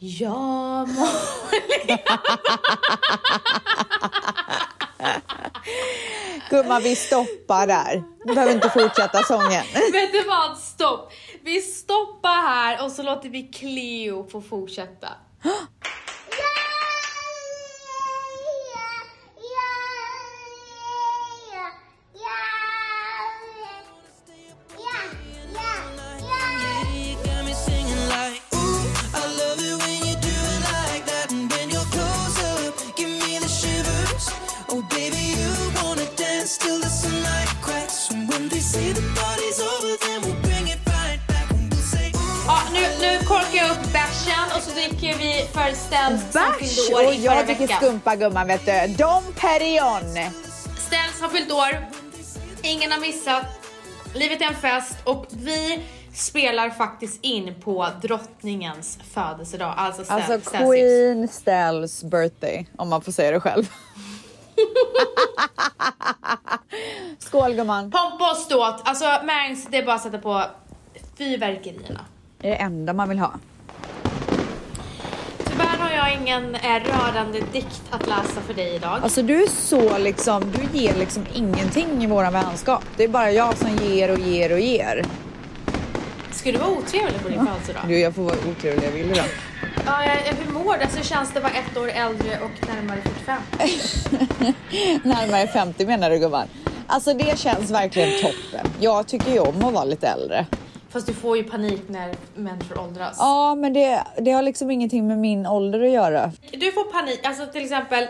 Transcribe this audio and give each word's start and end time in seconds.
Ja, 0.00 0.86
Molly. 0.86 1.98
Gumman, 6.50 6.82
vi 6.82 6.96
stoppar 6.96 7.66
där. 7.66 8.02
Du 8.24 8.34
behöver 8.34 8.54
inte 8.54 8.70
fortsätta 8.70 9.22
sången. 9.22 9.64
Vet 9.92 10.12
du 10.12 10.22
vad? 10.22 10.58
Stopp! 10.58 11.12
Vi 11.42 11.60
stoppar 11.60 12.42
här 12.42 12.84
och 12.84 12.92
så 12.92 13.02
låter 13.02 13.28
vi 13.28 13.42
Cleo 13.42 14.28
få 14.28 14.40
fortsätta. 14.40 15.08
Ställs 45.66 46.32
som 46.32 46.34
Bärs! 46.58 46.86
fyllde 46.86 46.94
år 46.94 47.02
i 47.12 47.22
förra 47.22 47.34
jag 47.34 47.46
dricker 47.46 47.66
skumpa 47.76 48.16
gumman 48.16 48.46
vet 48.46 48.66
du. 48.66 48.94
Dom 48.94 49.22
Perignon. 49.36 50.32
Ställs 50.78 51.20
har 51.20 51.28
fyllt 51.28 51.52
år. 51.52 51.86
Ingen 52.62 52.92
har 52.92 53.00
missat. 53.00 53.42
Livet 54.14 54.40
är 54.40 54.44
en 54.46 54.54
fest 54.54 54.96
och 55.04 55.26
vi 55.30 55.82
spelar 56.14 56.70
faktiskt 56.70 57.24
in 57.24 57.54
på 57.60 57.88
drottningens 58.02 58.98
födelsedag. 59.14 59.74
Alltså, 59.76 60.12
Alltså 60.12 60.40
Stelzius. 60.40 60.70
Queen 60.70 61.28
Stells 61.28 62.04
birthday, 62.04 62.66
om 62.76 62.88
man 62.88 63.02
får 63.02 63.12
säga 63.12 63.30
det 63.30 63.40
själv. 63.40 63.68
Skål 67.18 67.52
gumman. 67.54 67.90
Pompa 67.90 68.30
och 68.30 68.36
ståt. 68.36 68.80
Alltså 68.84 69.04
Mangs, 69.04 69.66
det 69.70 69.76
är 69.78 69.86
bara 69.86 69.96
att 69.96 70.02
sätta 70.02 70.18
på 70.18 70.44
fyrverkerierna. 71.18 72.00
Det 72.38 72.46
är 72.46 72.50
det 72.50 72.56
enda 72.56 72.92
man 72.92 73.08
vill 73.08 73.18
ha. 73.18 73.32
Har 75.88 75.94
jag 75.94 76.14
ingen 76.20 76.54
eh, 76.54 76.60
rörande 76.60 77.40
dikt 77.52 77.82
att 77.90 78.06
läsa 78.06 78.40
för 78.46 78.54
dig 78.54 78.74
idag. 78.74 79.00
Alltså 79.02 79.22
du 79.22 79.42
är 79.42 79.48
så 79.48 79.98
liksom, 79.98 80.52
du 80.52 80.78
ger 80.78 80.94
liksom 80.94 81.26
ingenting 81.34 82.04
i 82.04 82.06
våra 82.06 82.30
vänskap. 82.30 82.84
Det 82.96 83.04
är 83.04 83.08
bara 83.08 83.30
jag 83.30 83.56
som 83.56 83.76
ger 83.76 84.12
och 84.12 84.18
ger 84.18 84.52
och 84.52 84.60
ger. 84.60 85.04
Ska 86.30 86.52
du 86.52 86.58
vara 86.58 86.70
otrevlig 86.70 87.22
på 87.22 87.28
din 87.28 87.46
födelsedag? 87.46 87.82
Du, 87.86 87.98
jag 87.98 88.14
får 88.14 88.22
vara 88.22 88.36
otrevlig 88.50 88.86
jag 88.86 88.92
vill 88.92 89.10
idag. 89.10 89.24
Ja, 89.86 89.98
hur 90.44 90.52
mår 90.52 90.76
du? 90.76 90.82
Alltså, 90.82 91.02
känns 91.02 91.32
det 91.32 91.38
att 91.38 91.42
vara 91.42 91.52
ett 91.52 91.76
år 91.76 91.88
äldre 91.88 92.38
och 92.40 92.68
närmare 92.68 93.00
45? 93.02 93.42
Närmare 95.02 95.46
50 95.46 95.86
menar 95.86 96.10
du 96.10 96.18
gumman. 96.18 96.48
Alltså 96.86 97.14
det 97.14 97.38
känns 97.38 97.70
verkligen 97.70 98.10
toppen. 98.22 98.72
Jag 98.80 99.06
tycker 99.06 99.32
ju 99.32 99.38
om 99.38 99.64
att 99.64 99.74
vara 99.74 99.84
lite 99.84 100.06
äldre. 100.08 100.46
Fast 100.88 101.06
du 101.06 101.14
får 101.14 101.36
ju 101.36 101.44
panik 101.44 101.82
när 101.88 102.14
människor 102.34 102.78
åldras. 102.80 103.16
Ja, 103.18 103.54
men 103.54 103.72
det, 103.72 104.04
det 104.18 104.30
har 104.30 104.42
liksom 104.42 104.70
ingenting 104.70 105.06
med 105.06 105.18
min 105.18 105.46
ålder 105.46 105.80
att 105.80 105.90
göra. 105.90 106.32
Du 106.52 106.72
får 106.72 106.92
panik, 106.92 107.20
alltså 107.22 107.46
till 107.46 107.62
exempel. 107.62 108.08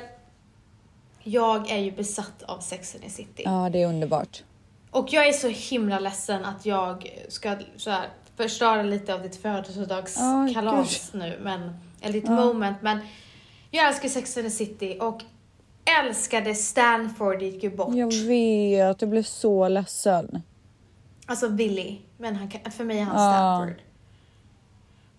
Jag 1.22 1.70
är 1.70 1.78
ju 1.78 1.90
besatt 1.90 2.42
av 2.42 2.58
Sex 2.58 2.94
and 2.94 3.04
the 3.04 3.10
City. 3.10 3.42
Ja, 3.44 3.68
det 3.72 3.82
är 3.82 3.86
underbart. 3.86 4.42
Och 4.90 5.12
jag 5.12 5.28
är 5.28 5.32
så 5.32 5.48
himla 5.48 5.98
ledsen 5.98 6.44
att 6.44 6.66
jag 6.66 7.12
ska 7.28 7.56
så 7.76 7.90
här, 7.90 8.08
förstöra 8.36 8.82
lite 8.82 9.14
av 9.14 9.22
ditt 9.22 9.42
födelsedagskalas 9.42 11.10
nu. 11.12 11.38
Men, 11.42 11.76
eller 12.00 12.12
ditt 12.12 12.28
moment. 12.28 12.76
Men 12.82 12.98
jag 13.70 13.88
älskar 13.88 14.08
Sex 14.08 14.36
and 14.36 14.46
the 14.46 14.50
City 14.50 14.98
och 15.00 15.22
älskade 16.00 16.54
Stanford 16.54 17.42
gick 17.42 17.62
ju 17.62 17.70
bort. 17.70 17.94
Jag 17.94 18.12
vet, 18.12 19.02
jag 19.02 19.10
blev 19.10 19.22
så 19.22 19.68
ledsen. 19.68 20.42
Alltså 21.28 21.48
Billy, 21.48 21.98
men 22.16 22.36
han, 22.36 22.50
för 22.70 22.84
mig 22.84 22.98
är 22.98 23.05
han 23.05 23.22
Ja. 23.22 23.33
Stanford. 23.33 23.83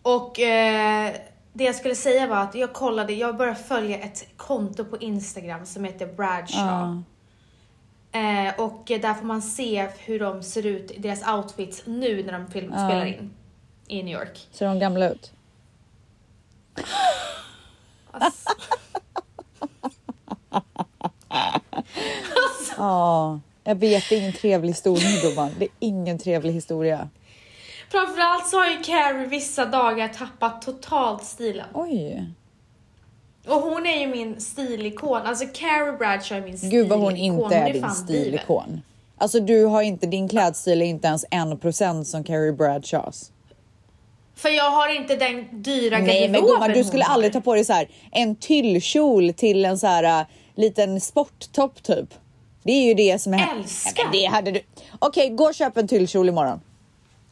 Och 0.01 0.39
eh, 0.39 1.15
det 1.53 1.63
jag 1.63 1.75
skulle 1.75 1.95
säga 1.95 2.27
var 2.27 2.37
att 2.37 2.55
jag 2.55 2.73
kollade, 2.73 3.13
jag 3.13 3.37
började 3.37 3.59
följa 3.59 3.97
ett 3.99 4.27
konto 4.37 4.85
på 4.85 4.97
Instagram 4.97 5.65
som 5.65 5.83
heter 5.83 6.05
Bradshaw. 6.13 7.01
Eh, 8.11 8.59
och 8.59 8.83
där 8.85 9.13
får 9.13 9.25
man 9.25 9.41
se 9.41 9.89
hur 9.97 10.19
de 10.19 10.43
ser 10.43 10.65
ut, 10.65 10.91
deras 10.97 11.27
outfits 11.27 11.83
nu 11.85 12.23
när 12.23 12.33
de 12.33 12.47
film, 12.51 12.73
Ja. 12.75 12.87
spelar 12.87 13.05
in 13.05 13.33
i 13.87 14.03
New 14.03 14.19
York. 14.19 14.47
Ser 14.51 14.65
de 14.65 14.79
gamla 14.79 15.09
ut? 15.09 15.31
Alltså, 18.11 18.49
Ja, 22.77 23.39
jag 23.69 23.75
vet 23.75 24.09
det 24.09 24.15
är 24.15 24.19
ingen 24.19 24.33
trevlig 24.33 24.69
historia 24.69 25.21
gumman. 25.21 25.51
Det 25.59 25.65
är 25.65 25.71
ingen 25.79 26.19
trevlig 26.19 26.53
historia. 26.53 27.09
framförallt 27.89 28.47
så 28.47 28.57
har 28.57 28.67
ju 28.67 28.83
Carrie 28.83 29.27
vissa 29.27 29.65
dagar 29.65 30.07
tappat 30.07 30.61
totalt 30.61 31.23
stilen. 31.23 31.65
Oj, 31.73 32.25
Och 33.47 33.55
hon 33.55 33.85
är 33.85 33.99
ju 33.99 34.07
min 34.07 34.41
stilikon, 34.41 35.21
alltså 35.21 35.45
Carrie 35.53 35.97
Bradshaw 35.97 36.37
är 36.37 36.41
min 36.41 36.57
stilikon. 36.57 36.79
gud 36.79 36.89
vad 36.89 36.99
hon 36.99 37.15
inte 37.15 37.55
är 37.55 37.73
din 37.73 37.81
fan 37.81 37.95
stilikon. 37.95 38.81
Alltså 39.17 39.39
du 39.39 39.65
har 39.65 39.81
inte, 39.81 40.07
din 40.07 40.29
klädstil 40.29 40.81
är 40.81 40.85
inte 40.85 41.07
ens 41.07 41.25
en 41.31 41.57
procent 41.57 42.07
som 42.07 42.23
Carrie 42.23 42.53
Bradshaws. 42.53 43.31
För 44.35 44.49
jag 44.49 44.71
har 44.71 44.95
inte 44.95 45.15
den 45.15 45.61
dyra 45.61 45.97
Nej 45.97 46.29
men 46.29 46.31
garderoben 46.31 46.47
gumman 46.47 46.69
du 46.69 46.75
hon 46.75 46.85
skulle 46.85 47.03
aldrig 47.03 47.33
ta 47.33 47.41
på 47.41 47.55
dig 47.55 47.65
så 47.65 47.73
här 47.73 47.87
en 48.11 48.35
tyllkjol 48.35 49.33
till 49.33 49.65
en 49.65 49.77
så 49.79 49.87
här 49.87 50.21
uh, 50.21 50.27
liten 50.55 51.01
sporttopp 51.01 51.83
typ. 51.83 52.13
Det 52.63 52.71
är 52.71 52.83
ju 52.83 52.93
det 52.93 53.21
som 53.21 53.33
är... 53.33 53.55
Älskar. 53.55 54.03
Men 54.03 54.11
det 54.11 54.25
hade 54.25 54.51
du... 54.51 54.61
Okej, 54.99 55.29
gå 55.29 55.43
och 55.43 55.55
köp 55.55 55.77
en 55.77 55.87
tyllkjol 55.87 56.29
imorgon. 56.29 56.61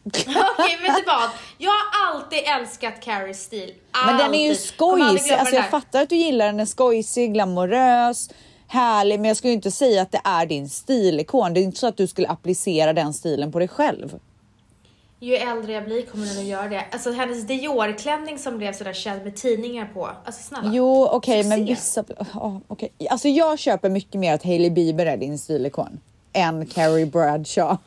Okej, 0.05 0.25
vet 0.81 0.95
du 0.95 1.03
vad? 1.05 1.29
Jag 1.57 1.71
har 1.71 2.15
alltid 2.15 2.39
älskat 2.59 3.01
Carries 3.01 3.43
stil. 3.43 3.73
Men 4.05 4.17
den 4.17 4.33
är 4.33 4.43
ju 4.43 4.49
Alltid. 4.49 4.67
Skojsig. 4.67 5.33
Alltså 5.33 5.55
jag 5.55 5.69
fattar 5.69 6.01
att 6.01 6.09
du 6.09 6.15
gillar 6.15 6.45
den. 6.45 6.55
Den 6.55 6.61
är 6.61 6.65
skojsig, 6.65 7.33
glamorös, 7.33 8.29
härlig. 8.67 9.19
Men 9.19 9.27
jag 9.27 9.37
skulle 9.37 9.51
ju 9.51 9.55
inte 9.55 9.71
säga 9.71 10.01
att 10.01 10.11
det 10.11 10.21
är 10.23 10.45
din 10.45 10.69
stilikon. 10.69 11.53
Det 11.53 11.59
är 11.59 11.63
inte 11.63 11.79
så 11.79 11.87
att 11.87 11.97
du 11.97 12.07
skulle 12.07 12.27
applicera 12.27 12.93
den 12.93 13.13
stilen 13.13 13.51
på 13.51 13.59
dig 13.59 13.67
själv. 13.67 14.19
Ju 15.19 15.35
äldre 15.35 15.73
jag 15.73 15.85
blir 15.85 16.01
kommer 16.05 16.25
den 16.25 16.37
att 16.37 16.43
göra 16.43 16.67
det. 16.67 16.85
Alltså 16.91 17.11
hennes 17.11 17.43
Dior-klänning 17.47 18.37
som 18.37 18.57
blev 18.57 18.73
sådär 18.73 18.93
känd 18.93 19.23
med 19.23 19.35
tidningar 19.35 19.89
på. 19.93 20.09
Alltså 20.25 20.43
snälla. 20.43 20.71
Jo, 20.73 21.07
okej, 21.11 21.43
men 21.43 21.57
Succé. 21.59 21.73
vissa... 21.73 22.03
ja, 22.33 22.61
okej. 22.67 22.89
Alltså 23.09 23.27
jag 23.27 23.59
köper 23.59 23.89
mycket 23.89 24.19
mer 24.19 24.33
att 24.33 24.43
Hailey 24.43 24.69
Bieber 24.69 25.05
är 25.05 25.17
din 25.17 25.37
stilikon 25.37 25.99
än 26.33 26.65
Carrie 26.65 27.05
Bradshaw. 27.05 27.77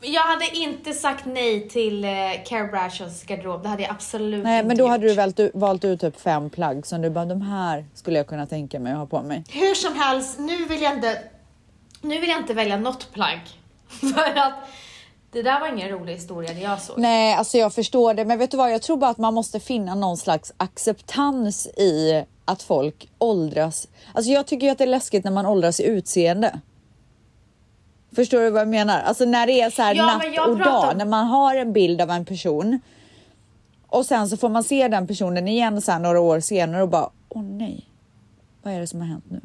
Jag 0.00 0.22
hade 0.22 0.56
inte 0.56 0.92
sagt 0.92 1.24
nej 1.26 1.68
till 1.68 2.04
eh, 2.04 2.10
Carrie 2.46 2.70
Bradshaws 2.70 3.22
garderob. 3.24 3.62
Det 3.62 3.68
hade 3.68 3.82
jag 3.82 3.90
absolut 3.90 4.44
Nej, 4.44 4.56
inte 4.58 4.68
men 4.68 4.76
då 4.76 4.86
hade 4.86 5.02
du 5.04 5.08
gjort. 5.08 5.16
valt, 5.18 5.40
ut- 5.40 5.50
valt 5.54 5.84
ut 5.84 6.00
typ 6.00 6.20
fem 6.20 6.50
plagg 6.50 6.86
som 6.86 7.02
du 7.02 7.10
bara, 7.10 7.24
de 7.24 7.42
här 7.42 7.84
skulle 7.94 8.16
jag 8.18 8.26
kunna 8.26 8.46
tänka 8.46 8.80
mig 8.80 8.92
att 8.92 8.98
ha 8.98 9.06
på 9.06 9.22
mig. 9.22 9.44
Hur 9.50 9.74
som 9.74 9.94
helst, 9.96 10.38
nu 10.38 10.64
vill 10.66 10.82
jag 10.82 10.94
inte, 10.94 11.18
nu 12.00 12.20
vill 12.20 12.28
jag 12.30 12.38
inte 12.38 12.54
välja 12.54 12.76
något 12.76 13.12
plagg. 13.12 13.40
För 13.88 14.38
att 14.38 14.52
det 15.32 15.42
där 15.42 15.60
var 15.60 15.68
ingen 15.68 15.88
rolig 15.88 16.12
historia 16.12 16.54
det 16.54 16.60
jag 16.60 16.80
såg. 16.80 16.98
Nej, 16.98 17.34
alltså 17.34 17.58
jag 17.58 17.74
förstår 17.74 18.14
det, 18.14 18.24
men 18.24 18.38
vet 18.38 18.50
du 18.50 18.56
vad? 18.56 18.72
Jag 18.72 18.82
tror 18.82 18.96
bara 18.96 19.10
att 19.10 19.18
man 19.18 19.34
måste 19.34 19.60
finna 19.60 19.94
någon 19.94 20.16
slags 20.16 20.52
acceptans 20.56 21.66
i 21.66 22.24
att 22.44 22.62
folk 22.62 23.10
åldras. 23.18 23.88
Alltså 24.12 24.32
jag 24.32 24.46
tycker 24.46 24.66
ju 24.66 24.72
att 24.72 24.78
det 24.78 24.84
är 24.84 24.88
läskigt 24.88 25.24
när 25.24 25.30
man 25.30 25.46
åldras 25.46 25.80
i 25.80 25.86
utseende. 25.86 26.60
Förstår 28.14 28.40
du 28.40 28.50
vad 28.50 28.60
jag 28.60 28.68
menar? 28.68 29.00
Alltså 29.00 29.24
när 29.24 29.46
det 29.46 29.60
är 29.60 29.70
så 29.70 29.82
här 29.82 29.94
Ja, 29.94 30.06
natt 30.06 30.48
och 30.48 30.56
pratar 30.56 30.86
dag, 30.86 30.96
när 30.96 31.04
man 31.04 31.26
har 31.26 31.56
en 31.56 31.72
bild 31.72 32.00
av 32.00 32.10
en 32.10 32.24
person 32.24 32.80
och 33.86 34.06
sen 34.06 34.28
så 34.28 34.36
får 34.36 34.48
man 34.48 34.64
se 34.64 34.88
den 34.88 35.06
personen 35.06 35.48
igen 35.48 35.82
så 35.82 35.98
några 35.98 36.20
år 36.20 36.40
senare 36.40 36.82
och 36.82 36.88
bara, 36.88 37.10
åh 37.28 37.42
nej, 37.42 37.88
vad 38.62 38.74
är 38.74 38.80
det 38.80 38.86
som 38.86 39.00
har 39.00 39.06
hänt 39.06 39.24
nu? 39.28 39.40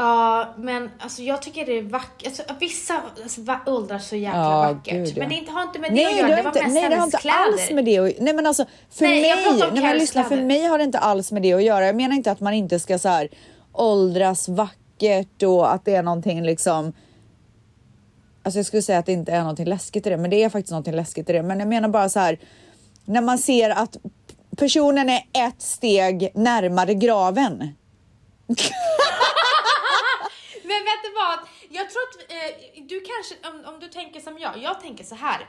Ja, 0.00 0.54
men 0.56 0.90
alltså 0.98 1.22
jag 1.22 1.42
tycker 1.42 1.66
det 1.66 1.78
är 1.78 1.82
vackert. 1.82 2.26
Alltså, 2.26 2.42
vissa 2.60 3.02
alltså, 3.22 3.40
åldras 3.66 4.08
så 4.08 4.16
jäkla 4.16 4.38
Ja, 4.40 4.60
vackert. 4.72 4.92
gud, 4.94 5.08
ja. 5.08 5.14
Men 5.18 5.28
det 5.28 5.34
inte, 5.34 5.52
har 5.52 5.62
inte 5.62 5.78
med 5.78 5.90
det 5.90 5.94
Nej, 5.94 6.06
att 6.06 6.12
det 6.12 6.16
göra. 6.18 6.28
har 6.30 6.36
Det 6.36 6.42
var 6.42 6.50
inte, 6.50 6.62
mest 6.62 6.74
nej, 6.74 6.88
det 6.90 6.96
har 6.96 7.04
inte 7.04 7.18
kläder. 7.18 7.38
alls 7.38 7.70
med 7.70 7.84
det 7.84 7.98
att 7.98 8.20
Nej 8.20 8.34
men 8.34 8.46
alltså 8.46 8.64
för 8.90 9.04
Nej, 9.04 9.20
mig, 9.20 9.70
nej, 9.72 9.82
men 9.82 9.98
lyssna, 9.98 10.24
för 10.24 10.36
mig 10.36 10.64
har 10.66 10.78
det 10.78 10.84
inte 10.84 10.98
alls 10.98 11.32
med 11.32 11.42
det 11.42 11.52
att 11.52 11.62
göra. 11.62 11.86
Jag 11.86 11.96
menar 11.96 12.16
inte 12.16 12.30
att 12.32 12.40
man 12.40 12.54
inte 12.54 12.80
ska 12.80 12.98
så 12.98 13.08
här 13.08 13.28
åldras 13.72 14.48
vackert 14.48 15.42
och 15.42 15.72
att 15.74 15.84
det 15.84 15.94
är 15.94 16.02
någonting 16.02 16.42
liksom 16.42 16.92
Alltså 18.42 18.58
jag 18.58 18.66
skulle 18.66 18.82
säga 18.82 18.98
att 18.98 19.06
det 19.06 19.12
inte 19.12 19.32
är 19.32 19.40
någonting 19.40 19.66
läskigt 19.66 20.06
i 20.06 20.10
det, 20.10 20.16
men 20.16 20.30
det 20.30 20.42
är 20.42 20.48
faktiskt 20.48 20.70
någonting 20.70 20.94
läskigt 20.94 21.30
i 21.30 21.32
det. 21.32 21.42
Men 21.42 21.58
jag 21.60 21.68
menar 21.68 21.88
bara 21.88 22.08
så 22.08 22.20
här 22.20 22.38
när 23.04 23.20
man 23.20 23.38
ser 23.38 23.70
att 23.70 23.96
personen 24.56 25.08
är 25.08 25.22
ett 25.32 25.62
steg 25.62 26.30
närmare 26.34 26.94
graven. 26.94 27.68
Men 30.70 30.80
vet 30.90 31.02
du 31.06 31.10
vad? 31.22 31.38
Jag 31.78 31.86
tror 31.90 32.02
att 32.08 32.16
eh, 32.32 32.82
du 32.90 32.96
kanske, 33.10 33.34
om, 33.48 33.74
om 33.74 33.80
du 33.80 33.88
tänker 33.88 34.20
som 34.20 34.38
jag, 34.38 34.52
jag 34.62 34.80
tänker 34.80 35.04
så 35.04 35.14
här. 35.14 35.40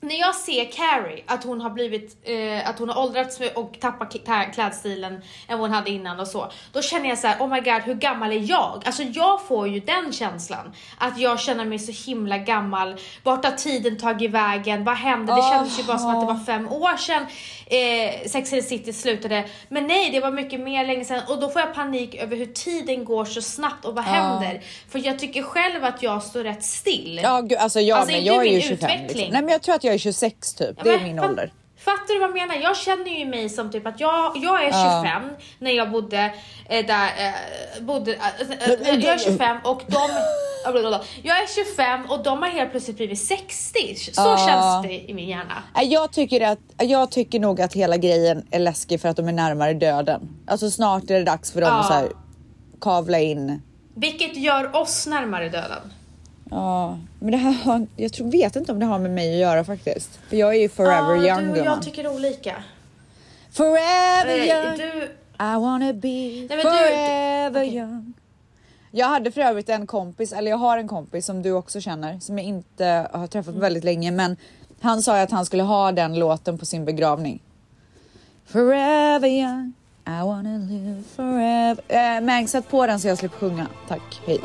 när 0.00 0.18
jag 0.20 0.34
ser 0.34 0.64
Carrie, 0.72 1.24
att 1.26 1.44
hon 1.44 1.60
har 1.60 1.70
blivit, 1.70 2.16
eh, 2.22 2.68
att 2.68 2.78
hon 2.78 2.88
har 2.88 3.02
åldrats 3.02 3.40
och 3.54 3.80
tappat 3.80 4.14
klä- 4.14 4.52
klädstilen 4.52 5.12
än 5.48 5.58
vad 5.58 5.60
hon 5.60 5.72
hade 5.72 5.90
innan 5.90 6.20
och 6.20 6.28
så. 6.28 6.52
Då 6.72 6.82
känner 6.82 7.08
jag 7.08 7.18
så 7.18 7.26
här: 7.26 7.38
oh 7.40 7.48
my 7.48 7.60
god, 7.60 7.82
hur 7.82 7.94
gammal 7.94 8.32
är 8.32 8.50
jag? 8.50 8.82
Alltså 8.86 9.02
jag 9.02 9.46
får 9.46 9.68
ju 9.68 9.80
den 9.80 10.12
känslan. 10.12 10.72
Att 10.98 11.18
jag 11.18 11.40
känner 11.40 11.64
mig 11.64 11.78
så 11.78 12.10
himla 12.10 12.38
gammal. 12.38 12.96
Vart 13.22 13.44
har 13.44 13.52
tiden 13.52 13.98
tagit 13.98 14.30
vägen? 14.30 14.84
Vad 14.84 14.96
hände? 14.96 15.34
Det 15.34 15.42
kändes 15.52 15.78
ju 15.78 15.82
bara 15.84 15.98
som 15.98 16.10
att 16.10 16.20
det 16.20 16.34
var 16.34 16.44
fem 16.44 16.68
år 16.72 16.96
sedan 16.96 17.26
eh, 17.70 18.26
Sex 18.28 18.52
and 18.52 18.62
the 18.62 18.68
City 18.68 18.92
slutade. 18.92 19.44
Men 19.68 19.86
nej, 19.86 20.10
det 20.10 20.20
var 20.20 20.30
mycket 20.30 20.60
mer 20.60 20.86
länge 20.86 21.04
sedan 21.04 21.20
och 21.28 21.40
då 21.40 21.48
får 21.50 21.60
jag 21.62 21.74
panik 21.74 22.14
över 22.14 22.36
hur 22.36 22.46
tiden 22.46 23.04
går 23.04 23.24
så 23.24 23.42
snabbt 23.42 23.84
och 23.84 23.94
vad 23.94 24.04
händer? 24.04 24.60
För 24.88 25.06
jag 25.06 25.18
tycker 25.18 25.42
själv 25.42 25.84
att 25.84 26.02
jag 26.02 26.22
står 26.22 26.44
rätt 26.44 26.64
still. 26.64 27.20
Ja, 27.22 27.40
gud, 27.40 27.58
alltså 27.58 27.80
jag, 27.80 27.98
Alltså, 27.98 28.12
men 28.16 28.24
jag 28.24 28.36
är 28.36 28.44
ju 28.44 28.50
min 28.52 28.62
25. 28.62 28.90
Liksom. 29.02 29.20
Nej, 29.20 29.30
men 29.42 29.48
jag 29.48 29.62
tror 29.62 29.74
att 29.74 29.84
jag 29.84 29.94
är 29.94 29.98
26 29.98 30.54
typ. 30.54 30.70
Ja, 30.76 30.84
det 30.84 30.90
är 30.90 31.00
min 31.00 31.18
fa- 31.20 31.28
ålder. 31.28 31.52
Fattar 31.88 32.14
du 32.14 32.20
vad 32.20 32.28
jag 32.28 32.34
menar? 32.48 32.54
Jag 32.62 32.76
känner 32.76 33.18
ju 33.18 33.26
mig 33.26 33.48
som 33.48 33.70
typ 33.70 33.86
att 33.86 34.00
jag, 34.00 34.32
jag 34.36 34.64
är 34.64 35.02
25 35.02 35.22
när 35.58 35.70
jag 35.70 35.90
bodde 35.90 36.32
eh, 36.68 36.86
där, 36.86 37.06
eh, 37.06 37.82
bodde, 37.82 38.12
eh, 38.14 38.94
jag 38.94 39.14
är 39.14 39.18
25 39.18 39.56
och 39.64 39.82
de, 39.86 40.08
jag 41.22 41.36
är 41.42 41.64
25 41.64 42.04
och 42.10 42.22
de 42.22 42.42
har 42.42 42.48
helt 42.48 42.70
plötsligt 42.70 42.96
blivit 42.96 43.20
60. 43.20 43.78
Så 43.96 44.12
Ja. 44.16 44.36
känns 44.48 44.82
det 44.86 45.10
i 45.10 45.14
min 45.14 45.28
hjärna. 45.28 45.62
Jag 45.82 46.12
tycker, 46.12 46.40
att, 46.40 46.58
jag 46.78 47.10
tycker 47.10 47.40
nog 47.40 47.60
att 47.60 47.72
hela 47.74 47.96
grejen 47.96 48.46
är 48.50 48.58
läskig 48.58 49.00
för 49.00 49.08
att 49.08 49.16
de 49.16 49.28
är 49.28 49.32
närmare 49.32 49.74
döden. 49.74 50.28
Alltså 50.46 50.70
snart 50.70 51.10
är 51.10 51.14
det 51.14 51.24
dags 51.24 51.52
för 51.52 51.60
dem 51.60 51.70
Ja. 51.72 51.80
att 51.80 51.86
så 51.86 51.92
här, 51.92 52.08
kavla 52.80 53.18
in. 53.18 53.62
Vilket 53.94 54.36
gör 54.36 54.76
oss 54.76 55.06
närmare 55.06 55.48
döden. 55.48 55.92
Ja, 56.50 56.98
men 57.18 57.30
det 57.30 57.36
här 57.36 57.52
har, 57.52 57.86
jag 57.96 58.12
tror, 58.12 58.30
vet 58.30 58.56
inte 58.56 58.72
om 58.72 58.78
det 58.78 58.86
har 58.86 58.98
med 58.98 59.10
mig 59.10 59.34
att 59.34 59.40
göra 59.40 59.64
faktiskt. 59.64 60.18
För 60.28 60.36
jag 60.36 60.54
är 60.54 60.60
ju 60.60 60.68
forever 60.68 61.14
Ja, 61.26 61.40
young 61.40 61.54
du 61.54 61.60
och 61.60 61.66
jag 61.66 61.82
tycker 61.82 62.08
olika. 62.14 62.56
Forever 63.52 64.38
Eh, 64.38 64.46
young. 64.66 64.78
Du, 64.78 65.04
I 65.44 65.60
wanna 65.60 65.92
be 65.92 66.08
du- 66.56 66.62
forever 66.62 67.60
okej. 67.60 67.76
young. 67.76 68.12
Jag 68.90 69.06
hade 69.06 69.30
för 69.32 69.40
övrigt 69.40 69.68
en 69.68 69.86
kompis, 69.86 70.32
eller 70.32 70.50
jag 70.50 70.58
har 70.58 70.78
en 70.78 70.88
kompis 70.88 71.26
som 71.26 71.42
du 71.42 71.52
också 71.52 71.80
känner, 71.80 72.20
som 72.20 72.38
jag 72.38 72.46
inte 72.46 73.08
har 73.12 73.26
träffat 73.26 73.54
på 73.54 73.60
väldigt 73.60 73.84
länge, 73.84 74.10
men 74.10 74.36
han 74.80 75.02
sa 75.02 75.16
ju 75.16 75.22
att 75.22 75.30
han 75.30 75.46
skulle 75.46 75.62
ha 75.62 75.92
den 75.92 76.18
låten 76.18 76.58
på 76.58 76.66
sin 76.66 76.84
begravning. 76.84 77.42
Forever 78.46 79.28
young, 79.28 79.72
I 80.06 80.20
wanna 80.24 80.58
live 80.58 81.02
forever. 81.16 81.82
Äh, 82.16 82.20
Mang, 82.20 82.48
sätt 82.48 82.68
på 82.70 82.86
den 82.86 83.00
så 83.00 83.08
jag 83.08 83.18
slipper 83.18 83.36
sjunga. 83.38 83.66
Tack, 83.88 84.20
hej. 84.26 84.40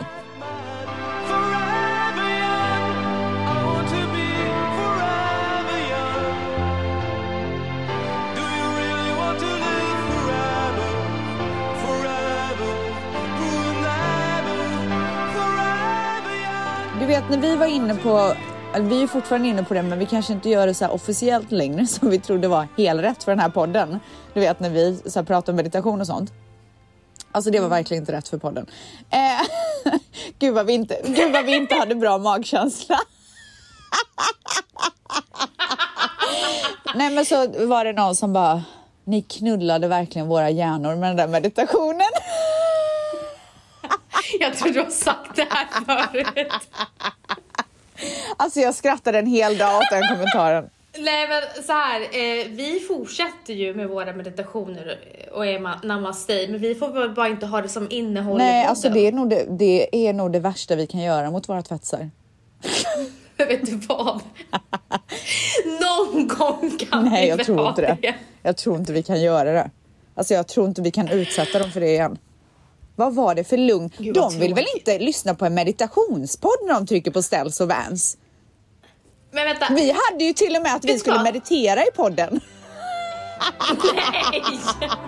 Vet 17.14 17.30
när 17.30 17.38
vi 17.38 17.56
var 17.56 17.66
inne 17.66 17.96
på, 17.96 18.34
eller 18.74 18.86
vi 18.86 19.04
är 19.04 19.08
fortfarande 19.08 19.48
inne 19.48 19.64
på 19.64 19.74
det 19.74 19.84
men 19.84 20.00
vi 20.00 20.06
kanske 20.06 20.34
inte 20.34 20.50
gör 20.50 20.68
det 20.68 20.74
så 20.74 20.88
officiellt 20.88 21.52
längre 21.52 21.88
som 21.88 22.10
vi 22.10 22.20
trodde 22.20 22.48
var 22.48 22.68
helt 22.78 23.02
rätt 23.02 23.24
för 23.24 23.32
den 23.32 23.40
här 23.40 23.50
podden. 23.50 24.00
Du 24.34 24.40
vet 24.40 24.60
när 24.60 24.70
vi 24.70 25.00
så 25.06 25.24
pratar 25.24 25.54
om 25.54 25.58
meditation 25.58 26.02
och 26.02 26.08
sånt. 26.08 26.34
Alltså 27.32 27.52
det 27.52 27.60
var 27.60 27.70
verkligen 27.70 28.04
inte 28.04 28.12
rätt 28.12 28.28
för 28.28 28.38
podden. 28.38 28.66
Eh, 29.10 29.42
gud, 30.40 30.54
vad 30.54 30.66
vi 30.66 30.74
inte, 30.74 31.02
gud 31.06 31.34
vad 31.34 31.46
vi 31.46 31.56
inte 31.56 31.76
hade 31.76 31.96
bra 31.96 32.18
magkänsla. 32.18 32.96
Nej 36.96 37.10
men 37.10 37.26
så 37.26 37.66
var 37.66 37.86
det 37.86 37.94
någon 37.94 38.16
som 38.16 38.34
bara, 38.34 38.64
ni 39.04 39.22
knullade 39.22 39.88
verkligen 39.88 40.28
våra 40.28 40.50
hjärnor 40.50 40.96
med 40.96 41.10
den 41.10 41.18
där 41.18 41.28
meditationen. 41.28 42.03
Jag 44.44 44.58
tror 44.58 44.74
du 44.74 44.80
har 44.82 44.90
sagt 44.90 45.36
det 45.36 45.48
här 45.50 45.68
förut. 45.86 46.48
Alltså 48.38 48.60
jag 48.60 48.76
skrattade 48.76 49.20
en 49.20 49.26
hel 49.28 49.58
dag 49.58 49.78
åt 49.78 49.90
den 49.92 50.02
kommentaren. 50.08 50.70
Nej 50.98 51.28
men 51.28 51.64
så 51.64 51.72
här, 51.74 52.02
eh, 52.02 52.48
vi 52.50 52.80
fortsätter 52.88 53.54
ju 53.54 53.74
med 53.74 53.90
våra 53.90 54.14
meditationer 54.14 55.00
och 55.34 55.46
är 55.46 55.60
ma- 55.60 55.86
namaste, 55.86 56.48
men 56.50 56.60
vi 56.60 56.76
får 56.76 56.88
väl 56.92 57.10
bara 57.10 57.28
inte 57.28 57.46
ha 57.46 57.62
det 57.62 57.70
som 57.70 57.88
innehåll 57.92 58.38
Nej, 58.38 58.66
alltså 58.66 58.90
det 58.90 59.08
är, 59.08 59.12
nog 59.12 59.30
det, 59.30 59.46
det 59.50 60.08
är 60.08 60.14
nog 60.14 60.32
det 60.32 60.40
värsta 60.40 60.76
vi 60.76 60.88
kan 60.88 61.02
göra 61.02 61.32
mot 61.32 61.50
våra 61.50 61.62
tvättsar. 61.62 62.10
Vet 63.38 63.66
du 63.66 63.76
vad? 63.76 64.20
Någon 65.82 66.28
gång 66.28 66.72
kan 66.90 67.06
Nej, 67.06 67.24
vi 67.24 67.30
jag 67.30 67.46
tror 67.46 67.70
inte 67.70 67.82
det. 67.82 68.14
Jag 68.44 68.58
tror 68.58 68.78
inte 68.78 68.94
vi 68.94 69.04
kan 69.04 69.22
göra 69.22 69.52
det. 69.52 69.70
Alltså 70.16 70.34
jag 70.34 70.48
tror 70.48 70.68
inte 70.68 70.82
vi 70.82 70.92
kan 70.92 71.08
utsätta 71.08 71.60
dem 71.60 71.72
för 71.72 71.80
det 71.80 71.88
igen. 71.90 72.18
Vad 72.96 73.16
var 73.16 73.36
det 73.36 73.44
för 73.44 73.58
lugn? 73.58 73.90
Gud, 73.98 74.14
de 74.16 74.40
vill 74.40 74.54
väl 74.54 74.66
inte 74.76 75.00
lyssna 75.00 75.36
på 75.36 75.46
en 75.46 75.54
meditationspodd 75.54 76.58
när 76.66 76.74
de 76.74 76.88
trycker 76.88 77.12
på 77.12 77.22
ställs 77.24 77.62
och 77.62 77.68
vans? 77.68 78.18
Men 79.32 79.46
vänta, 79.46 79.68
Vi 79.70 79.96
hade 80.10 80.24
ju 80.24 80.34
till 80.34 80.56
och 80.56 80.62
med 80.62 80.76
att 80.76 80.86
vi 80.86 81.00
skulle 81.00 81.16
vad? 81.16 81.24
meditera 81.24 81.82
i 81.84 81.92
podden. 81.96 82.40
nej! 83.96 84.44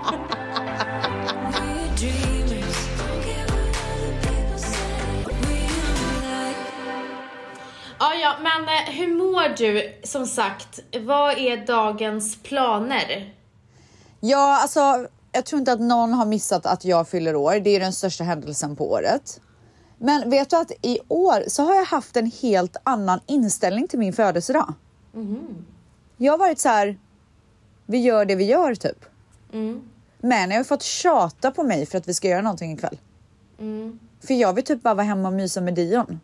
Ja, 8.00 8.14
ja, 8.14 8.36
men 8.42 8.64
eh, 8.64 8.94
hur 8.94 9.08
mår 9.08 9.58
du? 9.58 9.94
Som 10.04 10.26
sagt, 10.26 10.80
vad 11.02 11.38
är 11.38 11.58
dagens 11.58 12.38
planer? 12.44 13.34
Ja, 14.20 14.62
alltså 14.62 15.08
jag 15.36 15.46
tror 15.46 15.60
inte 15.60 15.72
att 15.72 15.80
någon 15.80 16.14
har 16.14 16.26
missat 16.26 16.66
att 16.66 16.86
jag 16.86 17.08
fyller 17.08 17.36
år. 17.36 17.60
Det 17.60 17.70
är 17.70 17.80
den 17.80 17.94
största 17.94 18.24
händelsen 18.24 18.76
på 18.76 18.92
året. 18.92 19.42
Men 19.98 20.30
vet 20.30 20.50
du 20.50 20.56
att 20.56 20.72
i 20.82 21.00
år 21.08 21.44
så 21.48 21.64
har 21.64 21.76
jag 21.76 21.86
haft 21.86 22.18
en 22.18 22.32
helt 22.42 22.78
annan 22.84 23.20
inställning 23.26 23.88
till 23.88 24.00
min 24.00 24.14
födelsedag. 24.14 24.74
Jag 26.18 26.34
har 26.34 26.38
varit 26.38 26.60
så 26.60 26.70
här, 26.70 26.98
vi 27.86 27.98
gör 27.98 28.26
det 28.26 28.36
vi 28.36 28.44
gör 28.44 28.76
typ. 28.76 29.06
Men 30.20 30.52
jag 30.52 30.58
har 30.58 30.64
fått 30.64 30.84
tjata 30.84 31.52
på 31.52 31.64
mig 31.64 31.86
för 31.86 31.98
att 31.98 32.08
vi 32.08 32.14
ska 32.14 32.28
göra 32.28 32.42
någonting 32.42 32.74
ikväll. 32.74 32.98
För 34.28 34.34
jag 34.34 34.54
vill 34.54 34.64
typ 34.64 34.82
bara 34.84 34.94
vara 34.94 35.06
hemma 35.06 35.28
och 35.28 35.34
mysa 35.34 35.62
med 35.62 35.74
Dion. 35.74 36.20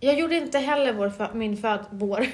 Jag 0.00 0.18
gjorde 0.18 0.36
inte 0.36 0.58
heller 0.58 0.92
vår 0.92 1.34
min 1.34 1.56
föd... 1.56 1.80
Vår. 1.90 2.26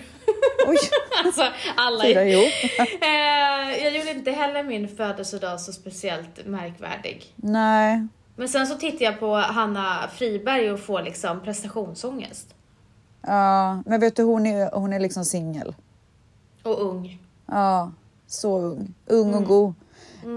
Oj, 0.66 0.76
alltså, 1.24 1.42
alla 1.76 2.04
fyra 2.04 2.24
ihop. 2.24 2.52
Eh, 3.02 3.84
jag 3.84 3.96
gjorde 3.96 4.10
inte 4.10 4.30
heller 4.30 4.62
min 4.62 4.88
födelsedag 4.96 5.60
så 5.60 5.72
speciellt 5.72 6.46
märkvärdig. 6.46 7.32
Nej, 7.36 8.06
Men 8.36 8.48
sen 8.48 8.66
så 8.66 8.74
tittar 8.74 9.04
jag 9.04 9.20
på 9.20 9.34
Hanna 9.36 10.10
Friberg 10.14 10.72
och 10.72 10.80
får 10.80 11.02
liksom 11.02 11.40
prestationsångest. 11.40 12.54
ja, 13.26 13.82
men 13.86 14.00
vet 14.00 14.16
du 14.16 14.22
hon 14.22 14.46
är, 14.46 14.70
hon 14.72 14.92
är 14.92 15.00
liksom 15.00 15.24
singel. 15.24 15.74
Och 16.62 16.80
ung. 16.82 17.18
Ja, 17.46 17.92
så 18.26 18.58
ung. 18.58 18.94
Ung 19.06 19.34
och 19.34 19.44
god. 19.44 19.74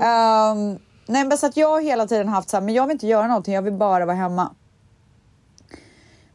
Ehm, 0.03 0.79
nej 1.05 1.25
men 1.25 1.38
så 1.38 1.45
att 1.45 1.57
jag 1.57 1.67
har 1.69 1.81
hela 1.81 2.07
tiden 2.07 2.27
haft 2.27 2.50
så 2.50 2.57
här, 2.57 2.62
men 2.62 2.74
jag 2.74 2.88
vill 2.88 2.93
inte 2.95 3.07
göra 3.07 3.27
någonting, 3.27 3.53
jag 3.53 3.62
vill 3.62 3.74
bara 3.74 4.05
vara 4.05 4.15
hemma. 4.17 4.51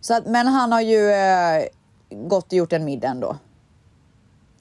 Så 0.01 0.15
att, 0.15 0.27
men 0.27 0.47
han 0.47 0.73
har 0.73 0.81
ju 0.81 1.11
eh, 1.11 1.65
gått 2.11 2.47
och 2.47 2.53
gjort 2.53 2.73
en 2.73 2.85
middag 2.85 3.09
ändå. 3.09 3.37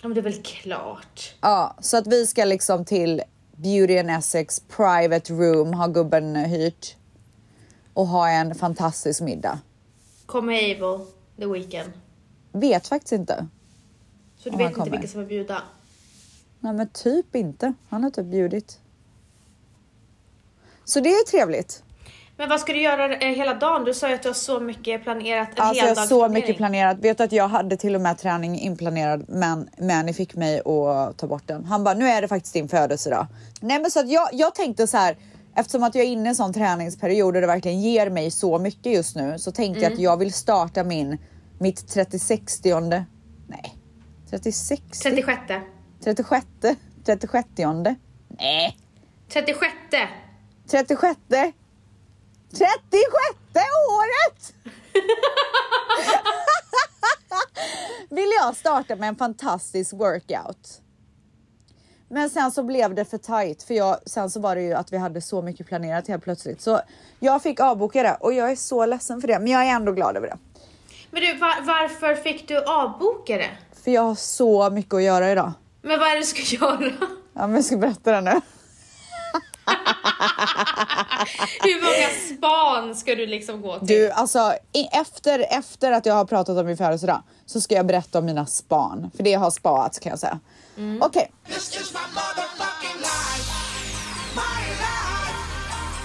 Ja 0.02 0.08
men 0.08 0.16
det 0.16 0.22
är 0.22 0.24
väl 0.24 0.44
klart. 0.44 1.36
Ja, 1.42 1.76
så 1.80 1.98
att 1.98 2.08
vi 2.08 2.28
ska 2.28 2.46
liksom 2.46 2.86
till 2.86 3.22
Beauty 3.56 3.98
and 3.98 4.10
Essex 4.12 4.60
private 4.60 5.34
room 5.34 5.74
har 5.74 5.88
gubben 5.88 6.36
hyrt. 6.36 6.96
Och 7.94 8.08
ha 8.08 8.30
en 8.30 8.56
fantastisk 8.56 9.22
middag. 9.22 9.60
Kommer 10.26 10.54
Abel 10.54 11.06
the 11.38 11.46
weekend. 11.46 11.92
Vet 12.52 12.88
faktiskt 12.88 13.12
inte. 13.12 13.48
Så 14.38 14.50
du 14.50 14.58
vet 14.58 14.78
inte 14.78 14.90
vilka 14.90 15.08
som 15.08 15.22
är 15.22 15.26
bjuda. 15.26 15.62
Nej 16.60 16.74
men 16.74 16.90
typ 16.90 17.36
inte. 17.36 17.74
Han 17.90 18.04
har 18.04 18.10
typ 18.10 18.26
bjudit. 18.26 18.80
Så 20.86 21.00
det 21.00 21.10
är 21.10 21.26
trevligt. 21.26 21.84
Men 22.40 22.50
vad 22.50 22.60
ska 22.60 22.74
du 22.74 22.82
göra 22.82 23.16
eh, 23.16 23.36
hela 23.36 23.54
dagen? 23.54 23.84
Du 23.86 23.94
sa 23.94 24.10
ju 24.10 24.16
att 24.16 24.24
du 24.24 24.30
har 24.30 24.34
så 24.34 24.60
mycket 24.60 25.04
planerat. 25.04 25.50
En 25.50 25.66
Alltså 25.66 25.86
jag 25.86 25.96
har 25.96 26.06
så 26.06 26.30
mycket 26.30 26.58
planerat. 26.58 26.98
Vet 27.00 27.18
du 27.18 27.24
att 27.24 27.32
jag 27.32 27.48
hade 27.48 27.78
till 27.78 27.96
och 27.96 28.02
med 28.02 28.18
träning 28.18 28.60
inplanerad 28.60 29.26
men 29.28 29.70
Manny 29.80 30.14
fick 30.14 30.36
mig 30.36 30.60
att 30.60 31.18
ta 31.18 31.28
bort 31.28 31.48
den. 31.48 31.66
Han 31.66 31.84
bara, 31.84 31.96
nu 31.96 32.06
är 32.06 32.22
det 32.22 32.28
faktiskt 32.28 32.54
din 32.54 32.68
födelsedag. 32.68 33.28
Nej 33.62 33.80
men 33.80 33.92
så 33.92 34.00
att 34.00 34.10
jag, 34.10 34.30
jag 34.32 34.56
tänkte 34.56 34.88
så 34.88 34.98
här, 34.98 35.18
eftersom 35.56 35.84
att 35.84 35.96
jag 35.96 36.06
är 36.06 36.10
inne 36.10 36.26
i 36.26 36.30
en 36.30 36.36
sån 36.36 36.54
träningsperiod 36.54 37.36
och 37.36 37.42
det 37.42 37.48
verkligen 37.48 37.82
ger 37.82 38.10
mig 38.10 38.32
så 38.32 38.60
mycket 38.60 38.94
just 38.94 39.16
nu 39.16 39.40
så 39.40 39.52
tänkte 39.52 39.84
jag 39.84 39.94
att 39.94 40.00
jag 40.00 40.18
vill 40.18 40.34
starta 40.34 40.84
min, 40.84 41.18
mitt 41.60 41.88
36 41.88 42.64
nej 43.48 43.76
36 44.30 44.82
36. 45.00 45.38
36 46.04 46.46
36 47.06 47.48
nej 48.28 48.78
36. 49.30 49.74
36 50.72 51.20
36 52.52 52.68
året! 53.92 54.54
ville 58.10 58.36
jag 58.36 58.56
starta 58.56 58.96
med 58.96 59.10
en 59.10 59.16
fantastisk 59.16 59.94
workout. 59.94 60.82
Men 62.10 62.30
sen 62.30 62.52
så 62.52 62.64
blev 62.64 62.96
det 62.96 63.06
för 63.06 63.18
tight 63.18 63.64
för 63.64 63.74
jag, 63.74 63.98
sen 64.06 64.30
så 64.30 64.40
var 64.40 64.56
det 64.56 64.62
ju 64.62 64.74
att 64.74 64.94
vi 64.94 64.98
hade 64.98 65.22
så 65.22 65.42
mycket 65.42 65.68
planerat 65.68 66.08
helt 66.08 66.24
plötsligt. 66.24 66.62
Så 66.62 66.82
jag 67.20 67.44
fick 67.44 67.60
avboka 67.60 68.04
det 68.04 68.18
och 68.20 68.34
jag 68.34 68.52
är 68.52 68.56
så 68.56 68.86
ledsen 68.86 69.22
för 69.22 69.28
det. 69.28 69.40
Men 69.40 69.48
jag 69.48 69.68
är 69.68 69.76
ändå 69.76 69.92
glad 69.92 70.18
över 70.18 70.28
det. 70.28 70.38
Men 71.12 71.22
du, 71.22 71.38
var, 71.38 71.62
varför 71.62 72.16
fick 72.16 72.48
du 72.48 72.64
avboka 72.64 73.38
det? 73.38 73.50
För 73.84 73.92
jag 73.92 74.02
har 74.02 74.16
så 74.16 74.70
mycket 74.70 74.94
att 74.94 75.04
göra 75.04 75.32
idag. 75.32 75.52
Men 75.82 76.00
vad 76.00 76.10
är 76.10 76.14
det 76.14 76.20
du 76.20 76.26
ska 76.26 76.42
göra? 76.56 76.94
Ja 77.34 77.48
men 77.48 77.56
jag 77.56 77.66
ska 77.66 77.78
berätta 77.78 78.12
det 78.12 78.22
nu. 78.22 78.42
Hur 81.64 81.84
många 81.84 82.38
span 82.38 82.96
ska 82.96 83.16
du 83.16 83.26
liksom 83.26 83.62
gå 83.62 83.80
till? 83.80 83.88
Du 83.88 84.12
alltså 84.12 84.54
efter, 84.92 85.46
efter 85.50 85.92
att 85.92 86.06
jag 86.06 86.14
har 86.14 86.26
pratat 86.26 86.58
om 86.58 86.66
min 86.66 86.78
födelsedag 86.78 87.24
så 87.46 87.62
ska 87.62 87.76
jag 87.76 87.86
berätta 87.86 88.20
om 88.20 88.26
mina 88.26 88.46
span. 88.46 89.12
För 89.16 89.24
det 89.24 89.34
har 89.34 89.52
spaats 89.52 90.00
kan 90.00 90.10
jag 90.10 90.20
säga. 90.20 90.40
Okej. 91.02 91.32
Life. 91.48 91.62
My 94.36 94.70
life. 94.70 95.34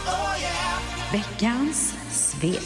Oh 0.06 0.40
yeah. 0.40 0.80
Veckans 1.12 1.94
svep. 2.12 2.62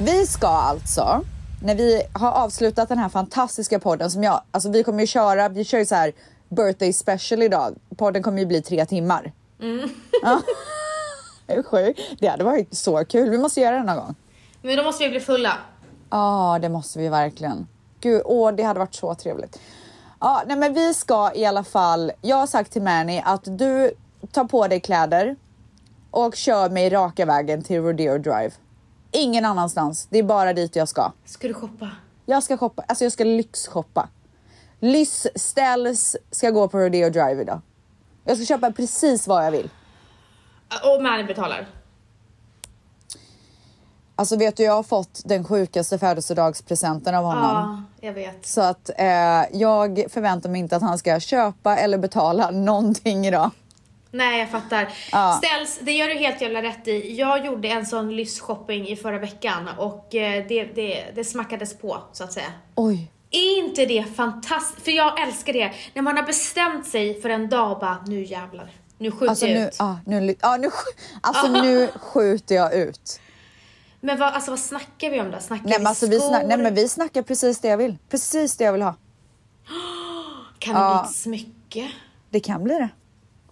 Vi 0.00 0.26
ska 0.26 0.46
alltså, 0.46 1.24
när 1.62 1.74
vi 1.74 2.02
har 2.12 2.30
avslutat 2.32 2.88
den 2.88 2.98
här 2.98 3.08
fantastiska 3.08 3.78
podden 3.78 4.10
som 4.10 4.22
jag, 4.22 4.42
alltså 4.50 4.70
vi 4.70 4.84
kommer 4.84 5.00
ju 5.00 5.06
köra, 5.06 5.48
vi 5.48 5.64
kör 5.64 5.78
ju 5.78 5.86
så 5.86 5.94
här 5.94 6.12
birthday 6.48 6.92
special 6.92 7.42
idag. 7.42 7.76
Podden 7.96 8.22
kommer 8.22 8.38
ju 8.38 8.46
bli 8.46 8.62
tre 8.62 8.86
timmar. 8.86 9.32
Ja. 10.22 10.40
Det 11.46 11.52
är 11.52 11.62
sjukt. 11.62 12.00
Det 12.18 12.26
hade 12.26 12.44
varit 12.44 12.74
så 12.74 13.04
kul. 13.04 13.30
Vi 13.30 13.38
måste 13.38 13.60
göra 13.60 13.76
det 13.76 13.82
någon 13.82 13.96
gång. 13.96 14.14
Men 14.62 14.76
då 14.76 14.82
måste 14.82 15.04
vi 15.04 15.10
bli 15.10 15.20
fulla. 15.20 15.52
Ja, 16.10 16.58
det 16.62 16.68
måste 16.68 16.98
vi 16.98 17.08
verkligen. 17.08 17.66
Gud, 18.00 18.22
åh, 18.24 18.52
det 18.52 18.62
hade 18.62 18.78
varit 18.80 18.94
så 18.94 19.14
trevligt. 19.14 19.60
Ja, 20.20 20.42
nej, 20.46 20.56
men 20.56 20.74
vi 20.74 20.94
ska 20.94 21.32
i 21.34 21.44
alla 21.44 21.64
fall. 21.64 22.12
Jag 22.20 22.36
har 22.36 22.46
sagt 22.46 22.72
till 22.72 22.82
Manny 22.82 23.22
att 23.24 23.58
du 23.58 23.90
tar 24.32 24.44
på 24.44 24.68
dig 24.68 24.80
kläder 24.80 25.36
och 26.10 26.36
kör 26.36 26.70
mig 26.70 26.90
raka 26.90 27.26
vägen 27.26 27.62
till 27.62 27.82
Rodeo 27.82 28.18
Drive. 28.18 28.50
Ingen 29.10 29.44
annanstans. 29.44 30.06
Det 30.10 30.18
är 30.18 30.22
bara 30.22 30.52
dit 30.52 30.76
jag 30.76 30.88
ska. 30.88 31.12
Ska 31.24 31.48
du 31.48 31.54
shoppa? 31.54 31.90
Jag 32.26 32.42
ska 32.42 32.56
shoppa, 32.56 32.84
alltså 32.88 33.04
jag 33.04 33.12
ska 33.12 33.24
lyxshoppa. 33.24 34.08
Lyss 34.80 35.26
ställs 35.34 36.16
ska 36.30 36.50
gå 36.50 36.68
på 36.68 36.78
Rodeo 36.78 37.10
Drive 37.10 37.42
idag. 37.42 37.60
Jag 38.24 38.36
ska 38.36 38.46
köpa 38.46 38.72
precis 38.72 39.26
vad 39.26 39.46
jag 39.46 39.50
vill. 39.50 39.70
Och 40.84 41.02
Manny 41.02 41.24
betalar. 41.24 41.66
Alltså 44.18 44.36
vet 44.36 44.56
du, 44.56 44.62
jag 44.62 44.72
har 44.72 44.82
fått 44.82 45.22
den 45.24 45.44
sjukaste 45.44 45.98
födelsedagspresenten 45.98 47.14
av 47.14 47.24
honom. 47.24 47.86
Ja, 48.00 48.06
jag 48.06 48.14
vet. 48.14 48.46
Så 48.46 48.60
att 48.60 48.90
eh, 48.98 49.06
jag 49.52 50.04
förväntar 50.08 50.50
mig 50.50 50.60
inte 50.60 50.76
att 50.76 50.82
han 50.82 50.98
ska 50.98 51.20
köpa 51.20 51.76
eller 51.76 51.98
betala 51.98 52.50
någonting 52.50 53.26
idag. 53.26 53.50
Nej, 54.10 54.40
jag 54.40 54.50
fattar. 54.50 54.88
Ja. 55.12 55.40
Ställs, 55.44 55.78
det 55.82 55.92
gör 55.92 56.08
du 56.08 56.14
helt 56.14 56.40
jävla 56.40 56.62
rätt 56.62 56.88
i. 56.88 57.16
Jag 57.16 57.46
gjorde 57.46 57.68
en 57.68 57.86
sån 57.86 58.16
lyss-shopping 58.16 58.88
i 58.88 58.96
förra 58.96 59.18
veckan 59.18 59.68
och 59.78 60.14
eh, 60.14 60.44
det, 60.48 60.64
det, 60.64 61.04
det 61.14 61.24
smackades 61.24 61.78
på, 61.78 61.98
så 62.12 62.24
att 62.24 62.32
säga. 62.32 62.52
Oj. 62.74 63.10
Är 63.30 63.58
inte 63.58 63.86
det 63.86 64.04
fantastiskt? 64.16 64.84
För 64.84 64.90
jag 64.92 65.20
älskar 65.22 65.52
det. 65.52 65.72
När 65.94 66.02
man 66.02 66.16
har 66.16 66.22
bestämt 66.24 66.86
sig 66.86 67.20
för 67.20 67.28
en 67.28 67.48
dag 67.48 67.78
bara, 67.80 68.04
nu 68.06 68.24
jävlar. 68.24 68.70
Nu 68.98 69.10
skjuter 69.10 69.26
Alltså 69.28 69.46
jag 69.46 69.60
nu, 69.60 69.66
ut. 69.68 69.76
ah, 69.78 69.94
nu, 70.06 70.36
ah, 70.40 70.56
nu, 70.56 70.70
alltså 71.20 71.48
nu 71.48 71.88
skjuter 72.00 72.54
jag 72.54 72.74
ut. 72.74 73.20
Men 74.00 74.18
vad, 74.18 74.34
alltså, 74.34 74.50
vad 74.50 74.60
snackar 74.60 75.10
vi 75.10 75.20
om 75.20 75.30
då? 75.30 75.40
Snackar 75.40 75.64
Nej 75.68 75.78
vi 75.78 75.84
alltså, 75.86 76.06
vi 76.06 76.18
skor? 76.18 76.28
snack, 76.28 76.42
nej 76.46 76.58
men 76.58 76.74
vi 76.74 76.88
snackar 76.88 77.22
precis 77.22 77.60
det 77.60 77.68
jag 77.68 77.76
vill. 77.76 77.98
Precis 78.08 78.56
det 78.56 78.64
jag 78.64 78.72
vill 78.72 78.82
ha. 78.82 78.94
Kan 80.58 80.74
det 80.74 80.80
Ja. 80.80 81.00
bli 81.02 81.10
ett 81.10 81.16
smycke? 81.16 81.90
Det 82.30 82.40
kan 82.40 82.64
bli 82.64 82.74
det. 82.74 82.88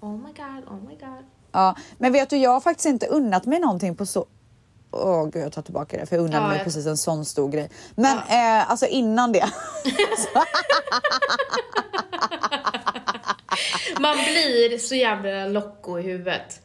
Oh 0.00 0.12
my 0.16 0.32
god, 0.32 0.64
oh 0.68 0.88
my 0.88 0.94
god. 0.94 1.24
Ja, 1.52 1.76
men 1.98 2.12
vet 2.12 2.30
du, 2.30 2.36
jag 2.36 2.50
har 2.50 2.60
faktiskt 2.60 2.86
inte 2.86 3.06
unnat 3.06 3.46
mig 3.46 3.60
någonting 3.60 3.96
på 3.96 4.06
så... 4.06 4.26
Åh 4.96 5.24
gud, 5.28 5.42
jag 5.42 5.52
tar 5.52 5.62
tillbaka 5.62 5.96
det 5.96 6.06
för 6.06 6.16
jag 6.16 6.24
unnade 6.24 6.42
Ja, 6.44 6.48
mig 6.48 6.56
jag- 6.56 6.64
precis 6.64 6.86
en 6.86 6.96
sån 6.96 7.24
stor 7.24 7.48
grej. 7.50 7.70
Men 7.94 8.18
eh, 8.18 8.70
alltså 8.70 8.86
innan 8.86 9.32
det. 9.32 9.44
Man 14.00 14.16
blir 14.16 14.78
så 14.78 14.94
jävla 14.94 15.46
locko 15.46 15.98
i 15.98 16.02
huvudet. 16.02 16.60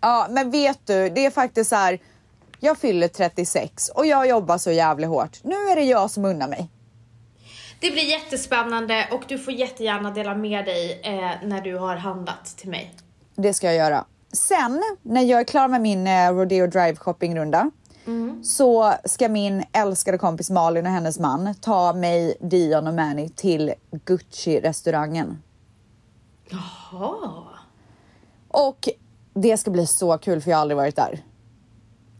ja, 0.00 0.26
men 0.30 0.50
vet 0.50 0.86
du, 0.86 1.08
det 1.10 1.26
är 1.26 1.30
faktiskt 1.30 1.70
så 1.70 1.76
här. 1.76 1.98
Jag 2.60 2.78
fyller 2.78 3.08
36 3.08 3.88
och 3.88 4.06
jag 4.06 4.28
jobbar 4.28 4.58
så 4.58 4.70
jävla 4.70 5.06
hårt. 5.06 5.38
Nu 5.44 5.54
är 5.54 5.76
det 5.76 5.82
jag 5.82 6.10
som 6.10 6.24
unnar 6.24 6.48
mig. 6.48 6.68
Det 7.80 7.90
blir 7.90 8.10
jättespännande 8.10 9.08
och 9.12 9.22
du 9.28 9.38
får 9.38 9.52
jättegärna 9.54 10.10
dela 10.10 10.34
med 10.34 10.64
dig 10.64 11.00
eh, 11.04 11.30
när 11.48 11.60
du 11.60 11.76
har 11.76 11.96
handlat 11.96 12.44
till 12.56 12.68
mig. 12.70 12.94
Det 13.34 13.54
ska 13.54 13.66
jag 13.66 13.76
göra. 13.76 14.04
Sen 14.32 14.82
när 15.02 15.22
jag 15.22 15.40
är 15.40 15.44
klar 15.44 15.68
med 15.68 15.80
min 15.80 16.06
eh, 16.06 16.32
Rodeo 16.32 16.66
Drive 16.66 16.96
shoppingrunda 16.96 17.70
så 18.42 18.94
ska 19.04 19.28
min 19.28 19.64
älskade 19.72 20.18
kompis 20.18 20.50
Malin 20.50 20.86
och 20.86 20.92
hennes 20.92 21.18
man 21.18 21.54
ta 21.60 21.92
mig, 21.92 22.36
Dion 22.40 22.86
och 22.86 22.94
Manny 22.94 23.28
till 23.28 23.74
Gucci-restaurangen. 23.90 25.36
Jaha. 26.50 27.44
Och 28.48 28.88
det 29.34 29.56
ska 29.56 29.70
bli 29.70 29.86
så 29.86 30.18
kul 30.18 30.40
för 30.40 30.50
jag 30.50 30.56
har 30.56 30.62
aldrig 30.62 30.76
varit 30.76 30.96
där. 30.96 31.24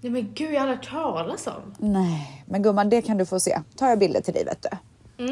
Nej 0.00 0.12
men 0.12 0.34
gud, 0.34 0.54
jag 0.54 0.60
har 0.60 0.68
hört 0.68 0.90
talas 0.90 1.46
om. 1.46 1.74
Nej, 1.78 2.44
men 2.46 2.62
gumman 2.62 2.88
det 2.88 3.02
kan 3.02 3.18
du 3.18 3.26
få 3.26 3.40
se. 3.40 3.60
Tar 3.76 3.88
jag 3.88 3.98
bilder 3.98 4.20
till 4.20 4.34
dig 4.34 4.44
vet 4.44 4.66
du. 4.70 5.26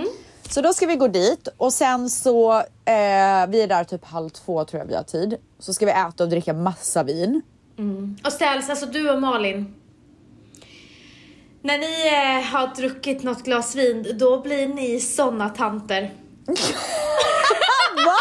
Så 0.51 0.61
då 0.61 0.73
ska 0.73 0.87
vi 0.87 0.97
gå 0.97 1.09
dit 1.09 1.49
och 1.57 1.73
sen 1.73 2.11
så, 2.11 2.53
eh, 2.59 3.47
vi 3.49 3.63
är 3.63 3.67
där 3.67 3.85
typ 3.85 4.05
halv 4.05 4.29
två 4.29 4.65
tror 4.65 4.81
jag 4.83 4.87
vi 4.89 4.95
har 4.95 5.03
tid. 5.03 5.37
Så 5.59 5.75
ska 5.75 5.87
vi 5.87 5.93
äta 5.93 6.25
och 6.25 6.31
dricka 6.31 6.53
massa 6.53 7.03
vin. 7.03 7.43
Och 8.25 8.33
ställs, 8.33 8.71
alltså 8.71 8.87
du 8.87 9.11
och 9.11 9.21
Malin. 9.21 9.75
När 11.63 11.79
ni 11.79 12.07
eh, 12.07 12.51
har 12.53 12.75
druckit 12.75 13.23
något 13.23 13.43
glas 13.45 13.75
vin, 13.77 14.07
då 14.19 14.41
blir 14.41 14.69
ni 14.69 15.01
såna 15.01 15.49
tanter. 15.49 16.15
Va? 18.07 18.17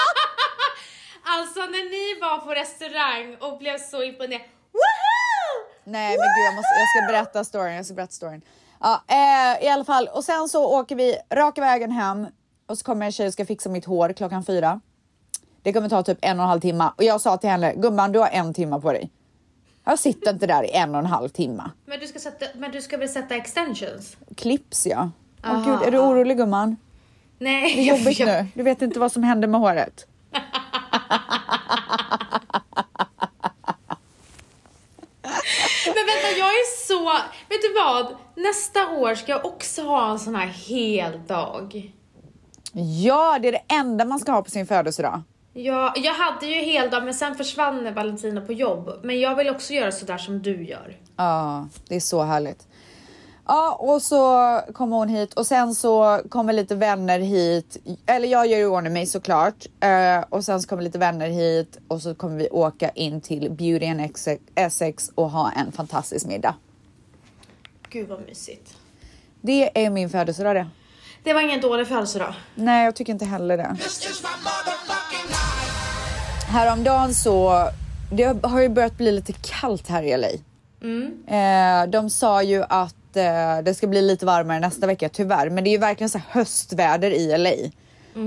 Alltså 1.23 1.59
när 1.59 1.89
ni 1.91 2.19
var 2.21 2.37
på 2.37 2.51
restaurang 2.51 3.35
och 3.39 3.57
blev 3.57 3.77
så 3.77 4.03
imponerade. 4.03 4.45
Woohoo! 4.71 5.65
Nej 5.83 6.17
men 6.17 6.27
gud 6.35 6.45
jag, 6.45 6.55
måste, 6.55 6.73
jag 6.79 6.89
ska 6.89 7.13
berätta 7.13 7.43
storyn, 7.43 7.73
jag 7.75 7.85
ska 7.85 7.95
berätta 7.95 8.11
storyn. 8.11 8.41
Ja, 8.85 9.01
eh, 9.07 9.65
i 9.65 9.69
alla 9.69 9.83
fall 9.83 10.09
och 10.13 10.23
sen 10.23 10.47
så 10.49 10.79
åker 10.79 10.95
vi 10.95 11.17
raka 11.33 11.61
vägen 11.61 11.91
hem 11.91 12.27
och 12.67 12.77
så 12.77 12.85
kommer 12.85 13.05
en 13.05 13.11
tjej 13.11 13.27
och 13.27 13.33
ska 13.33 13.45
fixa 13.45 13.69
mitt 13.69 13.85
hår 13.85 14.13
klockan 14.13 14.45
fyra. 14.45 14.81
Det 15.61 15.73
kommer 15.73 15.89
ta 15.89 16.03
typ 16.03 16.17
en 16.21 16.39
och 16.39 16.43
en 16.43 16.49
halv 16.49 16.61
timme 16.61 16.91
och 16.97 17.03
jag 17.03 17.21
sa 17.21 17.37
till 17.37 17.49
henne, 17.49 17.73
gumman 17.75 18.11
du 18.11 18.19
har 18.19 18.27
en 18.27 18.53
timme 18.53 18.79
på 18.79 18.91
dig. 18.91 19.09
Jag 19.85 19.99
sitter 19.99 20.31
inte 20.33 20.47
där 20.47 20.63
i 20.63 20.71
en 20.71 20.95
och 20.95 20.99
en 20.99 21.05
halv 21.05 21.29
timme. 21.29 21.63
Men 21.85 21.99
du 21.99 22.07
ska, 22.07 22.19
sätta, 22.19 22.45
men 22.55 22.71
du 22.71 22.81
ska 22.81 22.97
väl 22.97 23.09
sätta 23.09 23.35
extensions? 23.35 24.17
Clips 24.35 24.87
ja. 24.87 25.09
Åh 25.43 25.49
Aha, 25.51 25.71
gud, 25.71 25.87
är 25.87 25.91
du 25.91 25.99
orolig 25.99 26.37
gumman? 26.37 26.77
Nej, 27.39 27.75
Det 27.75 27.81
är 27.81 27.97
jobbigt 27.97 28.19
nu. 28.19 28.47
Du 28.53 28.63
vet 28.63 28.81
inte 28.81 28.99
vad 28.99 29.11
som 29.11 29.23
händer 29.23 29.47
med 29.47 29.59
håret. 29.59 30.07
Men 35.85 36.05
vänta, 36.05 36.24
jag 36.37 36.47
är 36.47 36.87
så... 36.87 37.11
Vet 37.49 37.61
du 37.61 37.73
vad? 37.73 38.15
Nästa 38.35 38.89
år 38.89 39.15
ska 39.15 39.31
jag 39.31 39.45
också 39.45 39.83
ha 39.83 40.11
en 40.11 40.19
sån 40.19 40.35
här 40.35 40.47
hel 40.47 41.25
dag. 41.27 41.91
Ja, 43.03 43.39
det 43.41 43.47
är 43.47 43.51
det 43.51 43.75
enda 43.75 44.05
man 44.05 44.19
ska 44.19 44.31
ha 44.31 44.41
på 44.41 44.49
sin 44.49 44.67
födelsedag. 44.67 45.21
Ja, 45.53 45.93
jag 45.95 46.13
hade 46.13 46.45
ju 46.45 46.61
heldag 46.61 47.03
men 47.03 47.13
sen 47.13 47.35
försvann 47.35 47.93
Valentina 47.93 48.41
på 48.41 48.53
jobb. 48.53 48.99
Men 49.03 49.19
jag 49.19 49.35
vill 49.35 49.49
också 49.49 49.73
göra 49.73 49.91
sådär 49.91 50.17
som 50.17 50.41
du 50.41 50.65
gör. 50.65 50.97
Ja, 51.17 51.67
det 51.87 51.95
är 51.95 51.99
så 51.99 52.23
härligt. 52.23 52.67
Ja, 53.47 53.77
och 53.79 54.01
så 54.01 54.61
kommer 54.73 54.97
hon 54.97 55.09
hit 55.09 55.33
och 55.33 55.47
sen 55.47 55.75
så 55.75 56.21
kommer 56.29 56.53
lite 56.53 56.75
vänner 56.75 57.19
hit. 57.19 57.77
Eller 58.05 58.27
jag 58.27 58.47
gör 58.47 58.59
i 58.59 58.65
ordning 58.65 58.93
mig 58.93 59.05
såklart. 59.05 59.65
Eh, 59.79 60.23
och 60.29 60.45
sen 60.45 60.61
så 60.61 60.67
kommer 60.67 60.83
lite 60.83 60.99
vänner 60.99 61.29
hit 61.29 61.77
och 61.87 62.01
så 62.01 62.15
kommer 62.15 62.37
vi 62.37 62.49
åka 62.49 62.89
in 62.89 63.21
till 63.21 63.51
Beauty 63.51 63.85
and 63.85 64.11
Essex 64.55 65.11
och 65.15 65.31
ha 65.31 65.51
en 65.51 65.71
fantastisk 65.71 66.25
middag. 66.27 66.55
Gud 67.89 68.07
vad 68.09 68.21
mysigt. 68.21 68.77
Det 69.41 69.85
är 69.85 69.89
min 69.89 70.09
födelsedag 70.09 70.55
det. 70.55 70.67
Det 71.23 71.33
var 71.33 71.41
ingen 71.41 71.61
dålig 71.61 71.87
födelsedag. 71.87 72.33
Nej, 72.55 72.85
jag 72.85 72.95
tycker 72.95 73.13
inte 73.13 73.25
heller 73.25 73.57
det. 73.57 73.75
Häromdagen 76.47 77.13
så, 77.13 77.67
det 78.11 78.45
har 78.45 78.61
ju 78.61 78.69
börjat 78.69 78.97
bli 78.97 79.11
lite 79.11 79.33
kallt 79.33 79.87
här 79.87 80.03
i 80.03 80.17
LA. 80.17 80.27
Eh, 81.27 81.87
de 81.89 82.09
sa 82.09 82.43
ju 82.43 82.63
att 82.69 82.95
eh, 83.17 83.57
det 83.63 83.73
ska 83.73 83.87
bli 83.87 84.01
lite 84.01 84.25
varmare 84.25 84.59
nästa 84.59 84.87
vecka, 84.87 85.09
tyvärr. 85.09 85.49
Men 85.49 85.63
det 85.63 85.69
är 85.69 85.71
ju 85.71 85.77
verkligen 85.77 86.09
så 86.09 86.21
höstväder 86.29 87.11
i 87.11 87.37
LA. 87.37 87.71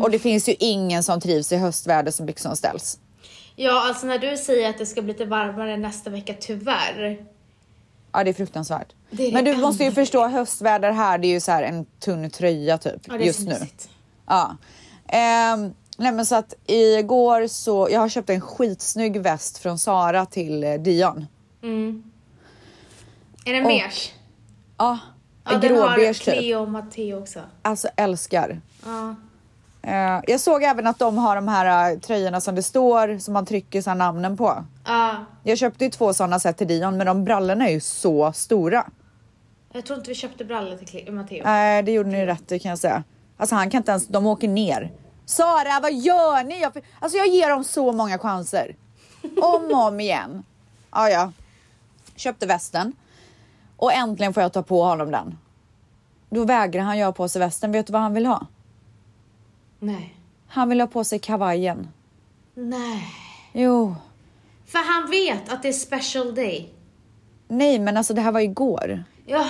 Och 0.02 0.10
det 0.10 0.18
finns 0.18 0.48
ju 0.48 0.54
ingen 0.58 1.02
som 1.02 1.20
trivs 1.20 1.52
i 1.52 1.56
höstväder 1.56 2.10
som 2.10 2.26
liksom 2.26 2.56
ställs. 2.56 2.98
Ja, 3.56 3.88
alltså 3.88 4.06
när 4.06 4.18
du 4.18 4.36
säger 4.36 4.70
att 4.70 4.78
det 4.78 4.86
ska 4.86 5.02
bli 5.02 5.12
lite 5.12 5.24
varmare 5.24 5.76
nästa 5.76 6.10
vecka, 6.10 6.34
tyvärr. 6.40 7.26
Ja 8.12 8.24
det 8.24 8.30
är 8.30 8.34
fruktansvärt. 8.34 8.92
Det 9.10 9.28
är 9.28 9.32
Men 9.32 9.44
du 9.44 9.56
måste 9.56 9.84
ju 9.84 9.92
förstå 9.92 10.26
höstväder 10.26 10.92
här, 10.92 11.18
det 11.18 11.26
är 11.26 11.30
ju 11.30 11.40
så 11.40 11.52
här 11.52 11.62
en 11.62 11.84
tunn 11.84 12.30
tröja 12.30 12.78
typ 12.78 13.02
Ja, 13.04 13.18
just 13.18 13.40
nu. 13.40 13.56
Ja. 14.26 14.56
Ehm, 15.08 15.74
nej 15.98 16.12
men 16.12 16.26
så 16.26 16.34
att 16.34 16.54
igår 16.66 17.46
så, 17.46 17.88
jag 17.90 18.00
har 18.00 18.08
köpt 18.08 18.30
en 18.30 18.40
skitsnygg 18.40 19.20
väst 19.20 19.58
från 19.58 19.78
Sara 19.78 20.26
till 20.26 20.64
eh, 20.64 20.74
Dion. 20.74 21.26
Är 23.44 23.52
den 23.52 23.64
beige? 23.64 24.12
Ja, 24.78 24.98
Ja, 25.50 25.58
gråbeige 25.58 26.14
typ. 26.14 26.34
Cleo 26.38 26.60
och 26.62 26.68
Matteo 26.68 27.22
också. 27.22 27.40
Alltså 27.62 27.88
älskar. 27.96 28.60
Ja. 28.84 29.14
Eh, 29.82 30.20
jag 30.26 30.40
såg 30.40 30.62
även 30.62 30.86
att 30.86 30.98
de 30.98 31.18
har 31.18 31.36
de 31.36 31.48
här 31.48 31.92
eh, 31.92 31.98
tröjorna 31.98 32.40
som 32.40 32.54
det 32.54 32.62
står, 32.62 33.18
som 33.18 33.34
man 33.34 33.46
trycker 33.46 33.82
så 33.82 33.94
namnen 33.94 34.36
på. 34.36 34.64
Ja. 34.86 35.14
Jag 35.42 35.58
köpte 35.58 35.84
ju 35.84 35.90
två 35.90 36.14
sådana 36.14 36.38
set 36.40 36.56
till 36.56 36.66
Dion, 36.68 36.96
men 36.96 37.06
de 37.06 37.24
brallorna 37.24 37.68
är 37.68 37.72
ju 37.72 37.80
så 37.80 38.32
stora. 38.32 38.86
Jag 39.72 39.84
tror 39.84 39.98
inte 39.98 40.08
vi 40.10 40.14
köpte 40.14 40.44
brallor 40.44 40.76
till 40.76 41.12
Matteo. 41.12 41.42
Nej, 41.44 41.82
det 41.82 41.92
gjorde 41.92 42.08
ni 42.08 42.26
rätt 42.26 42.52
i 42.52 42.58
kan 42.58 42.68
jag 42.68 42.78
säga. 42.78 43.04
Alltså 43.36 43.54
han 43.54 43.70
kan 43.70 43.78
inte 43.78 43.90
ens, 43.90 44.06
de 44.06 44.26
åker 44.26 44.48
ner. 44.48 44.92
Sara, 45.26 45.80
vad 45.82 45.92
gör 45.92 46.44
ni? 46.44 46.60
Jag, 46.60 46.72
alltså 47.00 47.18
jag 47.18 47.26
ger 47.26 47.50
dem 47.50 47.64
så 47.64 47.92
många 47.92 48.18
chanser. 48.18 48.76
Om 49.42 49.64
och 49.64 49.86
om 49.86 50.00
igen. 50.00 50.44
Ja, 50.90 51.10
ja. 51.10 51.32
Köpte 52.16 52.46
västen. 52.46 52.92
Och 53.78 53.92
äntligen 53.92 54.34
får 54.34 54.42
jag 54.42 54.52
ta 54.52 54.62
på 54.62 54.82
honom 54.82 55.10
den. 55.10 55.38
Då 56.30 56.44
vägrar 56.44 56.82
han 56.82 56.98
göra 56.98 57.12
på 57.12 57.28
sig 57.28 57.40
västen. 57.40 57.72
Vet 57.72 57.86
du 57.86 57.92
vad 57.92 58.02
han 58.02 58.14
vill 58.14 58.26
ha? 58.26 58.46
Nej. 59.78 60.14
Han 60.48 60.68
vill 60.68 60.80
ha 60.80 60.86
på 60.86 61.04
sig 61.04 61.18
kavajen. 61.18 61.88
Nej. 62.54 63.04
Jo. 63.52 63.94
För 64.66 64.78
han 64.78 65.10
vet 65.10 65.52
att 65.52 65.62
det 65.62 65.68
är 65.68 65.72
special 65.72 66.34
day. 66.34 66.74
Nej, 67.48 67.78
men 67.78 67.96
alltså 67.96 68.14
det 68.14 68.20
här 68.20 68.32
var 68.32 68.40
igår. 68.40 69.04
Jaha! 69.26 69.42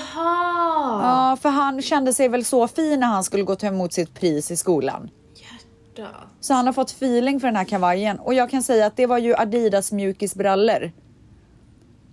Ja, 1.02 1.36
för 1.40 1.48
han 1.48 1.82
kände 1.82 2.14
sig 2.14 2.28
väl 2.28 2.44
så 2.44 2.68
fin 2.68 3.00
när 3.00 3.06
han 3.06 3.24
skulle 3.24 3.42
gå 3.42 3.54
ta 3.54 3.66
emot 3.66 3.92
sitt 3.92 4.14
pris 4.14 4.50
i 4.50 4.56
skolan. 4.56 5.10
Hjärta. 5.34 6.10
Så 6.40 6.54
han 6.54 6.66
har 6.66 6.72
fått 6.72 6.90
feeling 6.90 7.40
för 7.40 7.48
den 7.48 7.56
här 7.56 7.64
kavajen 7.64 8.18
och 8.18 8.34
jag 8.34 8.50
kan 8.50 8.62
säga 8.62 8.86
att 8.86 8.96
det 8.96 9.06
var 9.06 9.18
ju 9.18 9.34
Adidas 9.36 9.92
mjukisbrallor. 9.92 10.92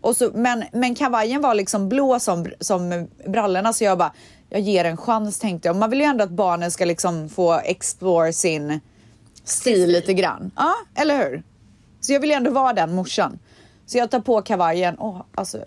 Och 0.06 0.18
så, 0.18 0.32
men, 0.34 0.64
men 0.72 0.96
kavajen 0.96 1.42
var 1.42 1.54
liksom 1.54 1.90
blå 1.90 2.20
som, 2.20 2.48
som 2.60 3.08
brallorna 3.28 3.74
så 3.74 3.84
jag 3.84 3.98
bara, 3.98 4.14
jag 4.50 4.62
ger 4.62 4.86
en 4.86 4.98
chans 4.98 5.40
tänkte 5.40 5.68
jag. 5.68 5.76
Man 5.76 5.90
vill 5.90 6.00
ju 6.00 6.06
ändå 6.06 6.24
att 6.24 6.30
barnen 6.30 6.72
ska 6.72 6.86
liksom 6.86 7.30
få 7.30 7.54
explore 7.54 8.34
sin 8.34 8.80
stil 9.44 9.92
lite 9.92 10.14
grann. 10.14 10.52
Ja, 10.56 10.74
eller 10.96 11.18
hur? 11.18 11.44
Så 12.02 12.14
jag 12.14 12.20
vill 12.20 12.30
ju 12.30 12.36
ändå 12.36 12.52
vara 12.52 12.74
den 12.74 12.96
morsan. 12.96 13.40
Så 13.86 13.98
jag 13.98 14.12
tar 14.12 14.20
på 14.20 14.42
kavajen 14.42 14.96
och 14.96 15.26
alltså. 15.36 15.66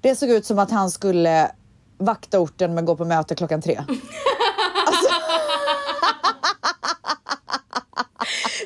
Det 0.00 0.14
såg 0.14 0.30
ut 0.30 0.46
som 0.46 0.58
att 0.58 0.70
han 0.70 0.90
skulle 0.90 1.50
vakta 1.98 2.40
orten 2.40 2.74
men 2.74 2.84
gå 2.84 2.96
på 2.96 3.04
möte 3.04 3.34
klockan 3.34 3.62
tre. 3.62 3.80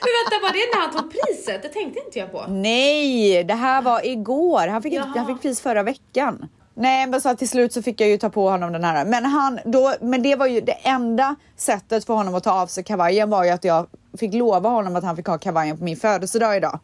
Men 0.00 0.10
vänta, 0.22 0.46
var 0.46 0.52
det 0.52 0.76
när 0.76 0.80
han 0.86 0.92
tog 0.92 1.10
priset? 1.12 1.62
Det 1.62 1.68
tänkte 1.68 2.00
inte 2.06 2.18
jag 2.18 2.32
på. 2.32 2.44
Nej, 2.48 3.44
det 3.44 3.54
här 3.54 3.82
var 3.82 4.06
igår. 4.06 4.66
Han 4.68 4.82
fick, 4.82 4.92
Jaha. 4.92 5.12
han 5.16 5.26
fick 5.26 5.42
pris 5.42 5.60
förra 5.60 5.82
veckan. 5.82 6.48
Nej, 6.74 7.06
men 7.06 7.20
så 7.20 7.34
till 7.36 7.48
slut 7.48 7.72
så 7.72 7.82
fick 7.82 8.00
jag 8.00 8.08
ju 8.08 8.18
ta 8.18 8.30
på 8.30 8.50
honom 8.50 8.72
den 8.72 8.84
här. 8.84 9.04
Men, 9.04 9.24
han, 9.24 9.58
då, 9.64 9.94
men 10.00 10.22
det 10.22 10.36
var 10.36 10.46
ju 10.46 10.60
det 10.60 10.72
enda 10.82 11.36
sättet 11.56 12.04
för 12.04 12.14
honom 12.14 12.34
att 12.34 12.44
ta 12.44 12.52
av 12.62 12.66
sig 12.66 12.84
kavajen 12.84 13.30
var 13.30 13.44
ju 13.44 13.50
att 13.50 13.64
jag 13.64 13.86
fick 14.18 14.34
lova 14.34 14.68
honom 14.68 14.96
att 14.96 15.04
han 15.04 15.16
fick 15.16 15.26
ha 15.26 15.38
kavajen 15.38 15.78
på 15.78 15.84
min 15.84 15.96
födelsedag 15.96 16.56
idag. 16.56 16.78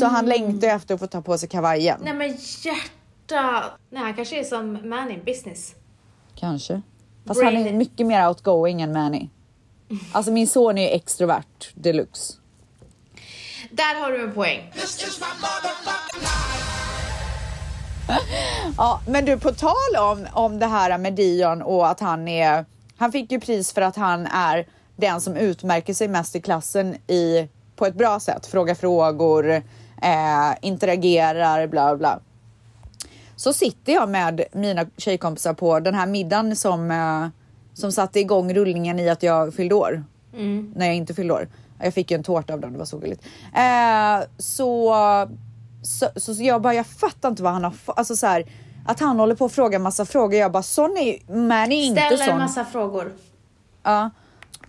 Så 0.00 0.06
han 0.06 0.26
längtar 0.26 0.68
efter 0.68 0.94
att 0.94 1.00
få 1.00 1.06
ta 1.06 1.22
på 1.22 1.38
sig 1.38 1.48
kavajen. 1.48 2.00
Nej 2.04 2.14
men 2.14 2.28
hjärta. 2.38 3.64
Nej, 3.90 4.02
han 4.02 4.14
kanske 4.14 4.40
är 4.40 4.44
som 4.44 4.88
man 4.88 5.10
in 5.10 5.20
business. 5.24 5.74
Kanske. 6.34 6.82
Fast 7.26 7.42
han 7.42 7.56
är 7.56 7.62
Brain- 7.62 7.78
mycket 7.78 8.06
mer 8.06 8.28
outgoing 8.28 8.82
än 8.82 8.92
Manny. 8.92 9.28
Alltså 10.12 10.32
min 10.32 10.48
son 10.48 10.78
är 10.78 10.82
ju 10.82 10.88
extrovert 10.88 11.72
deluxe. 11.74 12.34
Där 13.70 14.00
har 14.00 14.12
du 14.12 14.22
en 14.24 14.32
poäng. 14.34 14.72
Ja, 18.76 19.00
men 19.06 19.24
du 19.24 19.38
på 19.38 19.52
tal 19.52 19.96
om, 19.98 20.26
om 20.32 20.58
det 20.58 20.66
här 20.66 20.98
med 20.98 21.12
Dion 21.12 21.62
och 21.62 21.88
att 21.88 22.00
han 22.00 22.28
är, 22.28 22.64
han 22.96 23.12
fick 23.12 23.32
ju 23.32 23.40
pris 23.40 23.72
för 23.72 23.82
att 23.82 23.96
han 23.96 24.26
är 24.26 24.66
den 24.96 25.20
som 25.20 25.36
utmärker 25.36 25.94
sig 25.94 26.08
mest 26.08 26.36
i 26.36 26.40
klassen 26.40 26.96
i, 27.06 27.48
på 27.76 27.86
ett 27.86 27.94
bra 27.94 28.20
sätt, 28.20 28.46
frågar 28.46 28.74
frågor, 28.74 29.50
eh, 30.02 30.52
interagerar, 30.62 31.66
bla 31.66 31.96
bla. 31.96 32.20
Så 33.36 33.52
sitter 33.52 33.92
jag 33.92 34.08
med 34.08 34.44
mina 34.52 34.86
tjejkompisar 34.96 35.54
på 35.54 35.80
den 35.80 35.94
här 35.94 36.06
middagen 36.06 36.56
som, 36.56 36.90
eh, 36.90 37.28
som 37.80 37.92
satte 37.92 38.20
igång 38.20 38.54
rullningen 38.54 38.98
i 38.98 39.08
att 39.08 39.22
jag 39.22 39.54
fyllde 39.54 39.74
år. 39.74 40.04
När 40.74 40.86
jag 40.86 40.94
inte 40.94 41.14
fyllde 41.14 41.34
år. 41.34 41.48
Jag 41.82 41.94
fick 41.94 42.10
ju 42.10 42.14
en 42.14 42.22
tårta 42.22 42.52
av 42.54 42.60
dem, 42.60 42.72
det 42.72 42.78
var 42.78 42.84
så 42.84 42.98
gulligt. 42.98 43.22
Eh, 43.56 44.28
så, 44.38 44.94
så, 45.82 46.34
så, 46.34 46.42
jag 46.42 46.62
bara, 46.62 46.74
jag 46.74 46.86
fattar 46.86 47.28
inte 47.28 47.42
vad 47.42 47.52
han 47.52 47.64
har. 47.64 47.72
Alltså 47.86 48.16
så 48.16 48.26
här, 48.26 48.44
att 48.86 49.00
han 49.00 49.18
håller 49.18 49.34
på 49.34 49.44
och 49.44 49.52
frågar 49.52 49.78
massa 49.78 50.04
frågor. 50.04 50.34
Jag 50.40 50.52
bara, 50.52 50.62
sån 50.62 50.96
är 50.96 51.32
man 51.48 51.72
är 51.72 51.84
inte 51.84 52.00
Ställer 52.00 52.16
sån. 52.24 52.28
en 52.34 52.38
massa 52.38 52.64
frågor. 52.64 53.12
Ja. 53.82 54.10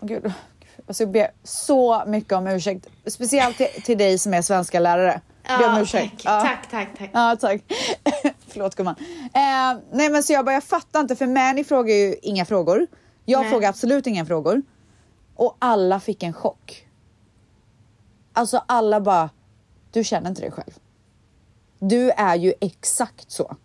Åh, 0.02 0.08
Gud. 0.08 0.32
Alltså 0.88 1.04
jag 1.04 1.12
ber 1.12 1.28
så 1.44 2.04
mycket 2.08 2.34
om 2.34 2.48
ursäkt. 2.48 2.88
Speciellt 3.06 3.58
till, 3.58 3.68
till 3.86 3.98
dig 3.98 4.18
som 4.18 4.34
är 4.34 4.42
svenska 4.42 4.80
lärare. 4.80 5.22
Be 5.60 5.66
om 5.68 5.78
ursäkt. 5.82 6.12
tack, 6.12 6.22
Ja. 6.26 6.42
tack, 6.42 6.72
tack, 6.72 6.98
tack. 6.98 7.10
Ja, 7.14 7.36
tack. 7.42 7.62
Förlåt 8.48 8.76
gumman. 8.76 8.96
Eh, 9.34 9.80
nej 9.94 10.10
men 10.10 10.24
så 10.24 10.34
jag 10.34 10.46
bara, 10.46 10.54
jag 10.54 10.64
fattar 10.64 11.00
inte 11.00 11.16
för 11.16 11.28
Mani 11.28 11.64
frågar 11.64 11.96
ju 11.96 12.16
inga 12.22 12.46
frågor. 12.46 12.88
Jag 13.30 13.42
Nej. 13.42 13.50
frågar 13.50 13.70
absolut 13.70 14.08
inga 14.08 14.26
frågor. 14.26 14.62
Och 15.36 15.56
alla 15.60 16.00
fick 16.00 16.24
en 16.24 16.34
chock. 16.34 16.88
Alltså 18.34 18.64
alla 18.66 19.02
bara, 19.02 19.30
du 19.92 20.04
känner 20.04 20.30
inte 20.30 20.42
dig 20.42 20.52
själv. 20.52 20.72
Du 21.80 22.10
är 22.12 22.36
ju 22.36 22.54
exakt 22.62 23.32
så. 23.32 23.56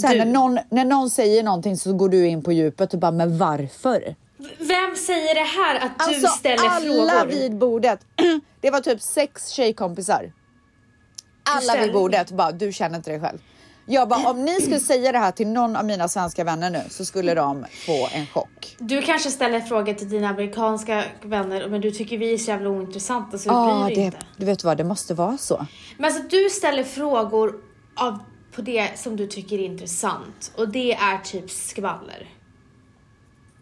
Sen 0.00 0.10
Du. 0.10 0.18
när 0.18 0.24
någon, 0.26 0.58
när 0.70 0.84
någon 0.84 1.10
säger 1.10 1.42
någonting 1.42 1.76
så 1.76 1.92
går 1.92 2.08
du 2.08 2.26
in 2.26 2.42
på 2.42 2.52
djupet 2.52 2.94
och 2.94 3.00
bara, 3.00 3.10
men 3.12 3.38
varför? 3.38 4.16
Vem 4.58 4.96
säger 4.96 5.34
det 5.34 5.40
här 5.62 5.76
att 5.86 5.98
du 5.98 6.04
Alltså 6.04 6.26
ställer 6.28 6.68
alla 6.68 6.80
frågor? 6.80 7.26
vid 7.26 7.56
bordet. 7.58 8.00
Det 8.60 8.70
var 8.70 8.80
typ 8.80 9.02
sex 9.02 9.48
tjejkompisar. 9.48 10.32
Alla 11.44 11.80
vid 11.80 11.92
bordet 11.92 12.30
bara, 12.30 12.52
du 12.52 12.72
känner 12.72 12.96
inte 12.96 13.10
dig 13.10 13.20
själv. 13.20 13.38
Jag 13.88 14.08
bara, 14.08 14.30
om 14.30 14.44
ni 14.44 14.60
skulle 14.60 14.80
säga 14.80 15.12
det 15.12 15.18
här 15.18 15.32
till 15.32 15.48
någon 15.48 15.76
av 15.76 15.84
mina 15.84 16.08
svenska 16.08 16.44
vänner 16.44 16.70
nu 16.70 16.82
så 16.90 17.04
skulle 17.04 17.34
de 17.34 17.66
få 17.86 18.08
en 18.12 18.26
chock. 18.26 18.76
Du 18.78 19.02
kanske 19.02 19.30
ställer 19.30 19.60
frågor 19.60 19.94
till 19.94 20.08
dina 20.08 20.28
amerikanska 20.28 21.04
vänner 21.22 21.68
men 21.68 21.80
du 21.80 21.90
tycker 21.90 22.18
vi 22.18 22.34
är 22.34 22.38
så 22.38 22.50
jävla 22.50 22.70
ointressanta 22.70 23.38
så 23.38 23.48
Ja, 23.48 23.74
bryr 23.84 23.94
dig 23.94 23.94
det, 23.94 24.06
inte. 24.06 24.18
du 24.36 24.46
vet 24.46 24.64
vad, 24.64 24.76
det 24.76 24.84
måste 24.84 25.14
vara 25.14 25.38
så. 25.38 25.66
Men 25.96 26.04
alltså 26.04 26.22
du 26.22 26.50
ställer 26.50 26.84
frågor 26.84 27.54
av, 27.96 28.18
på 28.54 28.62
det 28.62 28.98
som 28.98 29.16
du 29.16 29.26
tycker 29.26 29.58
är 29.58 29.64
intressant 29.64 30.52
och 30.56 30.68
det 30.68 30.92
är 30.92 31.18
typ 31.18 31.50
skvaller. 31.50 32.28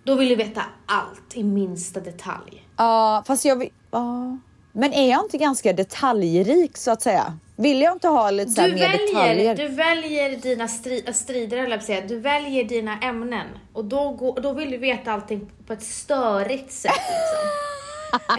Då 0.05 0.15
vill 0.15 0.29
du 0.29 0.35
veta 0.37 0.63
allt 0.87 1.35
i 1.37 1.43
minsta 1.43 2.01
detalj. 2.01 2.69
Ja, 2.77 3.23
fast 3.27 3.45
jag 3.45 3.57
vill, 3.57 3.69
ja. 3.91 4.39
Men 4.73 4.93
är 4.93 5.11
jag 5.11 5.25
inte 5.25 5.39
ganska 5.39 5.73
detaljrik 5.73 6.77
så 6.77 6.91
att 6.91 7.03
säga? 7.03 7.39
Vill 7.57 7.81
jag 7.81 7.93
inte 7.93 8.09
ha 8.09 8.31
lite 8.31 8.51
så 8.51 8.61
här 8.61 8.69
Du 8.69 8.75
mer 8.75 8.81
väljer, 8.81 9.07
detaljer? 9.07 9.55
du 9.57 9.69
väljer 9.69 10.37
dina 10.37 10.69
stri, 10.69 11.05
äh, 11.07 11.13
strider, 11.13 11.57
eller 11.57 11.79
säga. 11.79 12.01
Du 12.07 12.21
väljer 12.21 12.65
dina 12.65 12.99
ämnen 13.01 13.47
och 13.73 13.85
då, 13.85 14.11
går, 14.11 14.41
då 14.41 14.53
vill 14.53 14.71
du 14.71 14.77
veta 14.79 15.13
allting 15.13 15.51
på 15.67 15.73
ett 15.73 15.83
störigt 15.83 16.73
sätt. 16.73 16.93
Liksom. 16.93 17.49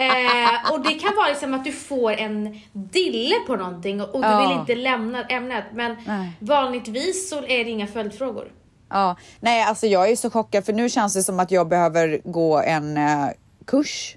eh, 0.06 0.72
och 0.72 0.80
det 0.80 0.94
kan 0.94 1.16
vara 1.16 1.28
liksom 1.28 1.54
att 1.54 1.64
du 1.64 1.72
får 1.72 2.12
en 2.12 2.60
dille 2.72 3.34
på 3.46 3.56
någonting 3.56 4.00
och, 4.00 4.14
och 4.14 4.20
du 4.22 4.28
Ja. 4.28 4.48
vill 4.48 4.58
inte 4.58 4.74
lämna 4.74 5.24
ämnet. 5.24 5.64
Men 5.74 5.96
Nej. 6.06 6.30
vanligtvis 6.40 7.30
så 7.30 7.36
är 7.38 7.64
det 7.64 7.70
inga 7.70 7.86
följdfrågor. 7.86 8.48
Ja, 8.90 9.16
nej 9.40 9.62
alltså 9.62 9.86
jag 9.86 10.10
är 10.10 10.16
så 10.16 10.30
chockad 10.30 10.64
för 10.66 10.72
nu 10.72 10.88
känns 10.88 11.14
det 11.14 11.22
som 11.22 11.40
att 11.40 11.50
jag 11.50 11.68
behöver 11.68 12.20
gå 12.24 12.58
en 12.60 12.96
eh, 12.96 13.26
kurs 13.66 14.16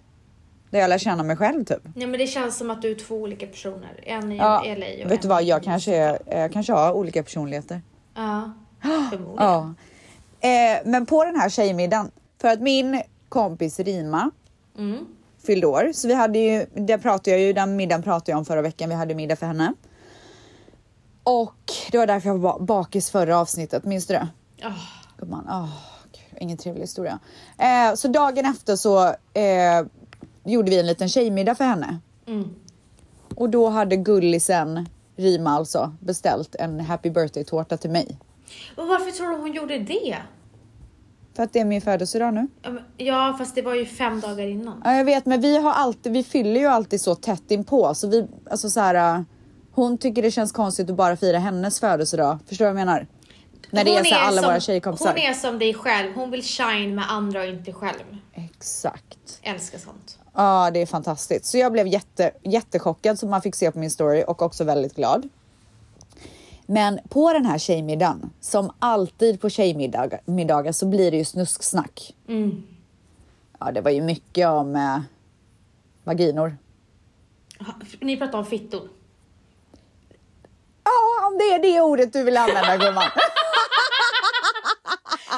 där 0.69 0.79
jag 0.79 0.89
lär 0.89 0.97
känna 0.97 1.23
mig 1.23 1.35
själv 1.37 1.65
typ. 1.65 1.79
Nej 1.95 2.07
men 2.07 2.19
det 2.19 2.27
känns 2.27 2.57
som 2.57 2.69
att 2.69 2.81
du 2.81 2.91
är 2.91 2.95
två 2.95 3.15
olika 3.15 3.47
personer. 3.47 3.99
En 4.03 4.31
i 4.31 4.37
Ja, 4.37 4.63
LA 4.77 5.05
och 5.05 5.11
vet 5.11 5.21
du 5.21 5.27
vad, 5.27 5.43
jag 5.43 5.63
kanske, 5.63 5.95
är, 5.95 6.19
jag 6.25 6.53
kanske 6.53 6.73
har 6.73 6.93
olika 6.93 7.23
personligheter. 7.23 7.81
Ja, 8.15 8.51
förmodligen. 9.11 9.35
Ja. 9.37 9.73
Eh, 10.41 10.79
men 10.85 11.05
på 11.05 11.23
den 11.25 11.35
här 11.35 11.49
tjejmiddagen, 11.49 12.11
för 12.41 12.47
att 12.47 12.61
min 12.61 13.01
kompis 13.29 13.79
Rima 13.79 14.31
Mm. 14.77 15.05
fyllde 15.45 15.67
år, 15.67 15.91
så 15.93 16.07
vi 16.07 16.13
hade 16.13 16.39
ju, 16.39 16.65
det 16.75 16.97
pratade 16.97 17.31
jag 17.31 17.39
ju, 17.39 17.53
den 17.53 17.75
middagen 17.75 18.03
pratade 18.03 18.31
jag 18.31 18.37
om 18.39 18.45
förra 18.45 18.61
veckan, 18.61 18.89
vi 18.89 18.95
hade 18.95 19.15
middag 19.15 19.35
för 19.35 19.45
henne. 19.45 19.73
Och 21.23 21.55
det 21.91 21.97
var 21.97 22.07
därför 22.07 22.29
jag 22.29 22.37
var 22.37 22.59
ba- 22.59 22.65
bakis 22.65 23.09
förra 23.11 23.37
avsnittet, 23.39 23.83
minns 23.85 24.07
du 24.07 24.13
det? 24.13 24.27
Gumman, 25.17 25.45
åh, 25.49 25.69
gud, 26.11 26.41
ingen 26.41 26.57
trevlig 26.57 26.81
historia. 26.81 27.19
Eh, 27.57 27.95
så 27.95 28.07
dagen 28.07 28.45
efter 28.45 28.75
så 28.75 29.07
eh, 29.33 29.85
gjorde 30.43 30.69
vi 30.71 30.79
en 30.79 30.87
liten 30.87 31.09
tjejmiddag 31.09 31.55
för 31.55 31.65
henne. 31.65 31.99
mm. 32.27 32.49
Och 33.35 33.49
då 33.49 33.69
hade 33.69 33.95
gullisen 33.95 34.89
Rima 35.15 35.49
alltså, 35.49 35.93
beställt 35.99 36.55
en 36.55 36.79
happy 36.79 37.09
birthday-tårta 37.09 37.77
till 37.77 37.89
mig. 37.89 38.19
Och 38.75 38.87
varför 38.87 39.11
tror 39.11 39.29
du 39.29 39.35
hon 39.35 39.53
gjorde 39.53 39.79
det? 39.79 40.17
För 41.35 41.43
att 41.43 41.53
det 41.53 41.59
är 41.59 41.65
min 41.65 41.81
födelsedag 41.81 42.33
nu. 42.33 42.47
Ja, 42.61 42.69
men- 43.27 43.37
fast 43.37 43.55
det 43.55 43.61
var 43.61 43.75
ju 43.75 43.85
fem 43.85 44.19
dagar 44.19 44.47
innan. 44.47 44.81
Ja, 44.85 44.95
jag 44.95 45.05
vet, 45.05 45.25
men 45.25 45.41
vi 45.41 45.57
har 45.57 45.71
alltid, 45.71 46.11
vi 46.11 46.23
fyller 46.23 46.59
ju 46.59 46.65
alltid 46.67 47.01
så 47.01 47.15
tätt 47.15 47.51
inpå 47.51 47.95
så 47.95 48.07
vi, 48.07 48.27
alltså 48.49 48.69
så 48.69 48.79
här. 48.79 49.25
Hon 49.71 49.97
tycker 49.97 50.21
det 50.21 50.31
känns 50.31 50.51
konstigt 50.51 50.89
att 50.89 50.95
bara 50.95 51.17
fira 51.17 51.39
hennes 51.39 51.79
födelsedag. 51.79 52.37
Förstår 52.45 52.65
du 52.65 52.71
vad 52.71 52.79
jag 52.81 52.85
menar? 52.85 53.07
När 53.71 53.83
det 53.83 53.91
Hon 53.91 53.99
är 53.99 54.03
så 54.03 54.15
här 54.15 54.27
alla 54.27 54.41
som, 54.41 54.49
våra 54.51 54.59
tjejkompisar. 54.59 55.07
Hon 55.09 55.17
är 55.17 55.33
som 55.33 55.59
dig 55.59 55.73
själv. 55.73 56.15
Hon 56.15 56.31
vill 56.31 56.43
shine 56.43 56.95
med 56.95 57.11
andra 57.11 57.39
och 57.39 57.45
inte 57.47 57.73
själv. 57.73 58.17
Exakt. 58.33 59.39
Älskar 59.41 59.77
sånt. 59.77 60.18
Ja, 60.39 60.71
det 60.71 60.81
är 60.81 60.85
fantastiskt. 60.85 61.45
Så 61.45 61.57
jag 61.57 61.71
blev 61.71 61.87
jätte, 61.87 62.31
jättechockad 62.43 63.19
som 63.19 63.29
man 63.29 63.41
fick 63.41 63.55
se 63.55 63.71
på 63.71 63.79
min 63.79 63.91
story 63.91 64.23
och 64.27 64.41
också 64.41 64.63
väldigt 64.63 64.95
glad. 64.95 65.29
Men 66.65 66.99
på 67.09 67.33
den 67.33 67.45
här 67.45 67.57
tjejmiddagen, 67.57 68.29
som 68.39 68.71
alltid 68.79 69.41
på 69.41 69.49
tjejmiddagar 69.49 70.21
middagar, 70.25 70.71
så 70.71 70.85
blir 70.85 71.11
det 71.11 71.17
ju 71.17 71.25
snusksnack. 71.25 72.15
Ja, 73.59 73.71
det 73.71 73.81
var 73.81 73.91
ju 73.91 74.01
mycket 74.01 74.47
om 74.47 74.75
eh, 74.75 74.99
vaginor. 76.03 76.57
Ni 78.01 78.17
pratar 78.17 78.37
om 78.37 78.45
fittor. 78.45 78.89
Ja, 80.83 81.27
om 81.27 81.37
det 81.37 81.53
är 81.53 81.59
det 81.59 81.81
ordet 81.81 82.13
du 82.13 82.23
vill 82.23 82.37
använda 82.37 82.77
gumman. 82.77 83.03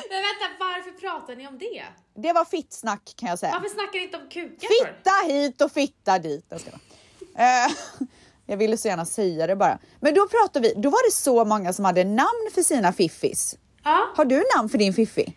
Men 0.09 0.21
vänta, 0.21 0.45
varför 0.59 1.01
pratar 1.21 1.36
ni 1.36 1.47
om 1.47 1.57
det? 1.57 1.84
Det 2.15 2.34
var 2.34 2.45
fittsnack 2.45 3.13
kan 3.15 3.29
jag 3.29 3.39
säga. 3.39 3.51
Varför 3.51 3.69
snackar 3.69 3.99
ni 3.99 4.03
inte 4.03 4.17
om 4.17 4.29
kukar 4.29 4.67
för? 4.67 4.93
Fitta 4.93 5.34
hit 5.34 5.62
och 5.62 5.71
fitta 5.71 6.19
dit. 6.19 6.45
Jag, 6.49 6.62
ska. 6.62 6.69
Eh, 6.69 7.71
jag 8.45 8.57
ville 8.57 8.77
så 8.77 8.88
gärna 8.88 9.05
säga 9.05 9.47
det 9.47 9.55
bara. 9.55 9.79
Men 9.99 10.13
då 10.13 10.27
pratade 10.27 10.67
vi, 10.67 10.73
då 10.81 10.89
var 10.89 11.07
det 11.07 11.13
så 11.13 11.45
många 11.45 11.73
som 11.73 11.86
hade 11.86 12.03
namn 12.03 12.49
för 12.53 12.62
sina 12.62 12.93
fiffis. 12.93 13.57
Ja, 13.84 14.07
Har 14.15 14.25
du 14.25 14.43
namn 14.57 14.69
för 14.69 14.77
din 14.77 14.93
fiffi? 14.93 15.34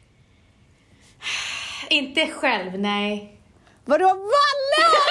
inte 1.91 2.27
själv, 2.27 2.79
nej. 2.79 3.41
Vadå 3.85 4.05
Valle 4.09 4.91
för? 4.91 5.05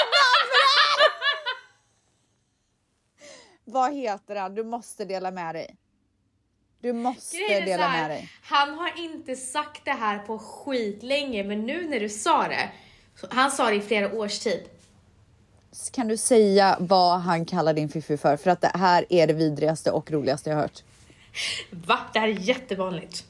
Vad 3.71 3.93
heter 3.93 4.36
han? 4.36 4.55
Du 4.55 4.63
måste 4.63 5.05
dela 5.05 5.31
med 5.31 5.55
dig. 5.55 5.75
Du 6.84 6.93
måste 6.93 7.38
Grejen 7.38 7.65
dela 7.65 7.88
här, 7.88 8.02
med 8.02 8.10
dig. 8.10 8.30
Han 8.41 8.74
har 8.74 8.91
inte 8.98 9.36
sagt 9.36 9.86
det 9.86 9.91
här 9.91 10.19
på 10.19 10.39
skitlänge, 10.39 11.43
men 11.43 11.65
nu 11.65 11.89
när 11.89 12.00
du 12.00 12.10
sa 12.10 12.48
det. 12.48 12.69
Han 13.30 13.52
sa 13.52 13.69
det 13.69 13.76
i 13.76 13.82
flera 13.82 14.13
års 14.13 14.39
tid. 14.39 14.63
Kan 15.91 16.08
du 16.08 16.17
säga 16.17 16.78
vad 16.80 17.19
han 17.19 17.46
kallar 17.46 17.74
din 17.74 17.89
fiffi 17.89 18.17
för? 18.17 18.38
För 18.38 18.50
att 18.50 18.62
det 18.62 18.72
här 18.74 19.06
är 19.10 19.28
det 19.28 19.34
vidrigaste 19.34 19.91
och 19.91 20.12
roligaste 20.12 20.50
jag 20.50 20.58
hört. 20.58 20.84
Va? 21.72 22.00
Det 22.13 22.19
här 22.19 22.28
är 22.28 22.32
jättevanligt. 22.32 23.26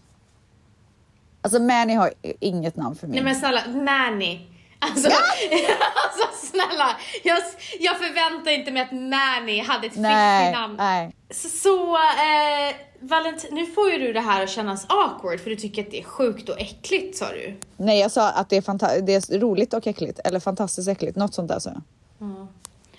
Alltså 1.42 1.60
Manny 1.60 1.94
har 1.94 2.14
inget 2.40 2.76
namn 2.76 2.96
för 2.96 3.08
mig. 3.08 3.16
Nej 3.16 3.24
men 3.24 3.36
snälla, 3.36 3.68
Manny. 3.68 4.40
Alltså, 4.84 5.10
alltså 6.04 6.48
snälla, 6.48 6.98
jag, 7.24 7.38
jag 7.80 7.98
förväntar 7.98 8.52
inte 8.52 8.72
mig 8.72 8.82
att 8.82 8.92
Manny 8.92 9.62
hade 9.62 9.88
ett 9.88 9.94
fiffigt 9.94 10.54
namn. 10.54 10.76
nej. 10.78 11.16
Så, 11.30 11.50
så 11.50 11.96
eh, 11.96 12.76
Valent, 13.00 13.46
nu 13.52 13.66
får 13.66 13.92
ju 13.92 13.98
du 13.98 14.14
det 14.14 14.20
här 14.20 14.44
att 14.44 14.50
kännas 14.50 14.86
awkward 14.90 15.40
för 15.40 15.50
du 15.50 15.56
tycker 15.56 15.84
att 15.84 15.92
det 15.92 16.00
är 16.00 16.04
sjukt 16.04 16.50
och 16.50 16.60
äckligt 16.60 17.18
sa 17.18 17.30
du. 17.30 17.56
Nej, 17.78 18.00
jag 18.00 18.12
sa 18.12 18.30
att 18.30 18.50
det 18.50 18.56
är, 18.56 19.02
det 19.02 19.14
är 19.14 19.40
roligt 19.40 19.74
och 19.74 19.88
äckligt. 19.88 20.20
Eller 20.24 20.40
fantastiskt 20.40 20.90
äckligt. 20.90 21.16
Något 21.18 21.34
sånt 21.34 21.48
där 21.48 21.60
sa 21.60 21.70
jag. 21.70 21.82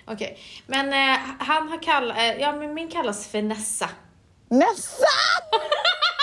Okej, 0.07 0.37
men 0.67 0.93
eh, 0.93 1.19
han 1.39 1.69
har 1.69 1.83
kallat, 1.83 2.17
eh, 2.17 2.41
ja 2.41 2.51
men 2.51 2.73
min 2.73 2.87
kallas 2.87 3.27
för 3.27 3.41
Nessa. 3.41 3.89
Nessa! 4.49 5.05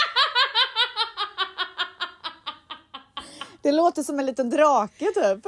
Det 3.62 3.72
låter 3.72 4.03
som 4.03 4.18
en 4.18 4.27
liten 4.27 4.51
drake 4.51 5.05
typ. 5.05 5.46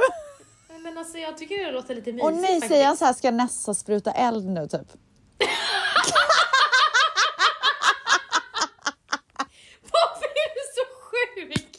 Nej, 0.71 0.79
Men 0.81 0.99
alltså 0.99 1.19
jag 1.19 1.39
tycker 1.39 1.65
det 1.67 1.73
låter 1.73 1.95
lite 1.95 2.13
mysigt 2.13 2.25
Och 2.27 2.33
nej, 2.33 2.43
faktiskt. 2.43 2.69
säger 2.69 2.87
han 2.87 2.97
så 2.97 3.05
här, 3.05 3.13
ska 3.13 3.31
Nessa 3.31 3.75
spruta 3.75 4.11
eld 4.13 4.47
nu 4.47 4.69
typ? 4.69 4.81
Varför 9.93 10.27
är 10.27 10.51
du 10.55 10.61
så 10.75 10.85
sjuk? 11.01 11.69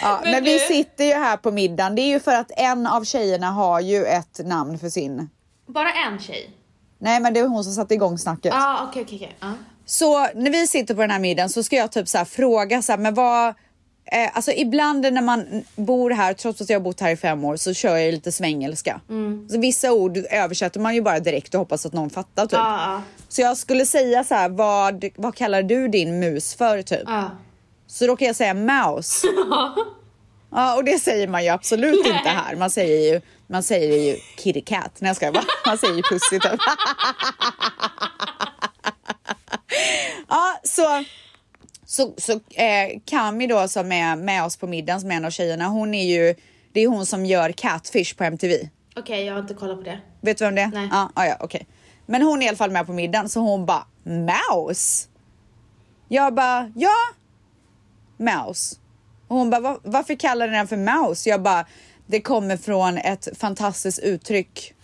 Ja, 0.00 0.20
men 0.22 0.32
Men 0.32 0.44
vi 0.44 0.58
sitter 0.58 1.04
ju 1.04 1.12
här 1.12 1.36
på 1.36 1.50
middagen. 1.50 1.94
Det 1.94 2.02
är 2.02 2.08
ju 2.08 2.20
för 2.20 2.34
att 2.34 2.50
en 2.56 2.86
av 2.86 3.04
tjejerna 3.04 3.50
har 3.50 3.80
ju 3.80 4.04
ett 4.04 4.40
namn 4.44 4.78
för 4.78 4.88
sin. 4.88 5.30
Bara 5.66 5.92
en 5.92 6.18
tjej? 6.18 6.50
Nej, 6.98 7.20
men 7.20 7.34
det 7.34 7.40
är 7.40 7.46
hon 7.46 7.64
som 7.64 7.72
satte 7.72 7.94
igång 7.94 8.18
snacket. 8.18 8.52
Ja, 8.54 8.78
ah, 8.80 8.88
okej 8.88 9.02
okej 9.02 9.16
okej. 9.16 9.36
Ja. 9.40 9.52
Så 9.86 10.28
när 10.34 10.50
vi 10.50 10.66
sitter 10.66 10.94
på 10.94 11.00
den 11.00 11.10
här 11.10 11.18
middagen 11.18 11.50
så 11.50 11.62
ska 11.62 11.76
jag 11.76 11.92
typ 11.92 12.08
så 12.08 12.24
fråga 12.24 12.82
så 12.82 12.92
här, 12.92 12.98
men 12.98 13.14
vad 13.14 13.54
Eh, 14.12 14.30
alltså 14.32 14.52
ibland 14.52 15.12
när 15.12 15.22
man 15.22 15.64
bor 15.76 16.10
här, 16.10 16.34
trots 16.34 16.60
att 16.60 16.70
jag 16.70 16.78
har 16.78 16.84
bott 16.84 17.00
här 17.00 17.10
i 17.10 17.16
fem 17.16 17.44
år, 17.44 17.56
så 17.56 17.74
kör 17.74 17.96
jag 17.96 18.14
lite 18.14 18.32
svengelska. 18.32 19.00
Så 19.50 19.60
vissa 19.60 19.92
ord 19.92 20.18
översätter 20.30 20.80
man 20.80 20.94
ju 20.94 21.02
bara 21.02 21.20
direkt 21.20 21.54
och 21.54 21.58
hoppas 21.58 21.86
att 21.86 21.92
någon 21.92 22.10
fattar 22.10 22.42
typ. 22.42 22.52
Ja. 22.52 23.02
Så 23.28 23.40
jag 23.40 23.56
skulle 23.56 23.86
säga 23.86 24.24
så 24.24 24.34
här, 24.34 24.48
vad, 24.48 25.04
vad 25.16 25.34
kallar 25.34 25.62
du 25.62 25.88
din 25.88 26.20
mus 26.20 26.54
för 26.54 26.82
typ? 26.82 27.02
Ja. 27.06 27.30
Så 27.86 28.06
då 28.06 28.16
kan 28.16 28.26
jag 28.26 28.36
säga 28.36 28.54
mouse. 28.54 29.26
ja, 30.50 30.76
och 30.76 30.84
det 30.84 30.98
säger 30.98 31.28
man 31.28 31.44
ju 31.44 31.50
absolut 31.50 32.06
inte 32.06 32.28
här. 32.28 32.56
Man 32.56 32.70
säger 32.70 33.14
ju, 33.14 33.20
man 33.46 33.62
säger 33.62 33.98
ju 33.98 34.16
kitty 34.38 34.60
cat. 34.60 34.92
Nej 34.98 35.08
jag 35.08 35.16
skojar 35.16 35.32
bara. 35.32 35.44
Man 35.66 35.78
säger 35.78 35.94
ju 35.94 36.02
pussy 36.02 36.38
typ. 36.40 36.60
ja, 40.82 41.04
så 41.04 41.04
så, 41.86 42.14
så 42.18 42.32
eh, 42.32 43.00
Kami 43.04 43.46
då 43.46 43.68
som 43.68 43.92
är 43.92 44.16
med 44.16 44.44
oss 44.44 44.56
på 44.56 44.66
middagen 44.66 45.00
som 45.00 45.10
är 45.10 45.14
en 45.16 45.24
av 45.24 45.30
tjejerna, 45.30 45.66
hon 45.66 45.94
är 45.94 46.04
ju, 46.06 46.34
det 46.72 46.80
är 46.80 46.88
hon 46.88 47.06
som 47.06 47.26
gör 47.26 47.52
Catfish 47.52 48.16
på 48.16 48.24
MTV. 48.24 48.68
Okej, 48.96 49.24
jag 49.24 49.34
har 49.34 49.40
inte 49.40 49.54
kollat 49.54 49.76
på 49.76 49.82
det. 49.82 50.00
Vet 50.20 50.38
du 50.38 50.44
vem 50.44 50.54
det 50.54 50.62
är? 50.62 50.68
Nej. 50.68 50.88
Ja, 50.92 51.10
ja, 51.16 51.26
ja 51.26 51.36
okej. 51.40 51.66
Men 52.06 52.22
hon 52.22 52.42
är 52.42 52.46
i 52.46 52.48
alla 52.48 52.56
fall 52.56 52.70
med 52.70 52.86
på 52.86 52.92
middagen 52.92 53.28
så 53.28 53.40
hon 53.40 53.66
bara 53.66 53.86
mouse. 54.04 55.08
Jag 56.08 56.34
bara 56.34 56.72
ja, 56.76 56.92
mouse. 58.16 58.76
Och 59.28 59.36
hon 59.36 59.50
bara 59.50 59.60
"Va- 59.60 59.80
varför 59.82 60.14
kallar 60.14 60.48
ni 60.48 60.56
den 60.56 60.68
för 60.68 60.76
mouse? 60.76 61.28
Jag 61.30 61.42
bara 61.42 61.66
det 62.06 62.20
kommer 62.20 62.56
från 62.56 62.98
ett 62.98 63.28
fantastiskt 63.38 63.98
uttryck 63.98 64.74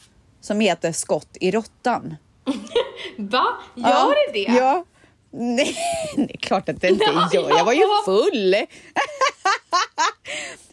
som 0.41 0.61
heter 0.61 0.93
skott 0.93 1.37
i 1.41 1.51
råttan. 1.51 2.17
Va? 3.17 3.45
Gör 3.75 4.33
det 4.33 4.33
det? 4.53 4.53
Ja. 4.59 4.85
Nej, 5.33 5.77
det 6.17 6.35
är 6.35 6.39
klart 6.39 6.69
att 6.69 6.81
det 6.81 6.89
inte 6.89 7.05
gör. 7.33 7.51
Jag 7.51 7.65
var 7.65 7.73
ju 7.73 7.87
full. 8.05 8.57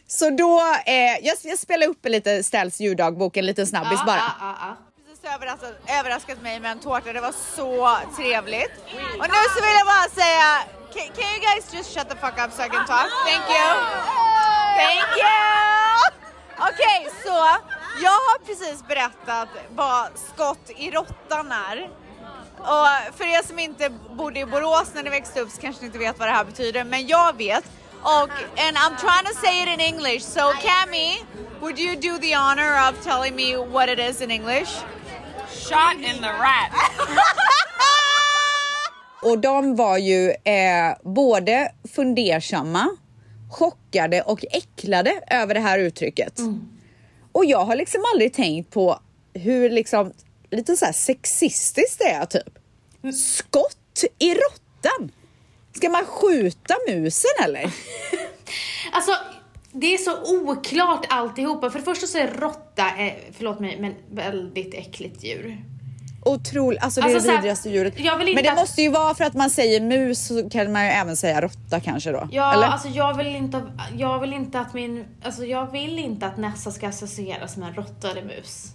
Så 0.06 0.30
då, 0.30 0.60
eh, 0.86 0.94
jag, 1.22 1.36
jag 1.42 1.58
spelar 1.58 1.86
upp 1.86 2.06
en 2.06 2.12
lite 2.12 2.42
Ställs 2.42 2.80
ljuddagbok, 2.80 3.36
en 3.36 3.46
liten 3.46 3.66
snabbis 3.66 3.98
Ja, 3.98 4.04
bara. 4.06 4.16
ja, 4.16 4.32
ja, 4.40 4.56
ja. 4.60 4.76
Precis 5.08 5.24
överraskat, 5.34 5.72
överraskat 6.00 6.42
mig 6.42 6.60
med 6.60 6.70
en 6.70 6.80
tårta, 6.80 7.12
det 7.12 7.20
var 7.20 7.34
så 7.56 7.98
trevligt. 8.16 8.72
Och 9.18 9.26
nu 9.28 9.40
så 9.56 9.60
vill 9.64 9.74
jag 9.78 9.86
bara 9.86 10.08
säga, 10.24 10.48
can, 10.94 11.06
can 11.16 11.28
you 11.32 11.40
guys 11.40 11.74
just 11.74 11.94
shut 11.94 12.08
the 12.10 12.16
fuck 12.16 12.38
up 12.46 12.52
so 12.52 12.62
I 12.62 12.68
can 12.68 12.86
talk? 12.86 13.08
Thank 13.26 13.46
you. 13.56 13.68
Thank 14.80 15.08
you. 15.16 15.38
Okej, 16.68 17.08
så 17.24 17.36
jag 18.02 18.10
har 18.10 18.38
precis 18.46 18.88
berättat 18.88 19.48
vad 19.70 20.06
skott 20.34 20.70
i 20.76 20.90
råttan 20.90 21.52
är. 21.52 21.90
Och 22.60 23.16
för 23.16 23.24
er 23.24 23.46
som 23.46 23.58
inte 23.58 23.90
bodde 24.16 24.40
i 24.40 24.46
Borås 24.46 24.90
när 24.94 25.02
ni 25.02 25.10
växte 25.10 25.40
upp 25.40 25.50
så 25.50 25.60
kanske 25.60 25.82
ni 25.82 25.86
inte 25.86 25.98
vet 25.98 26.18
vad 26.18 26.28
det 26.28 26.32
här 26.32 26.44
betyder, 26.44 26.84
men 26.84 27.06
jag 27.06 27.36
vet. 27.36 27.64
Och 28.02 28.30
and 28.66 28.76
I'm 28.76 28.96
trying 28.96 29.26
to 29.26 29.34
say 29.42 29.62
it 29.62 29.68
in 29.68 29.80
English, 29.80 30.22
so 30.22 30.40
Cami, 30.40 31.24
would 31.60 31.78
you 31.78 31.96
do 31.96 32.18
the 32.18 32.34
honor 32.34 32.88
of 32.88 33.04
telling 33.04 33.36
me 33.36 33.56
what 33.56 33.88
it 33.88 33.98
is 33.98 34.22
in 34.22 34.30
English? 34.30 34.70
Shot 35.68 35.96
in 35.96 36.22
the 36.22 36.28
rat. 36.28 36.72
Och 39.22 39.38
de 39.38 39.76
var 39.76 39.98
ju 39.98 40.30
eh, 40.30 40.94
både 41.02 41.72
fundersamma, 41.94 42.88
chockade 43.50 44.22
och 44.22 44.44
äcklade 44.50 45.20
över 45.30 45.54
det 45.54 45.60
här 45.60 45.78
uttrycket. 45.78 46.40
Och 47.32 47.44
jag 47.44 47.64
har 47.64 47.76
liksom 47.76 48.00
aldrig 48.14 48.34
tänkt 48.34 48.70
på 48.70 48.98
hur 49.34 49.70
liksom 49.70 50.12
lite 50.50 50.76
så 50.76 50.84
här 50.84 50.92
sexistiskt 50.92 52.00
är 52.00 52.26
typ. 52.26 52.58
Skott 53.14 54.04
i 54.18 54.34
råttan! 54.34 55.10
Ska 55.76 55.88
man 55.88 56.04
skjuta 56.04 56.74
musen 56.88 57.30
eller? 57.44 57.72
Alltså, 58.92 59.12
det 59.72 59.94
är 59.94 59.98
så 59.98 60.40
oklart 60.50 61.06
alltihopa. 61.08 61.70
För 61.70 61.78
det 61.78 61.84
första 61.84 62.06
så 62.06 62.18
är 62.18 62.28
råtta, 62.28 62.86
eh, 62.98 63.12
förlåt 63.32 63.60
mig, 63.60 63.80
men 63.80 63.94
väldigt 64.16 64.74
äckligt 64.74 65.24
djur. 65.24 65.64
Otroligt, 66.24 66.82
alltså 66.82 67.00
det 67.00 67.10
är 67.10 67.14
Alltså, 67.14 67.28
det 67.30 67.36
vidrigaste 67.36 67.70
djuret. 67.70 67.94
jag 68.00 68.18
Men 68.18 68.34
det 68.42 68.48
att- 68.50 68.56
måste 68.58 68.82
ju 68.82 68.88
vara 68.88 69.14
för 69.14 69.24
att 69.24 69.34
man 69.34 69.50
säger 69.50 69.80
mus 69.80 70.26
så 70.26 70.50
kan 70.50 70.72
man 70.72 70.84
ju 70.84 70.90
även 70.90 71.16
säga 71.16 71.40
råtta 71.40 71.80
kanske 71.80 72.12
då. 72.12 72.28
Ja, 72.32 72.52
eller? 72.52 72.66
alltså 72.66 72.88
jag 72.88 73.16
vill 73.16 73.26
inte, 73.36 73.62
jag 73.98 74.20
vill 74.20 74.32
inte 74.32 74.60
att 74.60 74.74
min, 74.74 75.04
alltså 75.22 75.44
jag 75.44 75.72
vill 75.72 75.98
inte 75.98 76.26
att 76.26 76.36
Nessa 76.36 76.70
ska 76.70 76.88
associeras 76.88 77.56
med 77.56 77.68
en 77.68 77.74
råtta 77.74 78.10
eller 78.10 78.22
mus. 78.24 78.66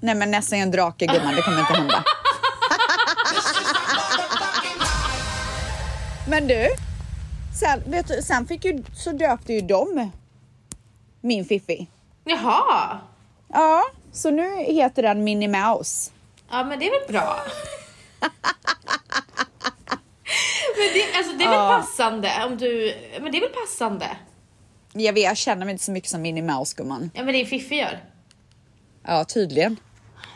Nej 0.00 0.14
men 0.14 0.30
nästan 0.30 0.58
en 0.58 0.70
drake 0.70 1.06
gumman, 1.06 1.34
det 1.34 1.42
kommer 1.42 1.60
inte 1.60 1.74
hända. 1.74 2.04
men 6.28 6.46
du, 6.46 6.68
sen, 7.60 7.82
vet 7.86 8.08
du, 8.08 8.22
sen 8.22 8.46
fick 8.46 8.64
ju, 8.64 8.84
så 8.96 9.12
döpte 9.12 9.52
ju 9.52 9.60
de 9.60 10.10
min 11.20 11.44
Fiffi. 11.44 11.86
Jaha. 12.24 12.98
Ja, 13.48 13.84
så 14.12 14.30
nu 14.30 14.56
heter 14.56 15.02
den 15.02 15.24
Minnie 15.24 15.48
Mouse. 15.48 16.10
Ja, 16.50 16.64
men 16.64 16.78
det 16.78 16.86
är 16.86 17.00
väl 17.00 17.12
bra. 17.12 17.36
men 20.76 20.88
det, 20.94 21.16
alltså, 21.18 21.32
det 21.36 21.44
är 21.44 21.48
väl 21.48 21.80
passande 21.82 22.30
om 22.46 22.56
du... 22.56 22.94
Men 23.20 23.32
det 23.32 23.38
är 23.38 23.40
väl 23.40 23.50
passande? 23.66 24.16
Jag 24.92 25.12
vet, 25.12 25.24
jag 25.24 25.36
känner 25.36 25.64
mig 25.64 25.72
inte 25.72 25.84
så 25.84 25.92
mycket 25.92 26.10
som 26.10 26.22
Minnie 26.22 26.42
Mouse 26.42 26.74
gumman. 26.76 27.10
Ja, 27.14 27.24
men 27.24 27.32
det 27.32 27.40
är 27.40 27.44
Fiffi 27.44 27.74
gör. 27.74 28.04
Ja, 29.06 29.24
tydligen. 29.24 29.76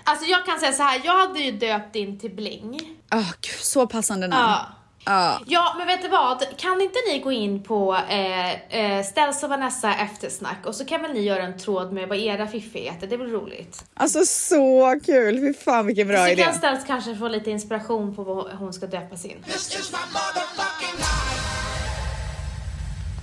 Alltså 0.04 0.26
jag 0.26 0.46
kan 0.46 0.58
säga 0.58 0.72
så 0.72 0.82
här, 0.82 1.00
jag 1.04 1.18
hade 1.20 1.40
ju 1.40 1.52
döpt 1.52 1.96
in 1.96 2.18
till 2.18 2.30
Bling. 2.30 2.80
Oh, 3.12 3.30
gud, 3.40 3.60
så 3.60 3.86
passande 3.86 4.26
namn. 4.26 4.42
Ja. 4.42 4.66
Ja. 5.04 5.40
Ja, 5.46 5.74
men 5.78 5.86
vet 5.86 6.02
du 6.02 6.08
vad? 6.08 6.44
Kan 6.56 6.80
inte 6.80 6.98
ni 7.08 7.18
gå 7.18 7.32
in 7.32 7.62
på 7.62 7.96
eh, 8.08 8.52
eh, 8.52 9.04
Ställs 9.04 9.42
och 9.42 9.48
Vanessa 9.48 9.94
eftersnack 9.94 10.66
och 10.66 10.74
så 10.74 10.84
kan 10.84 11.02
väl 11.02 11.12
ni 11.12 11.20
göra 11.20 11.42
en 11.42 11.58
tråd 11.58 11.92
med 11.92 12.08
vad 12.08 12.18
era 12.18 12.46
Fiffi 12.46 12.78
heter, 12.78 13.06
det 13.06 13.14
är 13.14 13.18
väl 13.18 13.30
roligt? 13.30 13.84
Alltså 13.94 14.24
så 14.24 15.00
kul, 15.06 15.40
fy 15.40 15.54
fan 15.54 15.86
vilken 15.86 16.08
bra 16.08 16.26
så 16.26 16.32
idé. 16.32 16.42
kan 16.42 16.54
Ställs 16.54 16.84
kanske 16.86 17.16
få 17.16 17.28
lite 17.28 17.50
inspiration 17.50 18.16
på 18.16 18.22
vad 18.24 18.52
hon 18.52 18.72
ska 18.72 18.86
döpa 18.86 19.16
sin. 19.16 19.44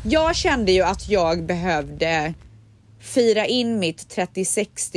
Jag 0.04 0.36
kände 0.36 0.72
ju 0.72 0.82
att 0.82 1.10
jag 1.10 1.46
behövde 1.46 2.34
fira 3.00 3.46
in 3.46 3.80
mitt 3.80 4.10
36 4.10 4.92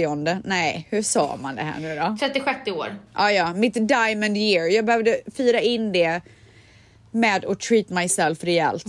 Nej, 0.45 0.87
hur 0.91 1.03
sa 1.03 1.37
man 1.43 1.57
det 1.57 1.63
här 1.63 1.81
nu 1.81 1.97
då? 1.97 2.17
36 2.21 2.71
år. 2.71 2.99
Ja, 3.15 3.33
ja, 3.33 3.55
mitt 3.55 3.89
diamond 3.89 4.37
year. 4.37 4.67
Jag 4.67 4.85
behövde 4.85 5.21
fira 5.35 5.61
in 5.61 5.93
det 5.93 6.21
med 7.11 7.45
att 7.45 7.61
treat 7.61 7.89
myself 7.89 8.45
rejält. 8.45 8.85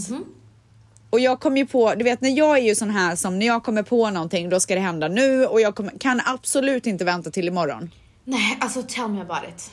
Och 1.10 1.20
jag 1.20 1.40
kom 1.40 1.58
ju 1.58 1.66
på, 1.66 1.96
du 1.96 2.04
vet 2.04 2.22
när 2.22 2.30
jag 2.30 2.58
är 2.58 2.62
ju 2.62 2.76
sån 2.76 2.90
här 2.90 3.16
som 3.16 3.40
när 3.40 3.46
jag 3.46 3.64
kommer 3.64 3.84
på 3.84 4.10
någonting 4.10 4.50
då 4.50 4.60
ska 4.60 4.76
det 4.76 4.82
hända 4.82 5.08
nu 5.08 5.46
och 5.46 5.62
jag 5.62 5.76
kommer, 5.76 5.94
kan 6.00 6.22
absolut 6.26 6.88
inte 6.88 7.06
vänta 7.06 7.30
till 7.30 7.48
imorgon. 7.48 7.92
Nej, 8.24 8.58
alltså 8.62 8.84
tell 8.84 9.08
me 9.08 9.22
about 9.22 9.50
it. 9.50 9.72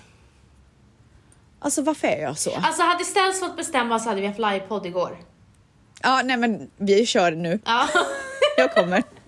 Alltså 1.59 1.83
varför 1.83 2.09
är 2.09 2.23
jag 2.23 2.39
så? 2.39 2.51
Alltså 2.51 2.83
hade 2.83 3.05
Ställs 3.05 3.41
fått 3.41 3.57
bestämma 3.57 3.99
så 3.99 4.09
hade 4.09 4.21
vi 4.21 4.27
haft 4.27 4.39
livepodd 4.39 4.87
igår. 4.87 5.17
Ja, 6.03 6.23
nej 6.25 6.37
men 6.37 6.71
vi 6.77 7.07
kör 7.07 7.33
nu. 7.33 7.61
Ja. 7.65 7.89
Jag 8.57 8.75
kommer. 8.75 9.03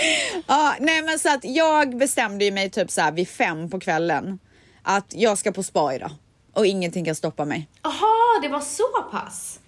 Ja, 0.46 0.76
nej 0.80 1.02
men 1.02 1.18
så 1.18 1.34
att 1.34 1.44
jag 1.44 1.96
bestämde 1.96 2.44
ju 2.44 2.50
mig 2.50 2.70
typ 2.70 2.90
så 2.90 3.00
här 3.00 3.12
vid 3.12 3.28
fem 3.28 3.70
på 3.70 3.80
kvällen 3.80 4.38
att 4.82 5.14
jag 5.14 5.38
ska 5.38 5.52
på 5.52 5.62
spa 5.62 5.94
idag 5.94 6.10
och 6.52 6.66
ingenting 6.66 7.04
kan 7.04 7.14
stoppa 7.14 7.44
mig. 7.44 7.68
Jaha, 7.82 8.40
det 8.42 8.48
var 8.48 8.60
så 8.60 9.02
pass? 9.10 9.60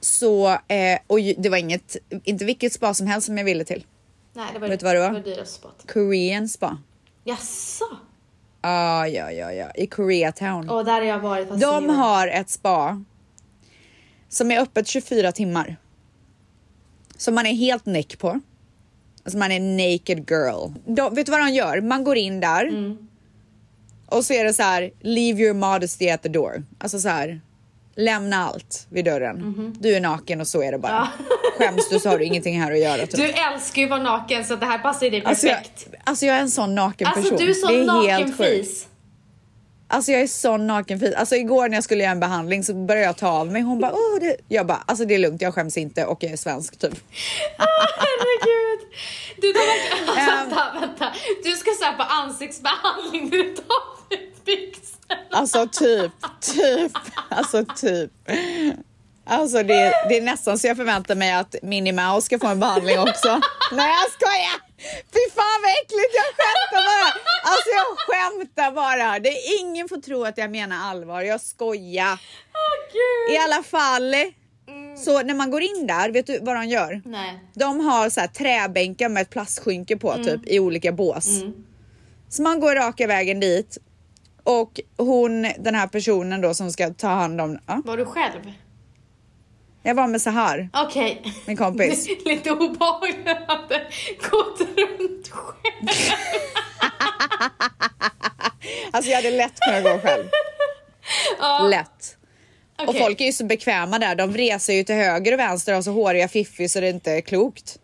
Så, 0.00 0.48
eh, 0.48 0.98
och 1.06 1.18
det 1.38 1.48
var 1.48 1.56
inget, 1.56 1.96
inte 2.24 2.44
vilket 2.44 2.72
spa 2.72 2.94
som 2.94 3.06
helst 3.06 3.26
som 3.26 3.38
jag 3.38 3.44
ville 3.44 3.64
till. 3.64 3.84
Nej, 4.32 4.46
det 4.52 4.58
var 4.58 4.68
Vet 4.68 4.80
du 4.80 4.84
vad 4.84 4.94
det 4.94 5.00
var? 5.00 5.08
Det 5.08 5.14
var 5.14 5.20
dyrast 5.20 5.54
spot. 5.54 5.92
Korean 5.92 6.48
spa. 6.48 6.78
Jaså? 7.24 7.84
Ja, 8.62 9.08
ja, 9.08 9.30
ja, 9.32 9.52
ja, 9.52 9.70
i 9.74 9.86
Koreatown. 9.86 10.70
Och 10.70 10.84
där 10.84 10.92
har 10.92 11.02
jag 11.02 11.18
varit 11.18 11.48
fast 11.48 11.60
De 11.60 11.88
har 11.88 12.28
ett 12.28 12.50
spa 12.50 13.04
som 14.28 14.50
är 14.50 14.60
öppet 14.60 14.88
24 14.88 15.32
timmar. 15.32 15.76
Som 17.16 17.34
man 17.34 17.46
är 17.46 17.54
helt 17.54 17.86
näck 17.86 18.18
på. 18.18 18.40
Alltså 19.26 19.38
man 19.38 19.52
är 19.52 19.60
naked 19.60 20.30
girl. 20.30 20.68
De, 20.86 21.14
vet 21.14 21.26
du 21.26 21.32
vad 21.32 21.40
de 21.40 21.50
gör? 21.52 21.80
Man 21.80 22.04
går 22.04 22.16
in 22.16 22.40
där 22.40 22.64
Mm. 22.68 22.96
och 24.06 24.24
så 24.24 24.32
är 24.32 24.44
det 24.44 24.52
så 24.52 24.62
här, 24.62 24.90
leave 25.00 25.42
your 25.42 25.54
modesty 25.54 26.08
at 26.10 26.22
the 26.22 26.28
door. 26.28 26.62
Alltså 26.78 26.98
så 26.98 27.08
här, 27.08 27.40
lämna 27.96 28.36
allt 28.44 28.86
vid 28.90 29.04
dörren. 29.04 29.76
Du 29.80 29.96
är 29.96 30.00
naken 30.00 30.40
och 30.40 30.46
så 30.46 30.62
är 30.62 30.72
det 30.72 30.78
bara. 30.78 30.92
Ja. 30.92 31.08
Skäms 31.58 31.88
du 31.90 31.98
så 31.98 32.08
har 32.08 32.18
du 32.18 32.24
ingenting 32.24 32.60
här 32.60 32.72
att 32.72 32.78
göra. 32.78 33.06
Typ. 33.06 33.16
Du 33.16 33.24
älskar 33.30 33.78
ju 33.82 33.84
att 33.84 33.90
vara 33.90 34.02
naken 34.02 34.44
så 34.44 34.56
det 34.56 34.66
här 34.66 34.78
passar 34.78 35.06
ju 35.06 35.10
dig 35.10 35.22
alltså, 35.24 35.46
jag, 35.46 35.56
perfekt. 35.56 35.88
alltså 36.04 36.26
jag 36.26 36.36
är 36.36 36.40
en 36.40 36.50
sån 36.50 36.74
naken 36.74 37.06
Alltså, 37.06 37.22
person. 37.22 37.38
du 37.38 37.50
är 37.50 37.54
så 37.54 37.66
det 37.68 37.80
är 37.80 37.84
naken 37.84 38.10
helt 38.10 38.36
sjukt. 38.36 38.50
fis. 38.50 38.86
Alltså 39.88 40.12
jag 40.12 40.20
är 40.20 40.26
sån 40.26 40.66
nakenfis. 40.66 41.14
Alltså 41.14 41.34
igår 41.36 41.68
när 41.68 41.76
jag 41.76 41.84
skulle 41.84 42.02
göra 42.02 42.12
en 42.12 42.20
behandling 42.20 42.64
så 42.64 42.74
började 42.74 43.06
jag 43.06 43.16
ta 43.16 43.28
av 43.28 43.52
mig. 43.52 43.62
Hon 43.62 43.80
bara, 43.80 43.92
åh 43.92 44.20
det... 44.20 44.36
Jag 44.48 44.66
bara, 44.66 44.82
alltså 44.86 45.04
det 45.04 45.14
är 45.14 45.18
lugnt, 45.18 45.42
jag 45.42 45.54
skäms 45.54 45.76
inte 45.76 46.04
och 46.04 46.22
jag 46.22 46.32
är 46.32 46.36
svensk 46.36 46.78
typ. 46.78 46.92
Herregud. 47.58 48.65
Du, 49.40 49.52
då 49.52 49.58
verkar... 49.58 50.20
Ehm. 50.20 50.48
vänta, 50.48 50.80
vänta. 50.80 51.12
Du 51.44 51.52
ska 51.52 51.70
säga 51.78 51.92
på 51.92 52.02
ansiktsbehandling 52.02 53.24
när 53.30 53.38
du 53.38 53.54
tar 53.56 53.96
byxorna. 54.44 55.20
Alltså 55.30 55.68
typ, 55.72 56.12
typ, 56.40 56.92
alltså 57.28 57.64
typ. 57.76 58.10
Alltså 59.28 59.62
det, 59.62 59.92
det 60.08 60.16
är 60.16 60.22
nästan 60.22 60.58
så 60.58 60.66
jag 60.66 60.76
förväntar 60.76 61.14
mig 61.14 61.32
att 61.32 61.54
Minnie 61.62 61.92
Mouse 61.92 62.26
ska 62.26 62.38
få 62.38 62.46
en 62.46 62.60
behandling 62.60 62.98
också. 62.98 63.40
Nej 63.72 63.90
jag 63.90 64.12
skojar! 64.12 64.66
Fy 65.12 65.30
fan 65.34 65.62
vad 65.62 65.70
äckligt, 65.70 66.14
jag 66.14 66.30
skämtar 66.36 66.82
bara. 66.90 67.08
Alltså 67.50 67.68
jag 67.78 67.98
skämtar 67.98 68.70
bara. 68.72 69.18
Det 69.18 69.28
är 69.28 69.60
ingen 69.60 69.88
får 69.88 69.96
tro 69.96 70.24
att 70.24 70.38
jag 70.38 70.50
menar 70.50 70.90
allvar, 70.90 71.22
jag 71.22 71.40
skojar. 71.40 72.18
Åh 72.54 72.92
gud. 72.92 73.34
I 73.34 73.38
alla 73.38 73.62
fall, 73.62 74.14
så 74.96 75.22
när 75.22 75.34
man 75.34 75.50
går 75.50 75.62
in 75.62 75.86
där, 75.86 76.10
vet 76.10 76.26
du 76.26 76.38
vad 76.42 76.56
de 76.56 76.64
gör? 76.66 77.02
Nej. 77.04 77.38
De 77.54 77.80
har 77.80 78.10
så 78.10 78.20
här 78.20 78.26
träbänkar 78.26 79.08
med 79.08 79.20
ett 79.20 79.30
plastskynke 79.30 79.96
på 79.96 80.14
typ 80.14 80.40
i 80.46 80.60
olika 80.60 80.92
bås. 80.92 81.28
Så 82.28 82.42
man 82.42 82.60
går 82.60 82.74
raka 82.74 83.06
vägen 83.06 83.40
dit 83.40 83.78
och 84.42 84.80
hon, 84.96 85.42
den 85.58 85.74
här 85.74 85.86
personen 85.86 86.40
då 86.40 86.54
som 86.54 86.72
ska 86.72 86.90
ta 86.90 87.08
hand 87.08 87.40
om, 87.40 87.58
ja, 87.66 87.82
Var 87.84 87.96
du 87.96 88.04
själv? 88.04 88.52
jag 89.82 89.94
var 89.94 90.06
med 90.06 90.22
så 90.22 90.30
här, 90.30 90.68
Okej. 90.72 91.34
min 91.46 91.56
kompis. 91.56 92.08
Lite 92.24 92.50
obehagligt 92.50 93.28
att 93.48 93.72
gått 94.30 94.60
runt 94.60 95.28
själv. 95.28 95.88
Alltså 98.92 99.10
jag 99.10 99.16
hade 99.16 99.30
lätt 99.30 99.60
kunnat 99.60 99.82
gå 99.82 99.98
själv. 100.08 100.24
Lätt. 101.70 102.15
Och 102.78 102.88
Okej. 102.88 103.00
folk 103.00 103.20
är 103.20 103.24
ju 103.24 103.32
så 103.32 103.44
bekväma 103.44 103.98
där, 103.98 104.14
de 104.14 104.36
reser 104.36 104.72
ju 104.72 104.84
till 104.84 104.94
höger 104.94 105.32
och 105.32 105.38
vänster 105.38 105.72
och 105.72 105.76
har 105.76 105.82
så 105.82 105.92
håriga 105.92 106.28
fiffi 106.28 106.68
så 106.68 106.80
det 106.80 106.88
inte 106.88 107.12
är 107.12 107.20
klokt. 107.20 107.78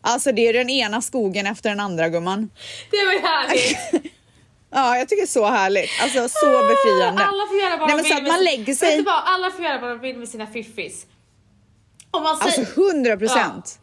Alltså 0.00 0.32
det 0.32 0.48
är 0.48 0.52
den 0.52 0.70
ena 0.70 1.02
skogen 1.02 1.46
efter 1.46 1.70
den 1.70 1.80
andra 1.80 2.08
gumman. 2.08 2.50
Det 2.90 3.04
var 3.04 3.12
ju 3.12 3.18
härligt. 3.18 4.12
Ja, 4.76 4.98
jag 4.98 5.08
tycker 5.08 5.22
det 5.22 5.24
är 5.24 5.26
så 5.26 5.46
härligt. 5.46 5.90
Alltså 6.02 6.28
så 6.28 6.46
befriande. 6.46 7.24
Alla 7.24 7.46
får 7.48 7.56
göra 7.56 7.76
vad 7.76 7.88
de 7.88 7.98
så 7.98 8.02
vill 8.02 8.12
att 8.12 8.32
man 8.32 8.44
lägger 8.44 8.64
Vet 8.64 8.78
sig. 8.78 8.96
du 8.96 9.02
vad? 9.02 9.22
Alla 9.24 9.50
får 9.50 9.64
göra 9.64 9.80
vad 9.80 9.90
de 9.90 10.00
vill 10.00 10.16
med 10.18 10.28
sina 10.28 10.46
fiffis. 10.46 11.06
Om 12.10 12.22
man 12.22 12.36
säger... 12.36 12.58
Alltså 12.58 12.80
100 12.80 13.16
procent. 13.16 13.78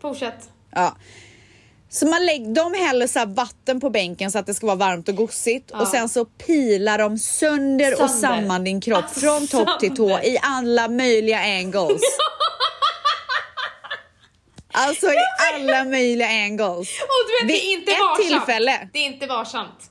Fortsätt. 0.00 0.50
Ja. 0.70 0.96
Så 1.92 2.06
man 2.06 2.26
lägger, 2.26 2.54
de 2.54 2.74
häller 2.74 3.06
så 3.06 3.24
vatten 3.26 3.80
på 3.80 3.90
bänken 3.90 4.30
så 4.30 4.38
att 4.38 4.46
det 4.46 4.54
ska 4.54 4.66
vara 4.66 4.76
varmt 4.76 5.08
och 5.08 5.14
gosigt 5.16 5.70
och 5.70 5.88
sen 5.88 6.08
så 6.08 6.24
pilar 6.24 6.98
de 6.98 7.18
sönder, 7.18 7.92
och 8.02 8.10
Sönder. 8.10 8.28
samman 8.40 8.64
din 8.64 8.80
kropp 8.80 9.04
Alltså, 9.04 9.20
från 9.20 9.46
topp 9.46 9.80
till 9.80 9.96
tå 9.96 10.08
sönder. 10.08 10.26
i 10.28 10.38
alla 10.42 10.88
möjliga 10.88 11.38
angles. 11.40 12.00
Alltså 14.72 15.06
i 15.06 15.16
alla 15.54 15.84
möjliga 15.84 16.28
angles. 16.28 16.88
Och 17.00 17.26
du 17.28 17.46
vet, 17.46 17.48
det 17.48 17.60
är 17.60 17.66
Vid 17.68 17.78
inte 17.78 17.92
ett 17.92 17.98
varsamt. 17.98 18.28
tillfälle. 18.28 18.88
Det 18.92 18.98
är 18.98 19.06
inte 19.06 19.26
varsamt. 19.26 19.90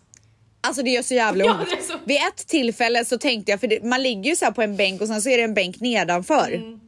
Alltså 0.62 0.83
det 0.83 0.89
gör 0.89 1.01
så 1.01 1.13
jävla 1.13 1.45
Ja, 1.45 1.51
ont. 1.51 1.62
är 1.71 1.81
så- 1.88 1.99
Vid 2.05 2.17
ett 2.17 2.47
tillfälle 2.47 3.05
så 3.05 3.17
tänkte 3.17 3.51
jag, 3.51 3.59
för 3.59 3.67
det, 3.67 3.83
man 3.83 4.03
ligger 4.03 4.29
ju 4.29 4.35
så 4.35 4.45
här 4.45 4.51
på 4.51 4.62
en 4.62 4.75
bänk 4.77 5.01
och 5.01 5.07
sen 5.07 5.21
så 5.21 5.29
är 5.29 5.38
det 5.38 5.43
en 5.43 5.53
bänk 5.53 5.79
nedanför. 5.79 6.51
Mm. 6.51 6.79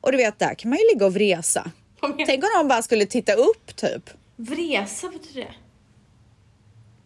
Och 0.00 0.12
du 0.12 0.18
vet 0.18 0.38
där 0.38 0.54
kan 0.54 0.68
man 0.70 0.78
ju 0.78 0.84
ligga 0.94 1.06
och 1.06 1.14
vresa. 1.14 1.70
Tänk 2.00 2.44
om 2.44 2.50
någon 2.56 2.68
bara 2.68 2.82
skulle 2.82 3.06
titta 3.06 3.32
upp 3.32 3.76
typ. 3.76 4.10
Vresa, 4.36 5.08
betyder 5.08 5.40
det? 5.40 5.54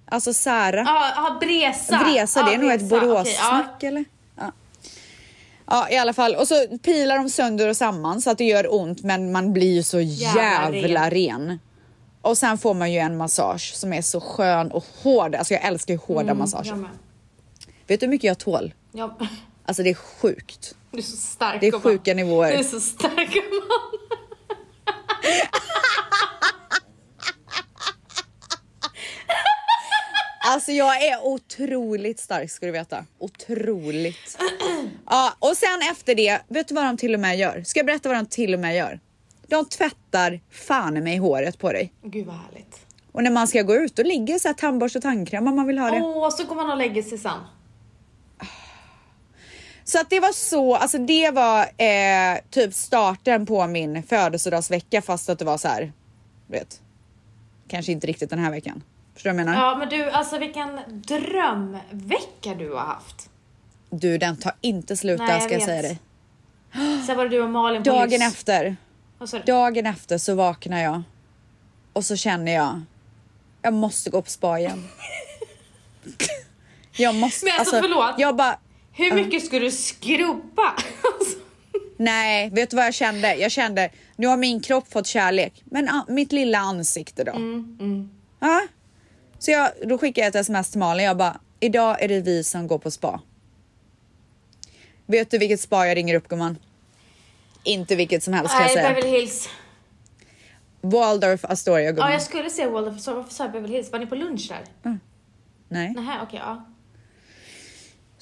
Alltså 0.05 0.35
sära. 0.35 0.81
Ja, 0.81 1.13
ah, 1.17 1.39
bresa. 1.41 1.99
Vresa, 1.99 2.43
det 2.43 2.51
Ja, 2.51 2.55
är 2.55 2.59
nog 2.59 2.73
ett 2.73 2.89
Boråssnack 2.89 3.83
eller? 3.83 4.05
Ja. 4.37 4.53
ja 5.67 5.91
i 5.91 5.97
alla 5.97 6.13
fall 6.13 6.35
och 6.35 6.49
så 6.49 6.79
pilar 6.83 7.19
de 7.19 7.31
sönder 7.31 7.69
och 7.69 7.77
samman 7.77 8.21
så 8.21 8.31
att 8.31 8.39
det 8.39 8.45
gör 8.45 8.75
ont 8.75 9.03
men 9.03 9.33
man 9.33 9.53
blir 9.53 9.75
ju 9.75 9.83
så 9.83 10.01
Jävla 10.01 10.77
jävla, 10.77 11.11
ren. 11.11 11.59
Och 12.23 12.39
sen 12.39 12.59
får 12.59 12.75
man 12.75 12.93
ju 12.93 12.99
en 12.99 13.17
massage 13.17 13.73
som 13.75 13.93
är 13.93 14.03
så 14.03 14.21
skön 14.21 14.71
och 14.71 14.85
hård. 15.03 15.35
Alltså 15.35 15.55
jag 15.55 15.65
älskar 15.65 15.95
ju 15.95 16.01
hårda. 16.07 16.27
Jag 16.27 16.37
massager. 16.37 16.89
Vet 17.87 18.01
du 18.01 18.07
hur 18.07 18.11
mycket 18.11 18.29
jag 18.29 18.39
tål? 18.39 18.75
Ja. 18.93 19.19
Alltså 19.67 19.83
det 19.83 19.91
är 19.91 19.95
sjukt. 19.95 20.75
Du 20.91 20.99
är 20.99 21.03
så 21.03 21.17
stark 21.17 21.61
Det 21.61 21.67
är 21.67 21.81
sjuka 21.81 22.15
nivåer. 22.15 22.53
Du 22.53 22.59
är 22.59 22.63
så 22.63 22.81
stark 22.81 23.33
gumman. 23.33 23.92
Alltså 30.45 30.73
jag 30.73 31.03
är 31.03 31.25
otroligt 31.25 32.21
stark 32.21 32.51
ska 32.51 32.67
du 32.67 32.73
veta. 32.73 33.05
Otroligt. 33.19 34.39
Ja, 35.07 35.33
och 35.39 35.57
sen 35.57 35.81
efter 35.91 36.15
det, 36.15 36.41
vet 36.49 36.69
du 36.69 36.75
vad 36.75 36.85
de 36.85 36.97
till 36.97 37.15
och 37.15 37.21
med 37.21 37.39
gör? 37.39 37.63
Ska 37.63 37.79
jag 37.79 37.87
berätta 37.87 38.09
vad 38.09 38.19
de 38.19 38.27
till 38.27 38.55
och 38.55 38.61
med 38.61 38.77
gör? 38.77 39.01
De 39.47 39.65
tvättar 39.65 40.41
fan 40.51 41.05
mig 41.05 41.19
håret 41.19 41.59
på 41.59 41.73
dig. 41.73 41.93
Gud 42.03 42.27
vad 42.27 42.35
härligt. 42.35 42.87
Och 43.13 43.23
när 43.23 43.31
man 43.31 43.49
ska 43.49 43.63
gå 43.63 43.75
ut 43.75 43.97
då 43.97 44.03
ligger 44.03 44.39
så 44.39 44.49
här 44.49 44.55
tandborste 44.55 44.99
och 44.99 45.03
tandkräm 45.03 45.49
om 45.49 45.57
man 45.57 45.67
vill 45.67 45.79
ha 45.79 45.91
det. 45.91 46.01
Åh, 46.01 46.31
så 46.31 46.45
går 46.45 46.55
man 46.55 46.71
och 46.71 46.77
lägger 46.77 47.03
sig 47.03 47.19
sen. 47.19 47.39
Så 49.85 50.01
att 50.01 50.11
det 50.11 50.21
var 50.21 50.33
så, 50.33 50.75
alltså 50.77 50.99
det 50.99 51.31
var 51.31 51.61
eh, 51.63 52.39
typ 52.51 52.75
starten 52.75 53.47
på 53.47 53.67
min 53.67 54.03
födelsedagsvecka 54.03 55.03
fast 55.03 55.29
att 55.29 55.39
det 55.39 55.45
var 55.45 55.59
så 55.59 55.69
här, 55.69 55.93
vet. 56.47 56.81
Kanske 57.69 57.93
inte 57.93 58.07
riktigt 58.07 58.31
den 58.31 58.39
här 58.39 58.51
veckan. 58.51 58.83
Förstår 59.15 59.31
du 59.31 59.37
vad 59.37 59.41
jag 59.41 59.47
menar? 59.47 59.67
Ja, 59.67 59.77
men 59.77 59.89
du, 59.89 60.11
alltså 60.11 60.39
vilken 60.39 60.81
drömvecka 60.89 62.55
du 62.59 62.73
har 62.73 62.81
haft. 62.81 63.31
Du 63.91 64.19
den 64.19 64.37
tar 64.37 64.53
inte 64.61 64.97
slut 64.97 65.19
Nej, 65.19 65.27
där 65.27 65.35
jag 65.35 65.43
ska 65.43 65.53
jag 65.53 65.59
vet. 65.59 65.67
säga 65.67 65.83
dig. 65.83 65.99
Sen 67.07 67.17
var 67.17 67.25
det 67.25 67.31
du 67.31 67.43
och 67.43 67.51
Malin 67.51 67.83
på 67.83 67.91
Dagen 67.91 68.23
efter, 68.23 68.77
du? 69.19 69.39
dagen 69.39 69.87
efter 69.87 70.19
så 70.19 70.35
vaknar 70.35 70.83
jag 70.83 71.03
och 71.93 72.05
så 72.05 72.17
känner 72.17 72.53
jag, 72.53 72.81
jag 73.63 73.75
måste 73.75 74.11
gå 74.11 74.23
på 74.23 74.31
spa 74.31 74.59
igen. 74.59 74.89
jag 76.97 77.15
måste, 77.15 77.47
Men 77.47 77.55
alltså, 77.59 77.81
förlåt. 77.81 78.15
Jag 78.19 78.37
bara, 78.37 78.59
Hur 78.93 79.15
mycket 79.15 79.47
ska 79.47 79.59
du 79.59 79.71
skrubba? 79.71 80.75
Nej, 81.97 82.51
vet 82.51 82.71
du 82.71 82.77
vad 82.77 82.87
jag 82.87 82.95
kände? 82.95 83.35
Jag 83.35 83.51
kände, 83.51 83.91
nu 84.17 84.27
har 84.27 84.37
min 84.37 84.61
kropp 84.61 84.93
fått 84.93 85.07
kärlek, 85.07 85.63
men 85.65 85.89
ah, 85.89 86.05
mitt 86.09 86.33
lilla 86.33 86.59
ansikte 86.59 87.25
då? 87.25 87.33
Ja. 88.41 88.63
Så 89.39 89.51
jag, 89.51 89.71
då 89.87 89.99
skickade 89.99 90.21
jag 90.27 90.29
ett 90.29 90.35
sms 90.41 90.71
till 90.71 90.79
Malin, 90.79 91.07
jag 91.07 91.17
bara, 91.17 91.41
idag 91.61 92.03
är 92.03 92.09
det 92.09 92.21
vi 92.21 92.45
som 92.45 92.67
går 92.67 92.79
på 92.79 92.91
spa. 92.91 93.21
Vet 95.07 95.31
du 95.31 95.39
vilket 95.39 95.61
spa 95.61 95.87
jag 95.87 95.97
ringer 95.97 96.15
upp 96.15 96.29
gumman? 96.29 96.59
Inte 97.65 97.97
vilket 97.97 98.23
som 98.23 98.35
helst 98.35 98.53
kan 98.53 98.63
jag 98.63 98.71
säga. 98.71 98.89
Beverly 98.89 99.09
Hills. 99.19 99.49
Waldorf 100.81 101.45
Astoria 101.45 101.85
Ja, 101.85 101.93
gumman. 101.93 102.13
jag 102.13 102.23
skulle 102.23 102.51
säga 102.51 102.71
Waldorf, 102.71 103.07
varför 103.07 103.35
sa 103.35 103.45
jag 103.45 103.53
Beverly 103.53 103.75
Hills? 103.75 103.93
Var 103.93 103.99
ni 103.99 104.07
på 104.07 104.15
lunch 104.15 104.49
där? 104.49 104.93
Nej. 105.69 105.91
Nähä, 105.91 106.21
okej, 106.23 106.41
ja. 106.45 106.65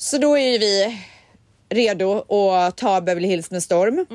Så 0.02 0.18
då 0.18 0.38
är 0.38 0.52
ju 0.52 0.58
vi 0.58 0.98
redo 1.68 2.24
att 2.52 2.76
ta 2.76 3.00
Beverly 3.00 3.28
Hills 3.28 3.50
med 3.50 3.62
storm. 3.62 4.06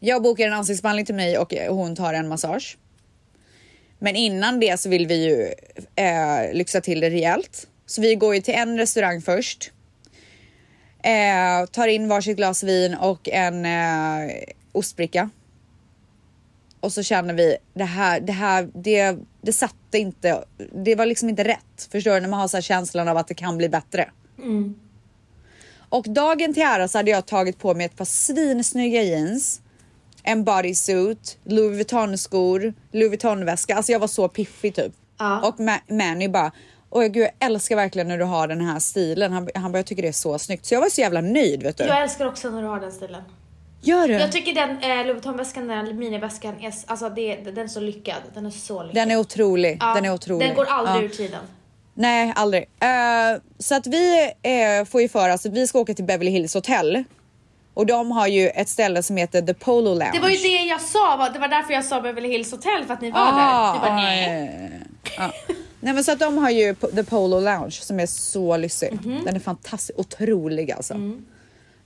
Jag 0.00 0.22
bokar 0.22 0.46
en 0.46 0.52
ansiktsbehandling 0.52 1.06
till 1.06 1.14
mig 1.14 1.38
och 1.38 1.52
hon 1.68 1.96
tar 1.96 2.14
en 2.14 2.28
massage. 2.28 2.78
Men 3.98 4.16
innan 4.16 4.60
det 4.60 4.80
så 4.80 4.88
vill 4.88 5.06
vi 5.06 5.24
ju 5.24 5.54
eh, 6.04 6.52
lyxa 6.52 6.80
till 6.80 7.00
det 7.00 7.10
rejält. 7.10 7.68
Så 7.86 8.00
vi 8.00 8.14
går 8.14 8.34
ju 8.34 8.40
till 8.40 8.54
en 8.54 8.78
restaurang 8.78 9.22
först. 9.22 9.72
Eh, 11.02 11.66
tar 11.70 11.88
in 11.88 12.08
varsitt 12.08 12.36
glas 12.36 12.62
vin 12.62 12.94
och 12.94 13.28
en 13.28 13.64
eh, 13.66 14.32
ostbricka. 14.72 15.30
Och 16.80 16.92
så 16.92 17.02
känner 17.02 17.34
vi 17.34 17.56
det 17.74 17.84
här, 17.84 18.20
det 18.20 18.32
här, 18.32 18.68
det, 18.74 19.16
det 19.42 19.52
satte 19.52 19.98
inte, 19.98 20.44
det 20.84 20.94
var 20.94 21.06
liksom 21.06 21.28
inte 21.28 21.44
rätt. 21.44 21.88
Förstår 21.92 22.14
du? 22.14 22.20
När 22.20 22.28
man 22.28 22.40
har 22.40 22.48
så 22.48 22.56
här 22.56 22.62
känslan 22.62 23.08
av 23.08 23.16
att 23.16 23.28
det 23.28 23.34
kan 23.34 23.58
bli 23.58 23.68
bättre. 23.68 24.10
Och 25.88 26.04
dagen 26.08 26.54
till 26.54 26.62
ära 26.62 26.88
så 26.88 26.98
hade 26.98 27.10
jag 27.10 27.26
tagit 27.26 27.58
på 27.58 27.74
mig 27.74 27.86
ett 27.86 27.96
par 27.96 28.04
svinsnygga 28.04 29.02
jeans, 29.02 29.60
en 30.22 30.44
bodysuit, 30.44 31.38
Louis 31.44 31.72
Vuitton 31.76 32.18
skor, 32.18 32.74
Louis 32.92 33.08
Vuitton 33.10 33.44
väska. 33.44 33.76
Alltså 33.76 33.92
jag 33.92 33.98
var 33.98 34.06
så 34.08 34.28
piffig 34.28 34.74
typ. 34.74 34.92
Ja. 35.18 35.48
Och 35.48 35.56
Ma- 35.56 35.92
Manny 35.92 36.28
bara, 36.28 36.52
åh 36.90 37.04
gud 37.04 37.22
jag 37.22 37.30
älskar 37.50 37.76
verkligen 37.76 38.08
när 38.08 38.18
du 38.18 38.24
har 38.24 38.48
den 38.48 38.60
här 38.60 38.78
stilen. 38.78 39.32
Han, 39.32 39.48
han 39.54 39.72
bara, 39.72 39.78
jag 39.78 39.86
tycker 39.86 40.02
det 40.02 40.08
är 40.08 40.12
så 40.12 40.38
snyggt. 40.38 40.66
Så 40.66 40.74
jag 40.74 40.80
var 40.80 40.88
så 40.88 41.00
jävla 41.00 41.20
nöjd 41.20 41.62
vet 41.62 41.76
du. 41.78 41.84
Jag 41.84 42.02
älskar 42.02 42.26
också 42.26 42.50
när 42.50 42.62
du 42.62 42.68
har 42.68 42.80
den 42.80 42.92
stilen. 42.92 43.22
Gör 43.80 44.08
du? 44.08 44.14
Jag 44.14 44.32
tycker 44.32 44.54
den 44.54 44.70
eh, 44.70 45.06
Louis 45.06 45.14
Vuitton-väskan, 45.16 45.68
den 45.68 45.98
miniväskan, 45.98 46.54
är, 46.60 46.74
alltså 46.86 47.08
det, 47.08 47.36
den 47.36 47.58
är 47.58 47.68
så 47.68 47.80
lyckad. 47.80 48.16
Den 48.34 48.46
är 48.46 48.50
så 48.50 48.82
lyckad. 48.82 48.94
Den 48.94 49.10
är 49.10 49.16
otrolig. 49.18 49.76
Ja, 49.80 49.94
Den 49.94 50.04
är 50.04 50.12
otrolig. 50.14 50.48
Den 50.48 50.56
går 50.56 50.64
aldrig 50.64 50.96
Ja. 50.96 51.02
ur 51.04 51.08
tiden. 51.16 51.40
Nej, 51.98 52.32
aldrig. 52.36 52.62
Eh, 52.62 53.40
så 53.58 53.74
att 53.74 53.86
vi 53.86 54.30
eh, 54.42 54.84
får 54.84 55.00
ju 55.02 55.08
för 55.08 55.34
oss 55.34 55.46
att 55.46 55.52
vi 55.52 55.66
ska 55.66 55.78
åka 55.78 55.94
till 55.94 56.04
Beverly 56.04 56.30
Hills 56.30 56.54
Hotel. 56.54 57.04
Och 57.74 57.86
de 57.86 58.10
har 58.10 58.26
ju 58.26 58.48
ett 58.48 58.68
ställe 58.68 59.02
som 59.02 59.16
heter 59.16 59.42
The 59.42 59.54
Polo 59.54 59.90
Lounge. 59.94 60.10
Det 60.12 60.20
var 60.20 60.28
ju 60.28 60.36
det 60.36 60.64
jag 60.64 60.80
sa, 60.80 61.28
det 61.32 61.38
var 61.38 61.48
därför 61.48 61.72
jag 61.72 61.84
sa 61.84 62.00
Beverly 62.00 62.28
Hills 62.28 62.50
Hotel, 62.52 62.84
för 62.86 62.94
att 62.94 63.00
ni 63.00 63.10
var 63.10 63.20
Ah, 63.20 63.72
där. 63.72 63.74
Du 63.74 63.80
bara 63.80 63.90
ah, 63.90 63.96
nej. 63.96 64.70
ja. 65.18 65.32
Nej 65.80 65.94
men 65.94 66.04
så 66.04 66.12
att 66.12 66.18
de 66.18 66.38
har 66.38 66.50
ju 66.50 66.74
The 66.74 67.04
Polo 67.04 67.40
Lounge 67.40 67.70
som 67.70 68.00
är 68.00 68.06
så 68.06 68.56
lyssig. 68.56 68.92
Mhm. 69.04 69.24
Den 69.24 69.36
är 69.36 69.40
fantastisk, 69.40 69.98
otrolig 69.98 70.70
alltså. 70.72 70.94
Mm. 70.94 71.24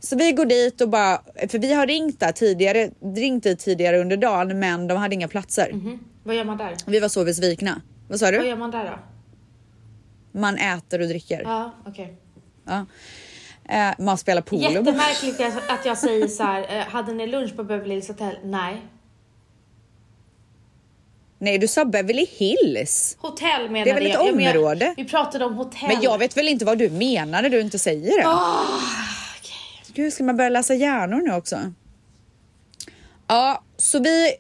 Så 0.00 0.16
vi 0.16 0.32
går 0.32 0.44
dit 0.44 0.80
och 0.80 0.88
bara, 0.88 1.22
för 1.48 1.58
vi 1.58 1.72
har 1.72 1.86
ringt 1.86 2.20
där 2.20 2.32
tidigare, 2.32 2.90
ringt 3.16 3.42
dit 3.44 3.58
tidigare 3.58 3.98
under 4.00 4.16
dagen 4.16 4.58
men 4.58 4.86
de 4.86 4.98
hade 4.98 5.14
inga 5.14 5.28
platser. 5.28 5.98
Vad 6.24 6.36
gör 6.36 6.44
man 6.44 6.56
där? 6.56 6.76
Vi 6.86 7.00
var 7.00 7.08
så 7.08 7.24
besvikna. 7.24 7.80
Vad 8.08 8.18
sa 8.18 8.26
Vad 8.26 8.34
du? 8.34 8.46
gör 8.48 8.56
man 8.56 8.70
där 8.70 8.84
då? 8.84 8.98
Man 10.32 10.56
äter 10.58 11.00
och 11.00 11.08
dricker. 11.08 11.40
Ja, 11.44 11.70
okej. 11.86 12.16
Ja. 12.66 12.86
Eh, 13.68 13.94
man 13.98 14.18
spelar 14.18 14.42
polo. 14.42 14.62
Jättemärkligt 14.62 15.40
att- 15.68 15.84
jag 15.86 15.98
säger 15.98 16.28
så 16.28 16.42
här. 16.42 16.78
eh, 16.78 16.84
hade 16.86 17.12
ni 17.14 17.26
lunch 17.26 17.56
på 17.56 17.64
Beverly 17.64 17.94
Hills 17.94 18.08
Hotel? 18.08 18.36
Nej. 18.44 18.82
Nej 21.38 21.58
du 21.58 21.68
sa 21.68 21.84
Beverly 21.84 22.26
Hills. 22.30 23.16
Hotell 23.20 23.70
menade 23.70 23.84
Det 23.84 23.90
är 23.90 23.94
väl 23.94 24.06
ett 24.06 24.12
jag. 24.14 24.26
Ja, 24.28 24.32
men 24.32 24.44
jag- 24.44 24.56
område? 24.56 24.94
Vi 24.96 25.04
pratade 25.04 25.44
om 25.44 25.54
hotell. 25.54 25.88
Men 25.88 26.02
jag 26.02 26.18
vet 26.18 26.36
väl 26.36 26.48
inte 26.48 26.64
vad 26.64 26.78
du 26.78 26.90
menar 26.90 27.42
när 27.42 27.50
du 27.50 27.60
inte 27.60 27.78
säger 27.78 28.16
det. 28.22 28.26
Ah, 28.28 28.64
Gud, 29.94 30.12
ska 30.12 30.24
man 30.24 30.36
börja 30.36 30.50
läsa 30.50 30.74
hjärnor 30.74 31.16
nu 31.28 31.32
också? 31.34 31.72
Ja, 33.26 33.62
så 33.76 33.98
vi 33.98 34.32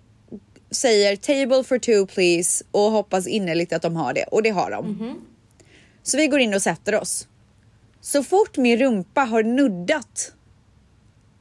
säger 0.70 1.16
table 1.16 1.64
for 1.64 1.78
two 1.78 2.06
please 2.14 2.64
och 2.70 2.80
hoppas 2.90 3.26
innerligt 3.26 3.72
att 3.72 3.82
de 3.82 3.96
har 3.96 4.12
det 4.12 4.24
och 4.24 4.42
det 4.42 4.50
har 4.50 4.70
de. 4.70 4.86
Mhm. 4.90 5.20
Så 6.02 6.16
vi 6.16 6.26
går 6.26 6.40
in 6.40 6.54
och 6.54 6.62
sätter 6.62 6.94
oss. 6.94 7.28
Så 8.00 8.24
fort 8.24 8.56
min 8.56 8.78
rumpa 8.78 9.20
har 9.20 9.42
nuddat 9.42 10.32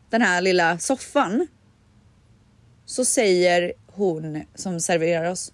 den 0.09 0.21
här 0.21 0.41
lilla 0.41 0.79
soffan 0.79 1.47
så 2.85 3.05
säger 3.05 3.73
hon 3.87 4.43
som 4.55 4.79
serverar 4.79 5.31
oss 5.31 5.53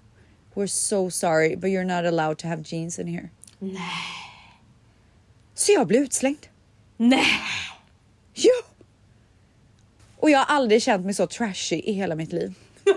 We're 0.53 0.67
so 0.67 1.11
sorry 1.11 1.55
but 1.55 1.69
you're 1.69 1.83
not 1.83 2.05
allowed 2.05 2.37
to 2.37 2.47
have 2.47 2.63
jeans 2.65 2.99
in 2.99 3.07
here. 3.07 3.29
Nej. 3.59 3.79
Så 5.53 5.71
jag 5.71 5.87
blev 5.87 6.01
utslängd. 6.01 6.47
Nej. 6.97 7.25
Ja! 8.33 8.51
Och 10.17 10.29
jag 10.29 10.39
har 10.39 10.55
aldrig 10.55 10.81
känt 10.81 11.05
mig 11.05 11.13
så 11.13 11.27
trashy 11.27 11.75
i 11.75 11.91
hela 11.91 12.15
mitt 12.15 12.33
liv. 12.33 12.53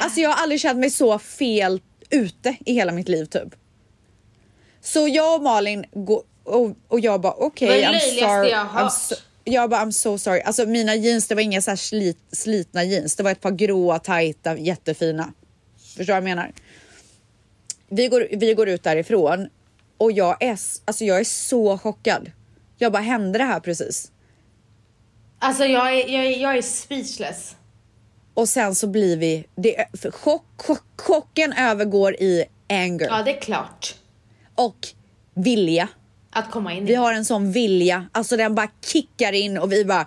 alltså 0.00 0.20
jag 0.20 0.30
har 0.30 0.42
aldrig 0.42 0.60
känt 0.60 0.78
mig 0.78 0.90
så 0.90 1.18
fel 1.18 1.80
ute 2.14 2.56
i 2.66 2.72
hela 2.72 2.92
mitt 2.92 3.08
liv 3.08 3.24
typ. 3.24 3.54
Så 4.80 5.08
jag 5.08 5.34
och 5.36 5.42
Malin 5.42 5.84
går 5.92 6.22
och, 6.44 6.76
och 6.88 7.00
jag 7.00 7.20
bara 7.20 7.32
okej 7.32 7.68
var 7.68 7.92
det 7.92 7.98
I'm 7.98 8.00
sorry. 8.00 8.50
jag 8.50 8.64
har 8.64 8.80
I'm 8.80 8.82
hört. 8.82 8.92
so, 8.92 9.14
jag 9.44 9.70
bara 9.70 9.84
I'm 9.84 9.90
so 9.90 10.18
sorry. 10.18 10.40
Alltså 10.40 10.66
mina 10.66 10.94
jeans 10.94 11.28
det 11.28 11.34
var 11.34 11.42
inga 11.42 11.62
så 11.62 11.76
slit, 11.76 12.18
slitna 12.32 12.84
jeans. 12.84 13.16
Det 13.16 13.22
var 13.22 13.30
ett 13.30 13.40
par 13.40 13.50
gråa 13.50 13.98
tajta 13.98 14.56
jättefina. 14.56 15.32
Förstår 15.76 16.04
du 16.04 16.06
vad 16.06 16.16
jag 16.16 16.24
menar? 16.24 16.52
Vi 17.88 18.08
går, 18.08 18.28
vi 18.30 18.54
går 18.54 18.68
ut 18.68 18.82
därifrån 18.82 19.48
och 19.96 20.12
jag 20.12 20.36
är, 20.42 20.58
alltså 20.84 21.04
jag 21.04 21.20
är 21.20 21.24
så 21.24 21.78
chockad. 21.78 22.30
Jag 22.78 22.92
bara 22.92 23.02
hände 23.02 23.38
det 23.38 23.44
här 23.44 23.60
precis? 23.60 24.12
Alltså 25.38 25.64
jag 25.64 25.92
är, 25.92 26.08
jag 26.08 26.26
är, 26.26 26.38
jag 26.38 26.56
är 26.56 26.62
speechless. 26.62 27.56
Och 28.34 28.48
sen 28.48 28.74
så 28.74 28.86
blir 28.86 29.16
vi, 29.16 29.44
det, 29.54 29.84
chock, 30.12 30.44
chock, 30.56 30.82
chocken 30.98 31.52
övergår 31.52 32.14
i 32.14 32.44
anger 32.68 33.06
Ja, 33.06 33.22
det 33.22 33.36
är 33.36 33.40
klart. 33.40 33.94
och 34.54 34.76
vilja. 35.34 35.88
Att 36.30 36.50
komma 36.50 36.72
in 36.72 36.84
Vi 36.84 36.92
i. 36.92 36.96
har 36.96 37.12
en 37.14 37.24
sån 37.24 37.52
vilja, 37.52 38.06
alltså 38.12 38.36
den 38.36 38.54
bara 38.54 38.68
kickar 38.84 39.32
in 39.32 39.58
och 39.58 39.72
vi 39.72 39.84
bara 39.84 40.06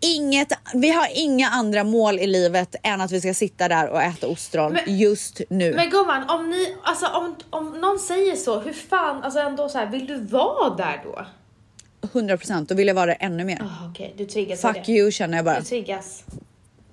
Inget, 0.00 0.52
vi 0.74 0.90
har 0.90 1.08
inga 1.14 1.48
andra 1.48 1.84
mål 1.84 2.18
i 2.18 2.26
livet 2.26 2.74
än 2.82 3.00
att 3.00 3.12
vi 3.12 3.20
ska 3.20 3.34
sitta 3.34 3.68
där 3.68 3.88
och 3.88 4.02
äta 4.02 4.26
ostron 4.28 4.72
Men- 4.72 4.98
just 4.98 5.40
nu. 5.50 5.74
Men 5.74 5.90
gumman, 5.90 6.30
om 6.30 6.50
ni, 6.50 6.76
alltså 6.82 7.06
om, 7.06 7.36
om 7.50 7.80
någon 7.80 7.98
säger 7.98 8.36
så, 8.36 8.60
hur 8.60 8.72
fan, 8.72 9.22
alltså 9.22 9.40
ändå 9.40 9.68
så 9.68 9.78
här, 9.78 9.86
vill 9.86 10.06
du 10.06 10.20
vara 10.20 10.76
där 10.76 11.00
då? 11.04 11.26
100% 12.08 12.66
då 12.68 12.74
vill 12.74 12.86
jag 12.88 12.94
vara 12.94 13.06
där 13.06 13.16
ännu 13.20 13.44
mer. 13.44 13.58
Ah, 13.62 13.88
Okej, 13.90 14.14
du 14.18 14.24
triggas 14.26 14.60
Fuck 14.60 14.76
det. 14.86 14.92
you 14.92 15.10
känner 15.12 15.38
jag 15.38 15.44
bara. 15.44 15.58
Du 15.58 15.64
triggas. 15.64 16.24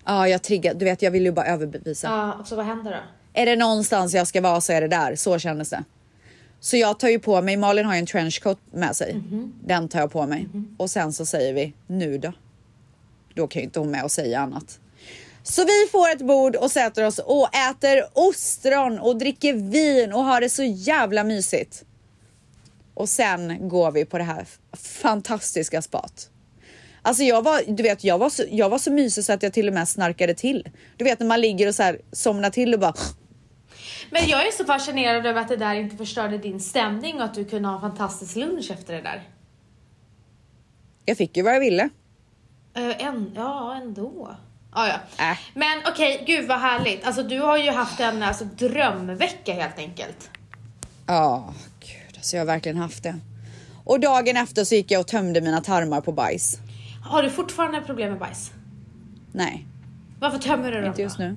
Ja, 0.06 0.28
jag 0.28 0.41
triggar. 0.41 0.74
Du 0.74 0.86
vet, 0.86 1.01
jag 1.01 1.12
vill 1.12 1.26
ju 1.26 1.32
bara 1.32 1.45
överbevisa. 1.45 2.08
Ja, 2.08 2.34
och 2.34 2.47
så 2.47 2.56
vad 2.56 2.66
händer 2.66 2.91
då? 2.91 2.97
Är 3.41 3.45
det 3.45 3.56
någonstans 3.56 4.14
jag 4.14 4.28
ska 4.28 4.41
vara 4.41 4.62
så 4.62 4.74
är 4.74 4.82
det 4.82 4.88
där. 4.88 5.16
Så 5.16 5.39
kändes 5.39 5.70
det. 5.70 5.84
Så 6.60 6.78
jag 6.78 6.99
tar 6.99 7.08
ju 7.10 7.20
på 7.20 7.41
mig, 7.41 7.58
Malin 7.58 7.86
har 7.86 7.93
ju 7.93 7.99
en 7.99 8.06
trenchcoat 8.06 8.60
med 8.72 8.95
sig. 8.95 9.22
Den 9.66 9.88
tar 9.89 9.99
jag 9.99 10.12
på 10.12 10.28
mig. 10.28 10.47
Och 10.78 10.89
sen 10.89 11.14
så 11.14 11.26
säger 11.26 11.53
vi 11.53 11.74
nu 11.88 12.18
då. 12.18 12.34
Då 13.34 13.47
kan 13.47 13.60
ju 13.60 13.64
inte 13.64 13.80
hon 13.80 13.91
med 13.91 14.03
och 14.03 14.12
säga 14.12 14.39
annat. 14.39 14.80
Så 15.43 15.62
vi 15.66 15.88
får 15.91 16.10
ett 16.12 16.22
bord 16.22 16.56
och 16.56 16.72
sätter 16.72 17.03
oss 17.03 17.20
och 17.20 17.49
äter 17.56 18.03
ostron 18.14 18.99
och 18.99 19.18
dricker 19.18 19.53
vin 19.53 20.14
och 20.14 20.24
har 20.24 20.41
det 20.41 20.49
så 20.49 20.64
jävla 20.64 21.24
mysigt. 21.24 21.86
Och 22.93 23.10
sen 23.10 23.70
går 23.70 23.91
vi 23.91 24.06
på 24.06 24.18
det 24.18 24.24
här 24.24 24.45
fantastiska 24.74 25.82
spat. 25.82 26.30
Alltså 27.06 27.24
jag 27.24 27.41
var, 27.41 27.62
du 27.68 27.84
vet, 27.84 28.03
jag 28.03 28.18
var, 28.18 28.30
så, 28.30 28.43
jag 28.49 28.70
var 28.70 28.78
så 28.78 28.91
mysig 28.91 29.24
så 29.24 29.34
att 29.34 29.43
jag 29.43 29.53
till 29.53 29.68
och 29.68 29.74
med 29.74 29.89
snarkade 29.89 30.34
till. 30.34 30.68
Du 30.97 31.03
vet 31.03 31.20
när 31.20 31.28
man 31.28 31.41
ligger 31.41 31.68
och 31.68 31.76
så 31.76 31.84
här 31.84 31.99
somnar 32.12 32.49
till 32.49 32.74
och 32.74 32.80
bara 32.80 32.93
Men 34.10 34.28
jag 34.28 34.47
är 34.47 34.51
så 34.51 34.66
fascinerad 34.66 35.26
över 35.26 35.41
att 35.41 35.47
det 35.47 35.58
där 35.58 35.76
inte 35.76 35.97
förstörde 35.97 36.38
din 36.38 36.60
stämning 36.60 37.16
och 37.16 37.24
att 37.24 37.34
du 37.34 37.45
kunde 37.45 37.68
ha 37.68 37.76
en 37.76 37.82
fantastisk 37.82 38.36
lunch 38.36 38.72
efter 38.72 38.93
det 38.93 39.01
där. 39.01 39.24
jag 41.06 41.18
fick 41.18 41.38
ju 41.38 41.43
vad 41.43 41.56
jag 41.56 41.60
ville. 41.60 41.84
Uh, 42.78 43.06
en, 43.06 43.32
ja, 43.36 43.76
ändå. 43.76 44.36
Ah, 44.72 44.88
ja. 44.88 44.99
Äh. 45.32 45.38
Men 45.53 45.82
okej, 45.88 46.24
gud 46.28 46.47
vad 46.47 46.60
härligt. 46.60 47.06
Alltså 47.06 47.24
du 47.24 47.39
har 47.39 47.58
ju 47.58 47.72
haft 47.72 47.99
en 47.99 48.24
alltså, 48.24 48.45
drömvecka 48.45 49.53
helt 49.53 49.80
enkelt. 49.80 50.30
Ja, 51.08 51.53
gud 51.80 52.18
alltså 52.18 52.36
jag 52.36 52.41
har 52.41 52.47
verkligen 52.47 52.78
haft 52.78 53.03
det. 53.03 53.20
Och 53.84 53.99
dagen 53.99 54.38
efter 54.38 54.64
så 54.64 54.76
gick 54.76 54.91
jag 54.91 54.99
och 54.99 55.08
tömde 55.08 55.41
mina 55.41 55.62
tarmar 55.62 56.01
på 56.01 56.12
bajs. 56.12 56.60
Har 57.08 57.24
du 57.24 57.30
fortfarande 57.30 57.82
problem 57.82 58.10
med 58.10 58.20
bajs? 58.20 58.51
Nej, 59.32 59.68
Varför 60.20 60.38
tömmer 60.38 60.72
du 60.72 60.78
dem 60.82 60.86
inte 60.89 61.01
just 61.01 61.18
då? 61.18 61.24
nu. 61.24 61.36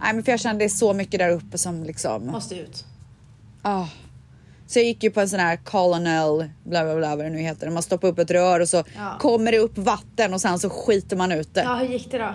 Nej, 0.00 0.14
men 0.14 0.24
för 0.24 0.32
jag 0.32 0.40
kände 0.40 0.58
det 0.58 0.64
är 0.64 0.68
så 0.68 0.92
mycket 0.92 1.18
där 1.20 1.30
uppe 1.30 1.58
som 1.58 1.84
liksom. 1.84 2.26
Måste 2.26 2.54
ut. 2.54 2.84
Ah. 3.62 3.86
Så 4.66 4.78
jag 4.78 4.86
gick 4.86 5.02
ju 5.02 5.10
på 5.10 5.20
en 5.20 5.28
sån 5.28 5.40
här 5.40 5.56
colonel, 5.56 6.50
bla 6.64 6.84
bla 6.84 6.96
bla 6.96 7.16
vad 7.16 7.24
det 7.24 7.30
nu 7.30 7.38
heter. 7.38 7.70
Man 7.70 7.82
stoppar 7.82 8.08
upp 8.08 8.18
ett 8.18 8.30
rör 8.30 8.60
och 8.60 8.68
så 8.68 8.84
Ja. 8.96 9.16
kommer 9.20 9.52
det 9.52 9.58
upp 9.58 9.78
vatten 9.78 10.34
och 10.34 10.40
sen 10.40 10.58
så 10.58 10.70
skiter 10.70 11.16
man 11.16 11.32
ut 11.32 11.54
det. 11.54 11.62
Ja, 11.62 11.74
hur 11.74 11.86
gick 11.88 12.10
det 12.10 12.18
då? 12.18 12.34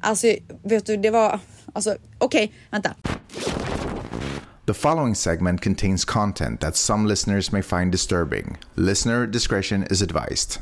Alltså 0.00 0.26
vet 0.62 0.86
du, 0.86 0.96
det 0.96 1.10
var, 1.10 1.38
alltså 1.72 1.96
okej, 2.18 2.52
vänta. 2.70 2.94
The 4.66 4.74
following 4.74 5.14
segment 5.14 5.64
contains 5.64 6.04
content 6.04 6.60
that 6.60 6.76
some 6.76 7.08
listeners 7.08 7.52
may 7.52 7.62
find 7.62 7.92
disturbing. 7.92 8.56
Listener 8.74 9.26
discretion 9.26 9.84
is 9.90 10.02
advised. 10.02 10.60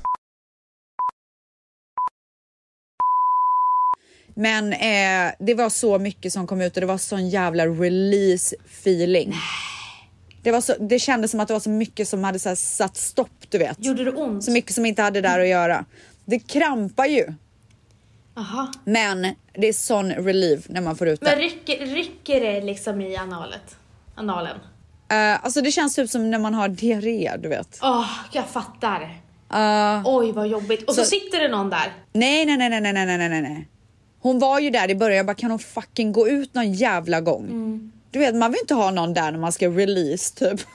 Men 4.34 4.72
eh, 4.72 5.32
det 5.38 5.54
var 5.54 5.68
så 5.68 5.98
mycket 5.98 6.32
som 6.32 6.46
kom 6.46 6.60
ut 6.60 6.76
och 6.76 6.80
det 6.80 6.86
var 6.86 6.98
sån 6.98 7.28
jävla 7.28 7.66
release 7.66 8.56
feeling. 8.66 9.34
Det, 10.42 10.50
var 10.50 10.60
så, 10.60 10.74
det 10.80 10.98
kändes 10.98 11.30
som 11.30 11.40
att 11.40 11.48
det 11.48 11.54
var 11.54 11.60
så 11.60 11.70
mycket 11.70 12.08
som 12.08 12.24
hade 12.24 12.38
så 12.38 12.56
satt 12.56 12.96
stopp, 12.96 13.46
du 13.48 13.58
vet. 13.58 13.84
Gjorde 13.84 14.04
det 14.04 14.12
ont? 14.12 14.44
Så 14.44 14.50
mycket 14.50 14.74
som 14.74 14.86
inte 14.86 15.02
hade 15.02 15.20
där 15.20 15.40
att 15.40 15.48
göra. 15.48 15.84
Det 16.24 16.38
krampar 16.38 17.06
ju. 17.06 17.32
Aha. 18.36 18.72
Men 18.84 19.34
det 19.52 19.68
är 19.68 19.72
sån 19.72 20.12
relief 20.12 20.68
när 20.68 20.80
man 20.80 20.96
får 20.96 21.08
ut 21.08 21.20
det. 21.20 21.26
Men 21.26 21.38
rycker, 21.38 21.86
rycker 21.86 22.40
det 22.40 22.60
liksom 22.60 23.00
i 23.00 23.16
analet? 23.16 23.76
analen? 24.20 24.56
Uh, 24.56 25.44
alltså 25.44 25.60
det 25.60 25.72
känns 25.72 25.94
typ 25.94 26.10
som 26.10 26.30
när 26.30 26.38
man 26.38 26.54
har 26.54 26.68
diarré, 26.68 27.32
du 27.38 27.48
vet. 27.48 27.78
Åh, 27.82 28.00
oh, 28.00 28.10
jag 28.32 28.48
fattar. 28.48 29.00
Uh, 29.54 30.02
Oj, 30.04 30.32
vad 30.32 30.48
jobbigt. 30.48 30.88
Och 30.88 30.94
så, 30.94 31.00
så, 31.00 31.06
sitter 31.06 31.40
det 31.40 31.48
någon 31.48 31.70
där. 31.70 31.92
Nej, 32.12 32.46
nej, 32.46 32.56
nej, 32.56 32.70
nej, 32.70 32.92
nej, 32.92 33.06
nej, 33.06 33.28
nej, 33.28 33.42
nej. 33.42 33.68
Hon 34.22 34.38
var 34.38 34.60
ju 34.60 34.70
där 34.70 34.90
i 34.90 34.94
början. 34.94 35.16
Jag 35.16 35.26
bara, 35.26 35.34
kan 35.34 35.50
hon 35.50 35.58
fucking 35.58 36.12
gå 36.12 36.28
ut 36.28 36.54
någon 36.54 36.72
jävla 36.72 37.20
gång? 37.20 37.90
Du 38.10 38.18
vet, 38.18 38.34
man 38.34 38.52
vill 38.52 38.60
inte 38.60 38.74
ha 38.74 38.90
någon 38.90 39.14
där 39.14 39.30
när 39.32 39.38
man 39.38 39.52
ska 39.52 39.68
release 39.68 40.34
typ. 40.34 40.60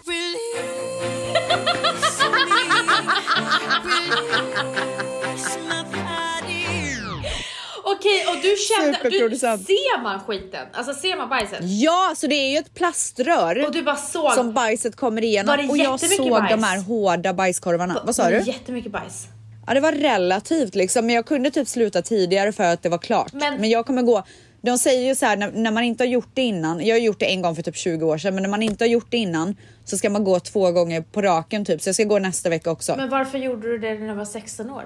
Okej, 7.87 8.25
och 8.27 8.41
du 8.41 8.55
kände... 8.57 9.09
Du, 9.29 9.37
ser 9.37 10.01
man 10.03 10.19
skiten? 10.19 10.67
Alltså 10.73 10.93
ser 10.93 11.17
man 11.17 11.29
bajset? 11.29 11.59
Ja, 11.61 12.13
så 12.15 12.27
det 12.27 12.35
är 12.35 12.51
ju 12.51 12.57
ett 12.57 12.73
plaströr 12.73 13.65
Och 13.65 13.71
du 13.71 13.83
bara 13.83 13.95
såg... 13.95 14.31
som 14.33 14.53
bajset 14.53 14.95
kommer 14.95 15.23
igenom 15.23 15.47
Var 15.47 15.57
det 15.57 15.69
och 15.69 15.77
jag 15.77 15.99
såg 15.99 16.29
bajs? 16.31 16.51
de 16.51 16.63
här 16.63 16.81
hårda 16.81 17.33
bajskorvarna. 17.33 18.01
Vad 18.05 18.15
sa 18.15 18.23
Var 18.23 18.31
du? 18.31 18.41
Jättemycket 18.41 18.91
bajs. 18.91 19.27
Ja, 19.67 19.73
det 19.73 19.79
var 19.79 19.91
relativt 19.91 20.75
liksom, 20.75 21.05
men 21.05 21.15
jag 21.15 21.25
kunde 21.25 21.51
typ 21.51 21.67
sluta 21.67 22.01
tidigare 22.01 22.51
för 22.51 22.63
att 22.63 22.83
det 22.83 22.89
var 22.89 22.97
klart. 22.97 23.33
Men- 23.33 23.55
Men, 23.61 23.69
jag 23.69 23.85
kommer 23.85 24.01
gå. 24.01 24.23
De 24.61 24.77
säger 24.77 25.07
ju 25.07 25.15
så 25.15 25.25
här 25.25 25.37
när, 25.37 25.51
när 25.51 25.71
man 25.71 25.83
inte 25.83 26.03
har 26.03 26.09
gjort 26.09 26.29
det 26.33 26.41
innan. 26.41 26.85
Jag 26.85 26.95
har 26.95 26.99
gjort 26.99 27.19
det 27.19 27.25
en 27.25 27.41
gång 27.41 27.55
för 27.55 27.61
typ 27.63 27.75
20 27.75 28.05
år 28.05 28.17
sedan, 28.17 28.33
men 28.33 28.43
när 28.43 28.49
man 28.49 28.61
inte 28.63 28.83
har 28.83 28.89
gjort 28.89 29.07
det 29.11 29.17
innan 29.17 29.55
så 29.83 29.97
ska 29.97 30.09
man 30.09 30.23
gå 30.23 30.39
två 30.39 30.71
gånger 30.71 31.01
på 31.01 31.21
raken 31.21 31.65
typ. 31.65 31.81
Så 31.81 31.89
jag 31.89 31.95
ska 31.95 32.03
gå 32.03 32.19
nästa 32.19 32.49
vecka 32.49 32.71
också. 32.71 32.95
Men 32.97 33.09
varför 33.09 33.37
gjorde 33.37 33.67
du 33.67 33.77
det 33.77 33.93
när 33.93 34.07
du 34.07 34.13
var 34.13 34.25
16 34.25 34.69
år? 34.71 34.83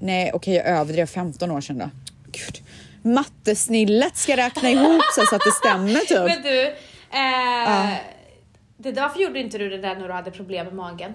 Nej, 0.00 0.30
okej, 0.34 0.54
jag 0.54 0.66
överdrev 0.66 1.06
15 1.06 1.50
år 1.50 1.60
sedan 1.60 1.78
då. 1.78 1.90
Gud. 2.32 2.62
Mattesnillet 3.14 4.16
ska 4.16 4.36
räkna 4.36 4.70
ihop 4.70 5.02
sig 5.14 5.26
så 5.26 5.34
att 5.36 5.42
det 5.44 5.52
stämmer 5.52 6.00
typ. 6.00 6.18
Men 6.36 6.42
du, 6.42 6.62
eh, 6.66 7.96
det, 8.78 8.92
varför 9.00 9.20
gjorde 9.20 9.40
inte 9.40 9.58
du 9.58 9.68
det 9.68 9.78
där 9.78 9.94
när 9.94 10.08
du 10.08 10.14
hade 10.14 10.30
problem 10.30 10.66
med 10.66 10.74
magen? 10.74 11.14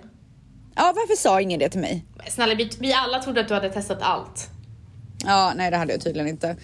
Ja, 0.75 0.93
varför 0.95 1.15
sa 1.15 1.41
ingen 1.41 1.59
det 1.59 1.69
till 1.69 1.79
mig? 1.81 2.05
Snälla, 2.27 2.55
vi, 2.55 2.69
vi 2.79 2.93
alla 2.93 3.19
trodde 3.19 3.41
att 3.41 3.47
du 3.47 3.53
hade 3.53 3.69
testat 3.69 4.01
allt. 4.01 4.49
Ja, 5.25 5.53
nej 5.55 5.71
det 5.71 5.77
hade 5.77 5.93
jag 5.93 6.01
tydligen 6.01 6.27
inte. 6.27 6.55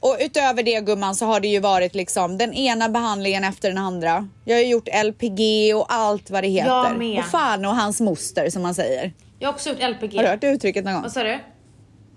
Och 0.00 0.16
utöver 0.20 0.62
det 0.62 0.80
gumman 0.80 1.14
så 1.14 1.26
har 1.26 1.40
det 1.40 1.48
ju 1.48 1.60
varit 1.60 1.94
liksom 1.94 2.38
den 2.38 2.52
ena 2.52 2.88
behandlingen 2.88 3.44
efter 3.44 3.68
den 3.68 3.78
andra. 3.78 4.28
Jag 4.44 4.56
har 4.56 4.62
ju 4.62 4.68
gjort 4.68 4.88
LPG 5.04 5.74
och 5.74 5.92
allt 5.92 6.30
vad 6.30 6.44
det 6.44 6.48
heter. 6.48 6.70
Jag 6.70 6.98
med. 6.98 7.18
Och 7.18 7.24
fan 7.24 7.64
och 7.64 7.76
hans 7.76 8.00
moster 8.00 8.50
som 8.50 8.62
man 8.62 8.74
säger. 8.74 9.12
Jag 9.38 9.48
har 9.48 9.52
också 9.54 9.68
gjort 9.68 9.78
LPG. 9.78 10.16
Har 10.16 10.22
du 10.22 10.28
hört 10.28 10.40
det 10.40 10.50
uttrycket 10.50 10.84
någon 10.84 10.94
gång? 10.94 11.02
Vad 11.02 11.12
sa 11.12 11.22
du? 11.22 11.38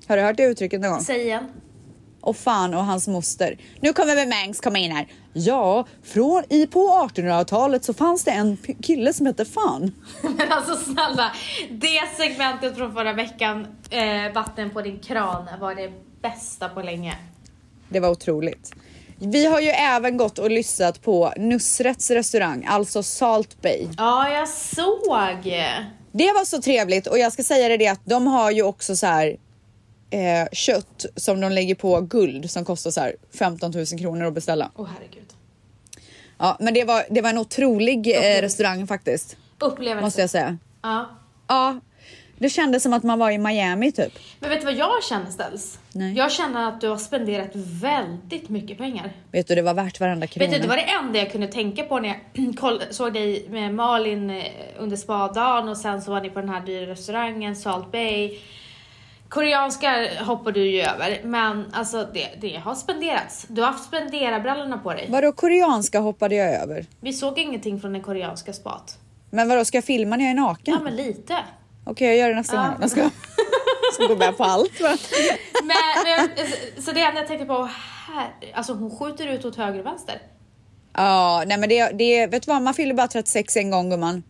Har 0.07 0.17
du 0.17 0.23
hört 0.23 0.37
det 0.37 0.43
uttrycket 0.43 0.81
någon 0.81 0.91
gång? 0.91 1.01
Säg 1.01 1.21
igen. 1.21 1.51
Och 2.21 2.37
fan 2.37 2.73
och 2.73 2.85
hans 2.85 3.07
moster. 3.07 3.57
Nu 3.79 3.93
kommer 3.93 4.15
väl 4.15 4.27
Mangs 4.27 4.59
komma 4.59 4.79
in 4.79 4.91
här. 4.91 5.07
Ja, 5.33 5.85
från 6.03 6.43
i 6.49 6.67
på 6.67 7.09
1800-talet 7.13 7.83
så 7.83 7.93
fanns 7.93 8.23
det 8.23 8.31
en 8.31 8.57
kille 8.83 9.13
som 9.13 9.25
hette 9.25 9.45
fan. 9.45 9.91
Men 10.21 10.51
alltså 10.51 10.75
snälla, 10.75 11.31
det 11.71 12.17
segmentet 12.17 12.75
från 12.77 12.93
förra 12.93 13.13
veckan, 13.13 13.67
eh, 13.89 14.33
vatten 14.33 14.69
på 14.69 14.81
din 14.81 14.99
kran, 14.99 15.47
var 15.59 15.75
det 15.75 15.91
bästa 16.21 16.69
på 16.69 16.81
länge. 16.81 17.17
Det 17.89 17.99
var 17.99 18.09
otroligt. 18.09 18.71
Vi 19.21 19.45
har 19.45 19.59
ju 19.59 19.69
även 19.69 20.17
gått 20.17 20.39
och 20.39 20.51
lyssnat 20.51 21.01
på 21.01 21.33
Nusrets 21.37 22.11
restaurang, 22.11 22.65
alltså 22.69 23.03
Salt 23.03 23.61
Bay. 23.61 23.87
Ja, 23.97 24.29
jag 24.29 24.49
såg. 24.49 25.43
Det 26.11 26.31
var 26.31 26.45
så 26.45 26.61
trevligt 26.61 27.07
och 27.07 27.19
jag 27.19 27.33
ska 27.33 27.43
säga 27.43 27.77
det 27.77 27.87
att 27.87 28.01
de 28.03 28.27
har 28.27 28.51
ju 28.51 28.63
också 28.63 28.95
så 28.95 29.05
här 29.05 29.37
eh, 30.09 30.47
kött 30.51 31.05
som 31.15 31.41
de 31.41 31.51
lägger 31.51 31.75
på 31.75 32.01
guld 32.01 32.51
som 32.51 32.65
kostar 32.65 32.91
så 32.91 33.01
här 33.01 33.15
15 33.39 33.71
000 33.71 33.85
kronor 33.85 34.25
att 34.25 34.33
beställa. 34.33 34.71
Åh 34.75 34.87
herregud. 34.93 35.33
Ja, 36.37 36.57
men 36.59 36.73
det 36.73 36.83
var, 36.83 37.03
det 37.09 37.21
var 37.21 37.29
en 37.29 37.37
otrolig 37.37 38.07
eh, 38.15 38.41
restaurang 38.41 38.87
faktiskt, 38.87 39.37
Upplevelse. 39.59 40.05
måste 40.05 40.21
jag 40.21 40.29
säga. 40.29 40.57
Ja. 40.81 41.09
Ja, 41.47 41.79
det 42.37 42.49
kändes 42.49 42.83
som 42.83 42.93
att 42.93 43.03
man 43.03 43.19
var 43.19 43.31
i 43.31 43.37
Miami 43.37 43.91
typ. 43.91 44.13
Men 44.39 44.49
vet 44.49 44.59
du 44.59 44.65
vad 44.65 44.75
jag 44.75 45.03
känner 45.03 45.31
Ställs? 45.31 45.79
Nej. 45.93 46.13
Jag 46.13 46.31
känner 46.31 46.67
att 46.69 46.81
du 46.81 46.89
har 46.89 46.97
spenderat 46.97 47.49
väldigt 47.81 48.49
mycket 48.49 48.77
pengar. 48.77 49.13
Vet 49.31 49.47
du, 49.47 49.55
det 49.55 49.61
var 49.61 49.73
värt 49.73 49.99
varenda 49.99 50.27
krona. 50.27 50.45
Vet 50.45 50.55
du, 50.55 50.61
det 50.61 50.67
var 50.67 50.75
det 50.75 50.81
enda 50.83 51.19
jag 51.19 51.31
kunde 51.31 51.47
tänka 51.47 51.83
på 51.83 51.99
när 51.99 52.09
jag 52.35 52.89
såg 52.93 53.13
dig 53.13 53.45
med 53.49 53.73
Malin 53.75 54.29
eh, 54.29 54.43
under 54.77 54.97
spadagen 54.97 55.69
och 55.69 55.77
sen 55.77 56.01
så 56.01 56.11
var 56.11 56.21
ni 56.21 56.29
på 56.29 56.39
den 56.39 56.49
här 56.49 56.61
dyra 56.65 56.91
restaurangen, 56.91 57.55
Salt 57.55 57.91
Bay. 57.91 58.39
Koreanska 59.29 60.07
hoppar 60.23 60.51
du 60.51 60.65
ju 60.71 60.81
över, 60.81 61.21
men 61.23 61.65
alltså 61.73 62.07
det, 62.13 62.29
det 62.41 62.55
har 62.57 62.75
spenderats. 62.75 63.45
Du 63.49 63.61
har 63.61 63.71
haft 63.71 63.83
spendera-brallorna 63.85 64.77
på 64.77 64.93
dig. 64.93 65.07
Vadå 65.09 65.31
koreanska 65.31 65.99
hoppade 65.99 66.35
jag 66.35 66.53
över? 66.55 66.85
Vi 66.99 67.13
såg 67.13 67.39
ingenting 67.39 67.81
från 67.81 67.93
den 67.93 68.01
koreanska 68.01 68.53
spat. 68.53 68.97
Men 69.29 69.49
vadå, 69.49 69.65
ska 69.65 69.77
jag 69.77 69.85
filma 69.85 70.15
när 70.15 70.23
jag 70.23 70.31
är 70.31 70.35
naken? 70.35 70.73
Ja, 70.73 70.79
men 70.83 70.95
lite. 70.95 71.37
Okej, 71.85 72.07
jag 72.07 72.17
gör 72.17 72.29
det 72.29 72.35
nästa 72.35 72.55
Ja. 72.55 72.61
gång. 72.63 72.75
Jag 72.81 72.91
ska, 72.91 73.09
ska 73.93 74.07
gå 74.07 74.15
med 74.15 74.37
på 74.37 74.43
allt. 74.43 74.81
Va? 74.81 74.97
Men, 75.63 76.27
men, 76.37 76.47
så 76.83 76.91
det 76.91 77.01
enda 77.01 77.19
jag 77.19 77.27
tänkte 77.27 77.45
på, 77.45 77.69
här, 78.13 78.29
alltså 78.53 78.73
hon 78.73 78.97
skjuter 78.99 79.27
ut 79.27 79.45
åt 79.45 79.55
höger 79.55 79.79
och 79.79 79.85
vänster. 79.85 80.21
Ja, 80.93 81.43
nej 81.47 81.57
men 81.57 81.69
det, 81.69 81.91
det, 81.91 82.27
vet 82.27 82.43
du 82.43 82.51
vad, 82.51 82.61
man 82.61 82.73
fyller 82.73 82.93
bara 82.93 83.07
36 83.07 83.55
en 83.57 83.71
gång 83.71 83.89
gumman. 83.89 84.23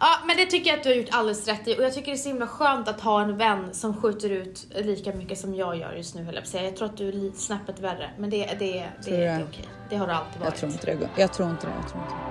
Ja, 0.00 0.18
men 0.26 0.36
det 0.36 0.46
tycker 0.46 0.70
jag 0.70 0.76
att 0.76 0.82
du 0.82 0.88
har 0.88 0.96
gjort 0.96 1.08
alldeles 1.10 1.48
rätt 1.48 1.68
i 1.68 1.78
och 1.78 1.82
jag 1.82 1.94
tycker 1.94 2.06
det 2.06 2.16
är 2.16 2.18
så 2.18 2.28
himla 2.28 2.46
skönt 2.46 2.88
att 2.88 3.00
ha 3.00 3.22
en 3.22 3.36
vän 3.36 3.74
som 3.74 4.02
skjuter 4.02 4.30
ut 4.30 4.66
lika 4.74 5.12
mycket 5.12 5.38
som 5.38 5.54
jag 5.54 5.76
gör 5.76 5.92
just 5.92 6.14
nu 6.14 6.24
höll 6.24 6.34
jag 6.34 6.46
säga. 6.46 6.64
Jag 6.64 6.76
tror 6.76 6.88
att 6.88 6.96
du 6.96 7.08
är 7.08 7.32
snäppet 7.32 7.80
värre, 7.80 8.10
men 8.18 8.30
det, 8.30 8.46
det, 8.46 8.54
det, 8.58 8.86
det, 9.04 9.16
det 9.16 9.24
är 9.24 9.44
okej. 9.44 9.68
Det 9.90 9.96
har 9.96 10.06
du 10.06 10.12
alltid 10.12 10.40
varit. 10.40 10.52
Jag 10.52 10.56
tror 10.56 10.72
inte 10.72 10.86
det. 10.86 11.08
Jag 11.16 11.32
tror 11.32 11.50
inte 11.50 11.66
det. 11.66 11.72
Jag 11.80 11.88
tror 11.88 12.02
inte 12.02 12.14
det. 12.14 12.22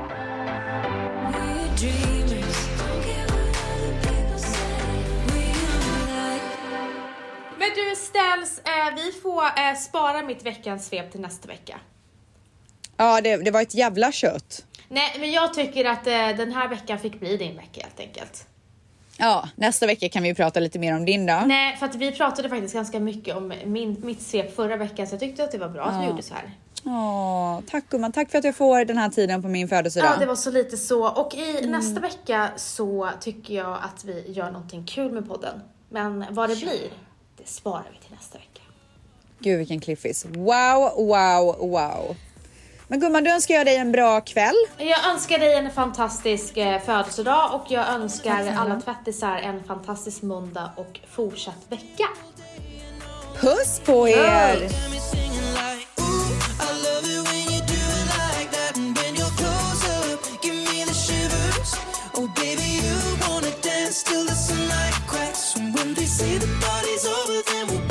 Men 7.57 7.69
du 7.75 7.95
Ställs, 7.95 8.59
eh, 8.59 8.95
vi 8.95 9.11
får 9.11 9.43
eh, 9.43 9.75
spara 9.77 10.21
mitt 10.21 10.45
veckans 10.45 10.87
svep 10.87 11.11
till 11.11 11.21
nästa 11.21 11.47
vecka. 11.47 11.79
Ja, 12.97 13.21
det, 13.21 13.37
det 13.37 13.51
var 13.51 13.61
ett 13.61 13.75
jävla 13.75 14.11
kött. 14.11 14.65
Nej, 14.89 15.15
men 15.19 15.31
jag 15.31 15.53
tycker 15.53 15.85
att 15.85 16.07
eh, 16.07 16.13
den 16.13 16.51
här 16.51 16.67
veckan 16.67 16.99
fick 16.99 17.19
bli 17.19 17.37
din 17.37 17.55
vecka 17.55 17.81
helt 17.83 17.99
enkelt. 17.99 18.47
Ja, 19.17 19.49
nästa 19.55 19.87
vecka 19.87 20.09
kan 20.09 20.23
vi 20.23 20.33
prata 20.35 20.59
lite 20.59 20.79
mer 20.79 20.95
om 20.95 21.05
din 21.05 21.25
då. 21.25 21.43
Nej, 21.45 21.77
för 21.77 21.85
att 21.85 21.95
vi 21.95 22.11
pratade 22.11 22.49
faktiskt 22.49 22.73
ganska 22.73 22.99
mycket 22.99 23.35
om 23.35 23.53
min, 23.65 23.97
mitt 24.05 24.21
svep 24.21 24.55
förra 24.55 24.77
veckan 24.77 25.07
så 25.07 25.13
jag 25.13 25.19
tyckte 25.19 25.43
att 25.43 25.51
det 25.51 25.57
var 25.57 25.69
bra 25.69 25.83
att 25.85 26.03
vi 26.03 26.07
gjorde 26.07 26.23
så 26.23 26.33
här. 26.33 26.51
Åh, 26.87 27.59
tack 27.69 27.89
gumman. 27.89 28.11
Tack 28.11 28.31
för 28.31 28.37
att 28.37 28.43
jag 28.43 28.55
får 28.55 28.85
den 28.85 28.97
här 28.97 29.09
tiden 29.09 29.41
på 29.41 29.47
min 29.47 29.67
födelsedag. 29.67 30.11
Ja, 30.13 30.19
det 30.19 30.25
var 30.25 30.35
så 30.35 30.51
lite 30.51 30.77
så. 30.77 31.09
Och 31.09 31.35
i 31.35 31.57
Mm. 31.59 31.71
nästa 31.71 31.99
vecka 31.99 32.49
så 32.55 33.09
tycker 33.21 33.53
jag 33.53 33.73
att 33.83 34.03
vi 34.03 34.31
gör 34.31 34.51
någonting 34.51 34.83
kul 34.83 35.11
med 35.11 35.27
podden. 35.27 35.61
Men 35.89 36.25
vad 36.29 36.49
det 36.49 36.55
blir, 36.55 36.89
det 37.37 37.47
sparar 37.47 37.85
vi 37.93 38.05
till 38.07 38.15
nästa 38.15 38.37
vecka. 38.37 38.61
Gud 39.39 39.57
vilken 39.57 39.79
cliffis. 39.79 40.25
Wow, 40.25 40.91
wow, 41.07 41.69
wow. 41.69 42.15
Men 42.87 42.99
gumman, 42.99 43.23
du 43.23 43.29
önskar 43.31 43.55
jag 43.55 43.65
dig 43.65 43.75
en 43.75 43.91
bra 43.91 44.21
kväll. 44.21 44.55
Jag 44.77 45.07
önskar 45.11 45.37
dig 45.37 45.53
en 45.53 45.71
fantastisk 45.71 46.57
eh, 46.57 46.81
födelsedag 46.81 47.53
och 47.53 47.65
jag 47.71 47.87
önskar 47.89 48.53
alla 48.57 48.81
tvättisar 48.81 49.37
en 49.37 49.63
fantastisk 49.63 50.21
måndag 50.21 50.71
och 50.75 50.99
fortsatt 51.09 51.65
vecka. 51.69 52.07
Puss 53.39 53.81
på 53.85 54.09
er! 54.09 54.69
Till 64.03 64.25
the 64.25 64.33
sunlight 64.33 64.93
cracks. 65.07 65.55
And 65.55 65.73
when 65.73 65.93
they 65.93 66.05
say 66.05 66.37
the 66.37 66.47
party's 66.61 67.05
over, 67.05 67.41
then 67.49 67.67
we'll 67.67 67.84